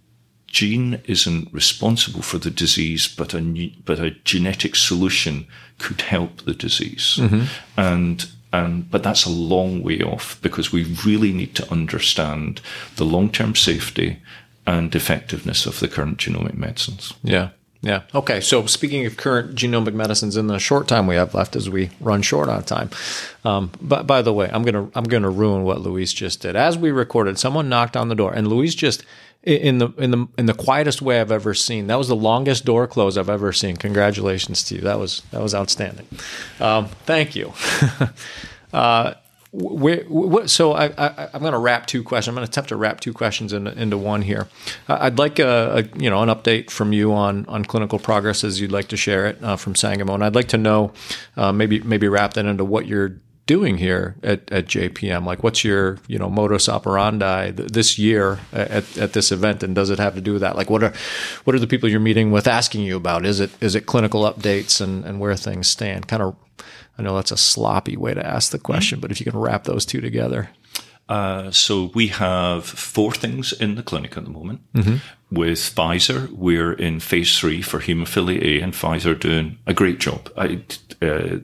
gene 0.47 1.01
isn't 1.05 1.53
responsible 1.53 2.21
for 2.21 2.37
the 2.37 2.51
disease, 2.51 3.07
but 3.07 3.33
a 3.33 3.41
new, 3.41 3.71
but 3.85 3.99
a 3.99 4.11
genetic 4.11 4.75
solution 4.75 5.47
could 5.77 6.01
help 6.01 6.41
the 6.41 6.53
disease, 6.53 7.17
mm-hmm. 7.19 7.43
and 7.77 8.29
and 8.51 8.89
but 8.89 9.03
that's 9.03 9.25
a 9.25 9.29
long 9.29 9.83
way 9.83 10.01
off 10.01 10.39
because 10.41 10.71
we 10.71 10.83
really 11.05 11.31
need 11.31 11.55
to 11.55 11.71
understand 11.71 12.61
the 12.95 13.05
long 13.05 13.29
term 13.29 13.55
safety 13.55 14.21
and 14.69 14.93
effectiveness 14.95 15.65
of 15.65 15.79
the 15.79 15.87
current 15.87 16.17
genomic 16.17 16.55
medicines. 16.55 17.13
Yeah. 17.23 17.49
Yeah. 17.81 18.01
Okay. 18.13 18.41
So 18.41 18.65
speaking 18.65 19.05
of 19.05 19.15
current 19.15 19.55
genomic 19.55 19.93
medicines, 19.93 20.35
in 20.35 20.47
the 20.47 20.59
short 20.59 20.87
time 20.87 21.07
we 21.07 21.15
have 21.15 21.33
left, 21.33 21.55
as 21.55 21.69
we 21.69 21.91
run 22.01 22.21
short 22.21 22.49
on 22.49 22.63
time, 22.63 22.89
um, 23.45 23.71
but 23.81 24.05
by 24.05 24.21
the 24.21 24.33
way, 24.33 24.49
I'm 24.51 24.63
gonna 24.63 24.89
I'm 24.95 25.05
gonna 25.05 25.29
ruin 25.29 25.63
what 25.63 25.79
Louise 25.79 26.11
just 26.11 26.41
did. 26.41 26.57
As 26.57 26.77
we 26.77 26.91
recorded, 26.91 27.39
someone 27.39 27.69
knocked 27.69 27.95
on 27.95 28.09
the 28.09 28.15
door, 28.15 28.33
and 28.33 28.49
Louise 28.49 28.75
just 28.75 29.05
in 29.43 29.77
the 29.77 29.89
in 29.97 30.11
the 30.11 30.27
in 30.37 30.45
the 30.45 30.53
quietest 30.53 31.01
way 31.01 31.21
I've 31.21 31.31
ever 31.31 31.53
seen. 31.53 31.87
That 31.87 31.97
was 31.97 32.09
the 32.09 32.17
longest 32.17 32.65
door 32.65 32.85
close 32.85 33.17
I've 33.17 33.29
ever 33.29 33.53
seen. 33.53 33.77
Congratulations 33.77 34.61
to 34.65 34.75
you. 34.75 34.81
That 34.81 34.99
was 34.99 35.21
that 35.31 35.41
was 35.41 35.55
outstanding. 35.55 36.07
Um, 36.59 36.87
thank 37.05 37.33
you. 37.33 37.53
uh, 38.73 39.13
where, 39.51 40.03
what, 40.03 40.49
so 40.49 40.73
I, 40.73 40.85
I'm 41.33 41.41
going 41.41 41.53
to 41.53 41.59
wrap 41.59 41.87
two 41.87 42.03
questions. 42.03 42.29
I'm 42.29 42.35
going 42.35 42.45
to 42.45 42.51
attempt 42.51 42.69
to 42.69 42.75
wrap 42.75 42.99
two 42.99 43.13
questions 43.13 43.51
into, 43.51 43.71
into 43.79 43.97
one 43.97 44.21
here. 44.21 44.47
I'd 44.87 45.17
like 45.17 45.39
a, 45.39 45.77
a 45.77 45.97
you 45.99 46.09
know 46.09 46.21
an 46.21 46.29
update 46.29 46.69
from 46.69 46.93
you 46.93 47.13
on 47.13 47.45
on 47.47 47.65
clinical 47.65 47.97
progress 47.97 48.43
as 48.43 48.61
you'd 48.61 48.71
like 48.71 48.89
to 48.89 48.97
share 48.97 49.25
it 49.25 49.43
uh, 49.43 49.55
from 49.55 49.73
Sangamo, 49.73 50.13
and 50.13 50.23
I'd 50.23 50.35
like 50.35 50.49
to 50.49 50.57
know 50.57 50.91
uh, 51.35 51.51
maybe 51.51 51.79
maybe 51.81 52.07
wrap 52.07 52.33
that 52.33 52.45
into 52.45 52.63
what 52.63 52.85
you're 52.85 53.15
doing 53.49 53.79
here 53.79 54.15
at, 54.21 54.51
at 54.51 54.67
JPM. 54.67 55.25
Like, 55.25 55.41
what's 55.41 55.63
your 55.63 55.97
you 56.07 56.19
know 56.19 56.29
modus 56.29 56.69
operandi 56.69 57.51
th- 57.51 57.69
this 57.69 57.97
year 57.97 58.37
at, 58.53 58.95
at 58.99 59.13
this 59.13 59.31
event, 59.31 59.63
and 59.63 59.73
does 59.73 59.89
it 59.89 59.97
have 59.97 60.13
to 60.13 60.21
do 60.21 60.33
with 60.33 60.41
that? 60.41 60.55
Like, 60.55 60.69
what 60.69 60.83
are 60.83 60.93
what 61.45 61.55
are 61.55 61.59
the 61.59 61.65
people 61.65 61.89
you're 61.89 61.99
meeting 61.99 62.29
with 62.29 62.47
asking 62.47 62.81
you 62.81 62.95
about? 62.95 63.25
Is 63.25 63.39
it 63.39 63.49
is 63.59 63.73
it 63.73 63.87
clinical 63.87 64.31
updates 64.31 64.79
and 64.79 65.03
and 65.03 65.19
where 65.19 65.35
things 65.35 65.67
stand? 65.67 66.07
Kind 66.07 66.21
of. 66.21 66.35
I 66.99 67.01
know 67.01 67.15
that's 67.15 67.31
a 67.31 67.37
sloppy 67.37 67.95
way 67.95 68.13
to 68.13 68.25
ask 68.25 68.51
the 68.51 68.59
question, 68.59 68.99
but 68.99 69.09
if 69.09 69.19
you 69.19 69.31
can 69.31 69.39
wrap 69.39 69.63
those 69.63 69.85
two 69.85 70.01
together. 70.01 70.49
Uh, 71.07 71.49
so 71.49 71.91
we 71.95 72.07
have 72.07 72.65
four 72.65 73.13
things 73.13 73.53
in 73.53 73.75
the 73.75 73.81
clinic 73.81 74.17
at 74.17 74.25
the 74.25 74.29
moment. 74.29 74.61
With 75.31 75.59
Pfizer, 75.59 76.29
we're 76.29 76.73
in 76.73 76.99
phase 76.99 77.39
three 77.39 77.61
for 77.61 77.79
hemophilia 77.79 78.41
A, 78.43 78.61
and 78.61 78.73
Pfizer 78.73 79.17
doing 79.17 79.57
a 79.65 79.73
great 79.73 79.99
job. 79.99 80.29
I, 80.37 80.61
uh, 81.01 81.39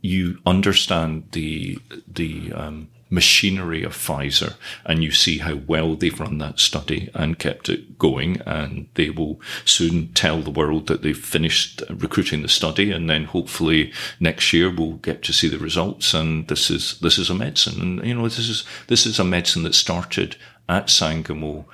you 0.00 0.38
understand 0.46 1.24
the 1.32 1.78
the 2.06 2.52
um, 2.52 2.88
machinery 3.14 3.84
of 3.84 3.92
Pfizer, 3.92 4.54
and 4.84 5.02
you 5.02 5.12
see 5.12 5.38
how 5.38 5.54
well 5.54 5.94
they've 5.94 6.18
run 6.18 6.38
that 6.38 6.58
study 6.58 7.08
and 7.14 7.38
kept 7.38 7.68
it 7.68 7.98
going. 7.98 8.40
And 8.44 8.88
they 8.94 9.10
will 9.10 9.40
soon 9.64 10.08
tell 10.08 10.40
the 10.42 10.50
world 10.50 10.88
that 10.88 11.02
they've 11.02 11.16
finished 11.16 11.82
recruiting 11.88 12.42
the 12.42 12.48
study, 12.48 12.90
and 12.90 13.08
then 13.08 13.24
hopefully 13.24 13.92
next 14.20 14.52
year 14.52 14.70
we'll 14.70 14.94
get 14.94 15.22
to 15.22 15.32
see 15.32 15.48
the 15.48 15.58
results. 15.58 16.12
And 16.12 16.48
this 16.48 16.70
is 16.70 16.98
this 16.98 17.18
is 17.18 17.30
a 17.30 17.34
medicine, 17.34 17.80
and 17.80 18.06
you 18.06 18.14
know 18.14 18.24
this 18.24 18.38
is 18.38 18.64
this 18.88 19.06
is 19.06 19.18
a 19.18 19.24
medicine 19.24 19.62
that 19.62 19.74
started 19.74 20.36
at 20.68 20.90
Sangamo 20.90 21.66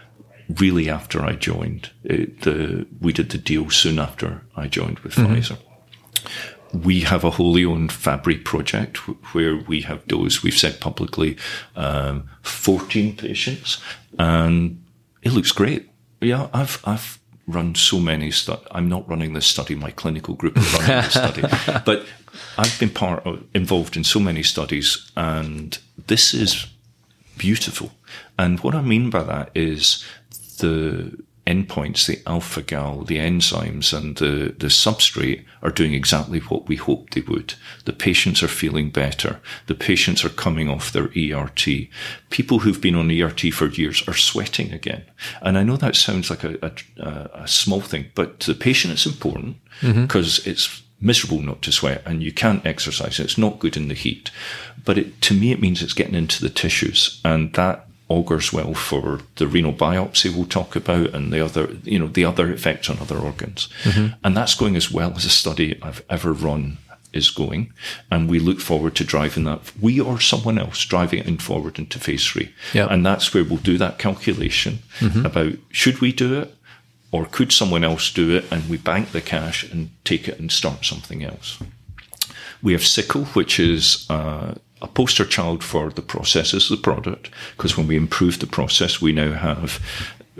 really 0.58 0.90
after 0.90 1.22
I 1.24 1.36
joined. 1.36 1.90
It, 2.02 2.40
the, 2.40 2.84
we 3.00 3.12
did 3.12 3.30
the 3.30 3.38
deal 3.38 3.70
soon 3.70 4.00
after 4.00 4.42
I 4.56 4.66
joined 4.66 4.98
with 5.00 5.14
mm-hmm. 5.14 5.34
Pfizer 5.34 5.58
we 6.72 7.00
have 7.00 7.24
a 7.24 7.30
wholly 7.30 7.64
owned 7.64 7.92
Fabry 7.92 8.36
project 8.36 8.98
where 9.34 9.56
we 9.56 9.82
have 9.82 10.06
dosed, 10.06 10.42
we've 10.42 10.56
said 10.56 10.80
publicly, 10.80 11.36
um, 11.76 12.28
14 12.42 13.16
patients, 13.16 13.82
and 14.18 14.82
it 15.22 15.32
looks 15.32 15.52
great. 15.52 15.90
Yeah, 16.20 16.48
I've, 16.52 16.80
I've 16.84 17.18
run 17.46 17.74
so 17.74 17.98
many 17.98 18.30
stu- 18.30 18.58
I'm 18.70 18.88
not 18.88 19.08
running 19.08 19.32
this 19.32 19.46
study, 19.46 19.74
my 19.74 19.90
clinical 19.90 20.34
group 20.34 20.56
is 20.56 20.72
running 20.74 20.88
the 20.88 21.08
study, 21.08 21.42
but 21.84 22.06
I've 22.56 22.78
been 22.78 22.90
part 22.90 23.26
of, 23.26 23.44
involved 23.54 23.96
in 23.96 24.04
so 24.04 24.20
many 24.20 24.42
studies, 24.42 25.10
and 25.16 25.76
this 26.06 26.34
is 26.34 26.66
beautiful. 27.36 27.90
And 28.38 28.60
what 28.60 28.74
I 28.74 28.82
mean 28.82 29.10
by 29.10 29.22
that 29.24 29.50
is 29.54 30.04
the 30.58 31.18
endpoints, 31.50 32.06
the 32.06 32.20
alpha 32.26 32.62
gal, 32.62 33.02
the 33.02 33.18
enzymes, 33.18 33.96
and 33.96 34.16
the, 34.16 34.54
the 34.58 34.68
substrate 34.68 35.44
are 35.62 35.70
doing 35.70 35.94
exactly 35.94 36.38
what 36.40 36.68
we 36.68 36.76
hoped 36.76 37.14
they 37.14 37.20
would. 37.22 37.54
The 37.84 37.92
patients 37.92 38.42
are 38.42 38.48
feeling 38.48 38.90
better. 38.90 39.40
The 39.66 39.74
patients 39.74 40.24
are 40.24 40.30
coming 40.44 40.68
off 40.68 40.92
their 40.92 41.10
ERT. 41.16 41.66
People 42.30 42.60
who've 42.60 42.80
been 42.80 42.94
on 42.94 43.10
ERT 43.10 43.40
for 43.52 43.66
years 43.66 44.06
are 44.08 44.14
sweating 44.14 44.72
again. 44.72 45.02
And 45.42 45.58
I 45.58 45.62
know 45.62 45.76
that 45.76 45.96
sounds 45.96 46.30
like 46.30 46.44
a, 46.44 46.56
a, 46.98 47.42
a 47.42 47.48
small 47.48 47.80
thing, 47.80 48.06
but 48.14 48.40
to 48.40 48.52
the 48.52 48.58
patient 48.58 48.92
it's 48.92 49.06
important 49.06 49.56
mm-hmm. 49.80 50.02
because 50.02 50.46
it's 50.46 50.82
miserable 51.00 51.40
not 51.40 51.62
to 51.62 51.72
sweat 51.72 52.02
and 52.06 52.22
you 52.22 52.32
can't 52.32 52.64
exercise. 52.66 53.18
It's 53.18 53.38
not 53.38 53.58
good 53.58 53.76
in 53.76 53.88
the 53.88 53.94
heat. 53.94 54.30
But 54.84 54.98
it, 54.98 55.20
to 55.22 55.34
me, 55.34 55.52
it 55.52 55.60
means 55.60 55.82
it's 55.82 55.94
getting 55.94 56.14
into 56.14 56.40
the 56.42 56.50
tissues 56.50 57.20
and 57.24 57.52
that 57.54 57.86
augurs 58.10 58.52
well 58.52 58.74
for 58.74 59.20
the 59.36 59.46
renal 59.46 59.72
biopsy 59.72 60.34
we'll 60.34 60.44
talk 60.46 60.74
about 60.76 61.14
and 61.14 61.32
the 61.32 61.40
other, 61.44 61.68
you 61.84 61.98
know, 61.98 62.08
the 62.08 62.24
other 62.24 62.52
effects 62.52 62.90
on 62.90 62.98
other 62.98 63.16
organs. 63.18 63.68
And 64.24 64.36
that's 64.36 64.54
going 64.56 64.76
as 64.76 64.90
well 64.90 65.12
as 65.16 65.24
a 65.24 65.30
study 65.30 65.78
I've 65.82 66.02
ever 66.10 66.32
run 66.32 66.78
is 67.12 67.30
going, 67.30 67.72
and 68.10 68.28
we 68.28 68.38
look 68.38 68.60
forward 68.60 68.94
to 68.96 69.04
driving 69.04 69.44
that. 69.44 69.60
We 69.80 70.00
or 70.00 70.20
someone 70.20 70.58
else 70.58 70.84
driving 70.84 71.20
it 71.26 71.42
forward 71.42 71.78
into 71.78 71.98
phase 71.98 72.24
three, 72.26 72.52
Yeah. 72.72 72.86
and 72.90 73.04
that's 73.04 73.32
where 73.34 73.42
we'll 73.44 73.58
do 73.58 73.78
that 73.78 73.98
calculation 73.98 74.80
about 75.24 75.54
should 75.70 76.00
we 76.00 76.12
do 76.12 76.40
it 76.40 76.54
or 77.12 77.26
could 77.26 77.50
someone 77.52 77.82
else 77.82 78.12
do 78.12 78.36
it, 78.36 78.44
and 78.52 78.68
we 78.68 78.76
bank 78.76 79.10
the 79.10 79.20
cash 79.20 79.64
and 79.72 79.90
take 80.04 80.28
it 80.28 80.38
and 80.38 80.52
start 80.52 80.84
something 80.84 81.24
else. 81.24 81.58
We 82.62 82.72
have 82.72 82.86
Sickle, 82.86 83.24
which 83.34 83.58
is 83.58 84.06
uh, 84.08 84.54
a 84.82 84.88
poster 84.88 85.24
child 85.24 85.62
for 85.62 85.90
the 85.90 86.02
processes 86.02 86.70
of 86.70 86.78
the 86.78 86.82
product, 86.82 87.30
because 87.56 87.76
when 87.76 87.86
we 87.86 87.96
improve 87.96 88.38
the 88.38 88.46
process, 88.46 89.00
we 89.00 89.12
now 89.12 89.32
have, 89.32 89.80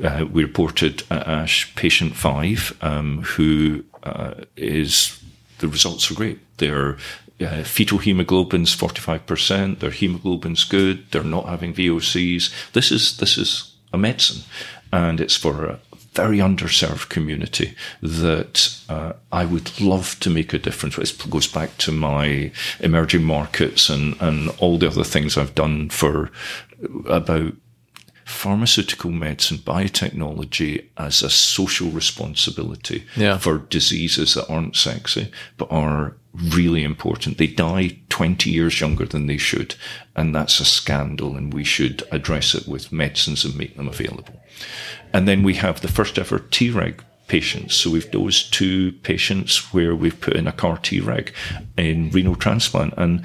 uh, 0.02 0.24
we 0.30 0.42
reported 0.42 1.02
at 1.10 1.26
ASH 1.26 1.74
patient 1.74 2.16
five, 2.16 2.76
um, 2.80 3.22
who 3.22 3.84
uh, 4.02 4.34
is, 4.56 5.22
the 5.58 5.68
results 5.68 6.10
are 6.10 6.14
great. 6.14 6.38
Their 6.58 6.96
uh, 7.40 7.62
fetal 7.64 7.98
hemoglobin's 7.98 8.74
45%, 8.76 9.78
their 9.80 9.90
hemoglobin's 9.90 10.64
good, 10.64 11.10
they're 11.10 11.24
not 11.24 11.46
having 11.46 11.74
VOCs. 11.74 12.72
This 12.72 12.90
is, 12.90 13.16
this 13.18 13.38
is 13.38 13.74
a 13.92 13.98
medicine, 13.98 14.44
and 14.92 15.20
it's 15.20 15.36
for 15.36 15.66
a 15.66 15.80
very 16.14 16.38
underserved 16.38 17.08
community 17.08 17.74
that 18.02 18.76
uh, 18.88 19.12
I 19.30 19.44
would 19.44 19.80
love 19.80 20.18
to 20.20 20.30
make 20.30 20.52
a 20.52 20.58
difference. 20.58 20.98
It 20.98 21.30
goes 21.30 21.46
back 21.46 21.76
to 21.78 21.92
my 21.92 22.50
emerging 22.80 23.22
markets 23.24 23.88
and, 23.88 24.16
and 24.20 24.48
all 24.58 24.76
the 24.78 24.88
other 24.88 25.04
things 25.04 25.36
I've 25.38 25.54
done 25.54 25.88
for 25.90 26.30
about 27.08 27.52
pharmaceutical 28.24 29.10
medicine, 29.10 29.58
biotechnology 29.58 30.84
as 30.96 31.22
a 31.22 31.30
social 31.30 31.90
responsibility 31.90 33.04
Yeah. 33.16 33.38
for 33.38 33.58
diseases 33.58 34.34
that 34.34 34.48
aren't 34.48 34.76
sexy 34.76 35.30
but 35.56 35.68
are 35.70 36.14
really 36.34 36.84
important. 36.84 37.38
They 37.38 37.46
die 37.46 37.98
20 38.08 38.50
years 38.50 38.80
younger 38.80 39.04
than 39.06 39.26
they 39.26 39.36
should, 39.36 39.74
and 40.14 40.34
that's 40.34 40.60
a 40.60 40.64
scandal, 40.64 41.36
and 41.36 41.52
we 41.52 41.64
should 41.64 42.02
address 42.10 42.54
it 42.54 42.68
with 42.68 42.92
medicines 42.92 43.44
and 43.44 43.56
make 43.56 43.76
them 43.76 43.88
available. 43.88 44.40
And 45.12 45.26
then 45.26 45.42
we 45.42 45.54
have 45.54 45.80
the 45.80 45.88
first 45.88 46.18
ever 46.18 46.38
Treg 46.38 47.00
patients. 47.26 47.74
So 47.74 47.90
we've 47.90 48.10
dosed 48.10 48.52
two 48.52 48.92
patients 49.02 49.72
where 49.72 49.94
we've 49.94 50.20
put 50.20 50.34
in 50.34 50.46
a 50.46 50.52
CAR 50.52 50.76
Treg 50.78 51.32
in 51.76 52.10
renal 52.10 52.36
transplant, 52.36 52.94
and 52.96 53.24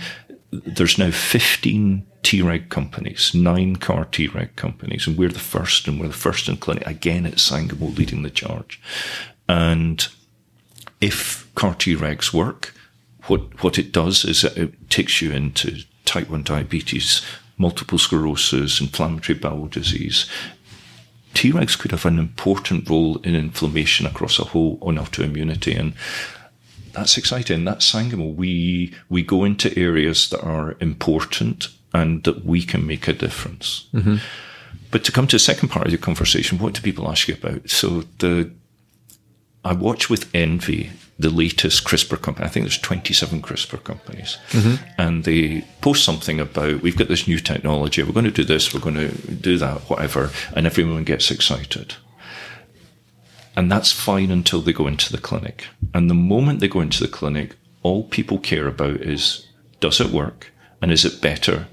there's 0.51 0.97
now 0.97 1.12
15 1.12 2.06
Treg 2.24 2.70
companies, 2.70 3.34
nine 3.36 3.76
CAR 3.76 4.06
Treg 4.06 4.56
companies, 4.56 5.06
and 5.08 5.18
we're 5.18 5.30
the 5.30 5.39
first, 5.39 5.88
and 5.88 5.99
we're 5.99 6.08
the 6.08 6.14
first 6.14 6.47
in 6.47 6.58
clinic. 6.58 6.88
Again, 6.88 7.26
it's 7.26 7.43
Sangamo 7.43 7.88
leading 7.88 8.24
the 8.24 8.30
charge. 8.30 8.82
And 9.47 10.08
if 11.01 11.53
CAR 11.56 11.76
Tregs 11.76 12.34
work, 12.34 12.74
what, 13.28 13.63
what 13.63 13.80
it 13.80 13.91
does 13.91 14.26
is 14.26 14.41
that 14.41 14.57
it 14.57 14.89
takes 14.89 15.21
you 15.21 15.32
into 15.32 15.84
type 16.05 16.30
1 16.30 16.43
diabetes, 16.43 17.21
multiple 17.57 17.97
sclerosis, 17.97 18.80
inflammatory 18.80 19.38
bowel 19.38 19.67
disease. 19.67 20.30
Tregs 21.34 21.78
could 21.78 21.91
have 21.91 22.05
an 22.05 22.19
important 22.19 22.89
role 22.89 23.17
in 23.17 23.36
inflammation 23.36 24.05
across 24.05 24.39
a 24.39 24.45
whole 24.45 24.78
on 24.82 24.97
autoimmunity. 24.97 25.78
And 25.78 25.93
that's 26.93 27.17
exciting. 27.17 27.65
That's 27.65 27.86
Sangamo. 27.86 28.28
We 28.28 28.93
we 29.09 29.21
go 29.21 29.43
into 29.43 29.78
areas 29.78 30.30
that 30.30 30.41
are 30.41 30.78
important 30.80 31.67
and 31.93 32.23
that 32.23 32.45
we 32.45 32.63
can 32.63 32.88
make 32.88 33.07
a 33.07 33.13
difference. 33.13 33.88
Mm-hmm. 33.93 34.17
But 34.91 35.03
to 35.03 35.11
come 35.11 35.28
to 35.28 35.36
the 35.36 35.39
second 35.39 35.69
part 35.69 35.86
of 35.86 35.91
your 35.91 35.99
conversation, 35.99 36.57
what 36.57 36.73
do 36.73 36.82
people 36.82 37.09
ask 37.09 37.28
you 37.28 37.34
about? 37.34 37.69
So 37.69 38.03
the 38.19 38.51
I 39.65 39.73
watch 39.73 40.09
with 40.09 40.30
envy 40.34 40.91
the 41.18 41.30
latest 41.30 41.86
CRISPR 41.86 42.22
company. 42.22 42.45
I 42.45 42.49
think 42.49 42.66
there's 42.66 42.78
27 42.78 43.41
CRISPR 43.41 43.84
companies, 43.84 44.38
mm-hmm. 44.49 44.84
and 44.97 45.24
they 45.24 45.66
post 45.82 46.03
something 46.03 46.39
about 46.39 46.82
we've 46.82 46.97
got 46.97 47.07
this 47.07 47.28
new 47.28 47.39
technology. 47.39 48.03
We're 48.03 48.11
going 48.11 48.26
to 48.26 48.32
do 48.32 48.43
this. 48.43 48.74
We're 48.74 48.82
going 48.82 48.95
to 48.95 49.09
do 49.32 49.57
that. 49.57 49.82
Whatever, 49.89 50.32
and 50.55 50.66
everyone 50.66 51.03
gets 51.03 51.32
excited. 51.32 51.95
And 53.55 53.72
that's 53.72 53.91
fine 53.91 54.32
until 54.32 54.61
they 54.61 54.74
go 54.74 54.88
into 54.88 55.11
the 55.11 55.18
clinic. 55.18 55.68
And 55.93 56.09
the 56.09 56.13
moment 56.13 56.59
they 56.59 56.68
go 56.68 56.82
into 56.82 57.01
the 57.01 57.07
clinic, 57.07 57.55
all 57.84 58.03
people 58.03 58.38
care 58.38 58.68
about 58.68 58.97
is 58.97 59.47
does 59.80 60.01
it 60.01 60.11
work 60.11 60.51
and 60.82 60.91
is 60.91 61.05
it 61.05 61.22
better 61.22 61.68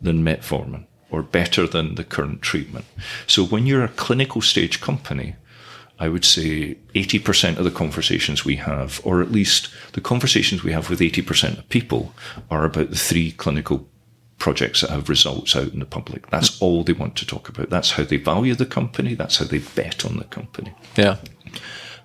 than 0.00 0.24
metformin 0.24 0.84
or 1.10 1.22
better 1.22 1.66
than 1.66 1.96
the 1.96 2.04
current 2.04 2.42
treatment? 2.42 2.84
So 3.26 3.44
when 3.44 3.66
you're 3.66 3.84
a 3.84 3.88
clinical 3.88 4.40
stage 4.40 4.80
company, 4.80 5.34
I 5.98 6.08
would 6.08 6.24
say 6.24 6.76
80% 6.94 7.56
of 7.56 7.64
the 7.64 7.70
conversations 7.70 8.44
we 8.44 8.56
have, 8.56 9.00
or 9.04 9.22
at 9.22 9.32
least 9.32 9.70
the 9.92 10.00
conversations 10.00 10.62
we 10.62 10.72
have 10.72 10.90
with 10.90 11.00
80% 11.00 11.58
of 11.58 11.68
people, 11.68 12.14
are 12.50 12.64
about 12.64 12.90
the 12.90 12.96
three 12.96 13.32
clinical 13.32 13.88
projects 14.38 14.82
that 14.82 14.90
have 14.90 15.08
results 15.08 15.56
out 15.56 15.72
in 15.72 15.80
the 15.80 15.86
public. 15.86 16.28
That's 16.28 16.60
all 16.60 16.84
they 16.84 16.92
want 16.92 17.16
to 17.16 17.26
talk 17.26 17.48
about. 17.48 17.70
That's 17.70 17.92
how 17.92 18.04
they 18.04 18.18
value 18.18 18.54
the 18.54 18.66
company. 18.66 19.14
That's 19.14 19.38
how 19.38 19.46
they 19.46 19.58
bet 19.58 20.04
on 20.04 20.18
the 20.18 20.24
company. 20.24 20.74
Yeah. 20.96 21.16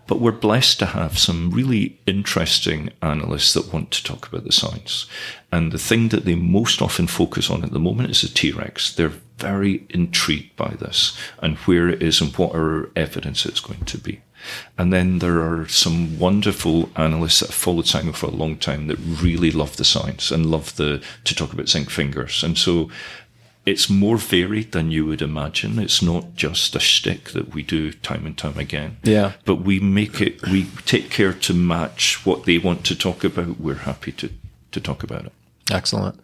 But 0.08 0.20
we're 0.20 0.32
blessed 0.32 0.80
to 0.80 0.88
have 0.88 1.18
some 1.18 1.52
really 1.52 2.00
interesting 2.06 2.90
analysts 3.02 3.54
that 3.54 3.72
want 3.72 3.92
to 3.92 4.04
talk 4.04 4.28
about 4.28 4.44
the 4.44 4.52
science. 4.52 5.06
And 5.52 5.72
the 5.72 5.78
thing 5.78 6.10
that 6.10 6.26
they 6.26 6.36
most 6.36 6.82
often 6.82 7.08
focus 7.08 7.50
on 7.50 7.64
at 7.64 7.72
the 7.72 7.80
moment 7.80 8.10
is 8.10 8.22
the 8.22 8.28
Tregs. 8.28 8.96
They're 8.96 9.14
very 9.38 9.86
intrigued 9.90 10.56
by 10.56 10.76
this 10.80 11.18
and 11.40 11.58
where 11.60 11.90
it 11.90 12.02
is 12.02 12.22
and 12.22 12.36
what 12.38 12.54
our 12.54 12.90
evidence 12.96 13.46
it's 13.46 13.60
going 13.60 13.86
to 13.86 13.98
be. 13.98 14.22
And 14.78 14.92
then 14.92 15.20
there 15.20 15.42
are 15.42 15.68
some 15.68 16.18
wonderful 16.18 16.90
analysts 16.96 17.40
that 17.40 17.50
have 17.50 17.56
followed 17.56 17.88
Sangamo 17.88 18.14
for 18.14 18.28
a 18.28 18.32
long 18.32 18.58
time 18.58 18.88
that 18.88 18.98
really 18.98 19.52
love 19.52 19.78
the 19.78 19.84
science 19.84 20.32
and 20.32 20.46
love 20.46 20.76
the 20.78 21.02
to 21.26 21.36
talk 21.36 21.54
about 21.54 21.70
zinc 21.70 21.90
fingers. 21.90 22.44
And 22.44 22.58
so 22.58 22.90
it's 23.66 23.90
more 23.90 24.18
varied 24.18 24.72
than 24.72 24.92
you 24.92 25.06
would 25.06 25.22
imagine. 25.22 25.78
It's 25.80 26.02
not 26.02 26.36
just 26.36 26.76
a 26.76 26.80
shtick 26.80 27.30
that 27.30 27.54
we 27.54 27.62
do 27.62 27.92
time 27.92 28.26
and 28.26 28.38
time 28.38 28.58
again. 28.58 28.98
Yeah. 29.04 29.34
But 29.46 29.58
we 29.58 29.80
make 29.80 30.20
it, 30.20 30.42
we 30.44 30.66
take 30.86 31.10
care 31.12 31.34
to 31.34 31.54
match 31.54 32.26
what 32.26 32.46
they 32.46 32.58
want 32.58 32.86
to 32.86 32.96
talk 32.96 33.24
about. 33.24 33.60
We're 33.60 33.76
happy 33.76 34.12
to, 34.14 34.30
to 34.72 34.82
talk 34.82 35.04
about 35.04 35.26
it. 35.26 35.32
Excellent. 35.72 36.20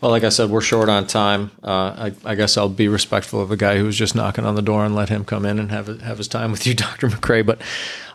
Well, 0.00 0.10
like 0.10 0.22
I 0.22 0.28
said, 0.28 0.50
we're 0.50 0.60
short 0.60 0.88
on 0.88 1.06
time. 1.06 1.50
Uh, 1.64 2.10
I, 2.10 2.12
I 2.24 2.34
guess 2.34 2.56
I'll 2.56 2.68
be 2.68 2.88
respectful 2.88 3.40
of 3.40 3.50
a 3.50 3.56
guy 3.56 3.78
who 3.78 3.84
was 3.84 3.96
just 3.96 4.14
knocking 4.14 4.44
on 4.44 4.54
the 4.54 4.62
door 4.62 4.84
and 4.84 4.94
let 4.94 5.08
him 5.08 5.24
come 5.24 5.44
in 5.46 5.58
and 5.58 5.70
have 5.70 6.02
have 6.02 6.18
his 6.18 6.28
time 6.28 6.52
with 6.52 6.66
you, 6.66 6.74
Dr. 6.74 7.08
Macrae. 7.08 7.42
But 7.42 7.60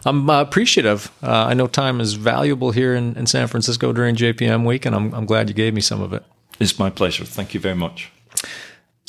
I'm 0.05 0.30
uh, 0.30 0.41
appreciative. 0.41 1.12
Uh, 1.22 1.45
I 1.45 1.53
know 1.53 1.68
time 1.68 1.99
is 1.99 2.14
valuable 2.14 2.72
here 2.72 2.95
in, 2.95 3.16
in 3.16 3.26
San 3.26 3.47
Francisco 3.47 3.91
during 3.91 4.16
JPM 4.16 4.66
week, 4.66 4.86
and 4.86 4.95
I'm, 4.95 5.14
I'm 5.14 5.26
glad 5.26 5.49
you 5.49 5.55
gave 5.55 5.74
me 5.74 5.82
some 5.82 6.01
of 6.01 6.14
it. 6.14 6.24
It's 6.59 6.78
my 6.78 6.89
pleasure. 6.89 7.26
Thank 7.26 7.53
you 7.53 7.59
very 7.59 7.76
much. 7.76 8.12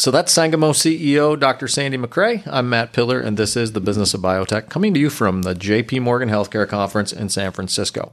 So 0.02 0.10
that's 0.10 0.32
Sangamo 0.32 0.72
CEO 0.72 1.38
Dr. 1.38 1.68
Sandy 1.68 1.96
Macrae. 1.96 2.42
I'm 2.46 2.68
Matt 2.68 2.92
Pillar, 2.92 3.20
and 3.20 3.36
this 3.36 3.56
is 3.56 3.70
the 3.70 3.80
Business 3.80 4.14
of 4.14 4.20
Biotech, 4.20 4.68
coming 4.68 4.92
to 4.94 4.98
you 4.98 5.08
from 5.08 5.42
the 5.42 5.54
JP 5.54 6.02
Morgan 6.02 6.28
Healthcare 6.28 6.66
Conference 6.66 7.12
in 7.12 7.28
San 7.28 7.52
Francisco. 7.52 8.10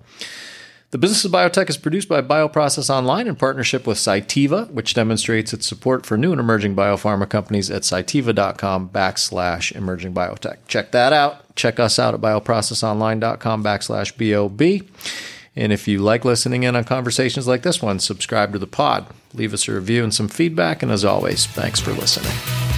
The 0.91 0.99
Business 0.99 1.25
of 1.25 1.31
Biotech 1.31 1.67
is 1.67 1.77
produced 1.77 2.07
by 2.07 2.21
Bioprocess 2.21 2.91
Online 2.91 3.25
in 3.25 3.35
partnership 3.35 3.87
with 3.87 3.97
Cytiva, 3.97 4.69
which 4.69 4.93
demonstrates 4.93 5.51
its 5.51 5.65
support 5.65 6.05
for 6.05 6.15
new 6.15 6.31
and 6.31 6.39
emerging 6.39 6.75
biopharma 6.75 7.27
companies 7.27 7.71
at 7.71 7.81
cytiva.com 7.81 8.89
backslash 8.89 9.75
emerging 9.75 10.13
biotech. 10.13 10.57
Check 10.67 10.91
that 10.91 11.11
out. 11.11 11.55
Check 11.55 11.79
us 11.79 11.97
out 11.97 12.13
at 12.13 12.21
bioprocessonline.com 12.21 13.63
backslash 13.63 14.13
BOB. 14.15 14.87
And 15.55 15.73
if 15.73 15.87
you 15.87 15.99
like 15.99 16.23
listening 16.23 16.63
in 16.63 16.75
on 16.75 16.83
conversations 16.83 17.47
like 17.47 17.63
this 17.63 17.81
one, 17.81 17.99
subscribe 17.99 18.53
to 18.53 18.59
the 18.59 18.67
pod, 18.67 19.07
leave 19.33 19.53
us 19.53 19.67
a 19.67 19.73
review 19.73 20.03
and 20.03 20.13
some 20.13 20.27
feedback. 20.27 20.83
And 20.83 20.91
as 20.91 21.03
always, 21.03 21.45
thanks 21.45 21.79
for 21.79 21.91
listening. 21.91 22.68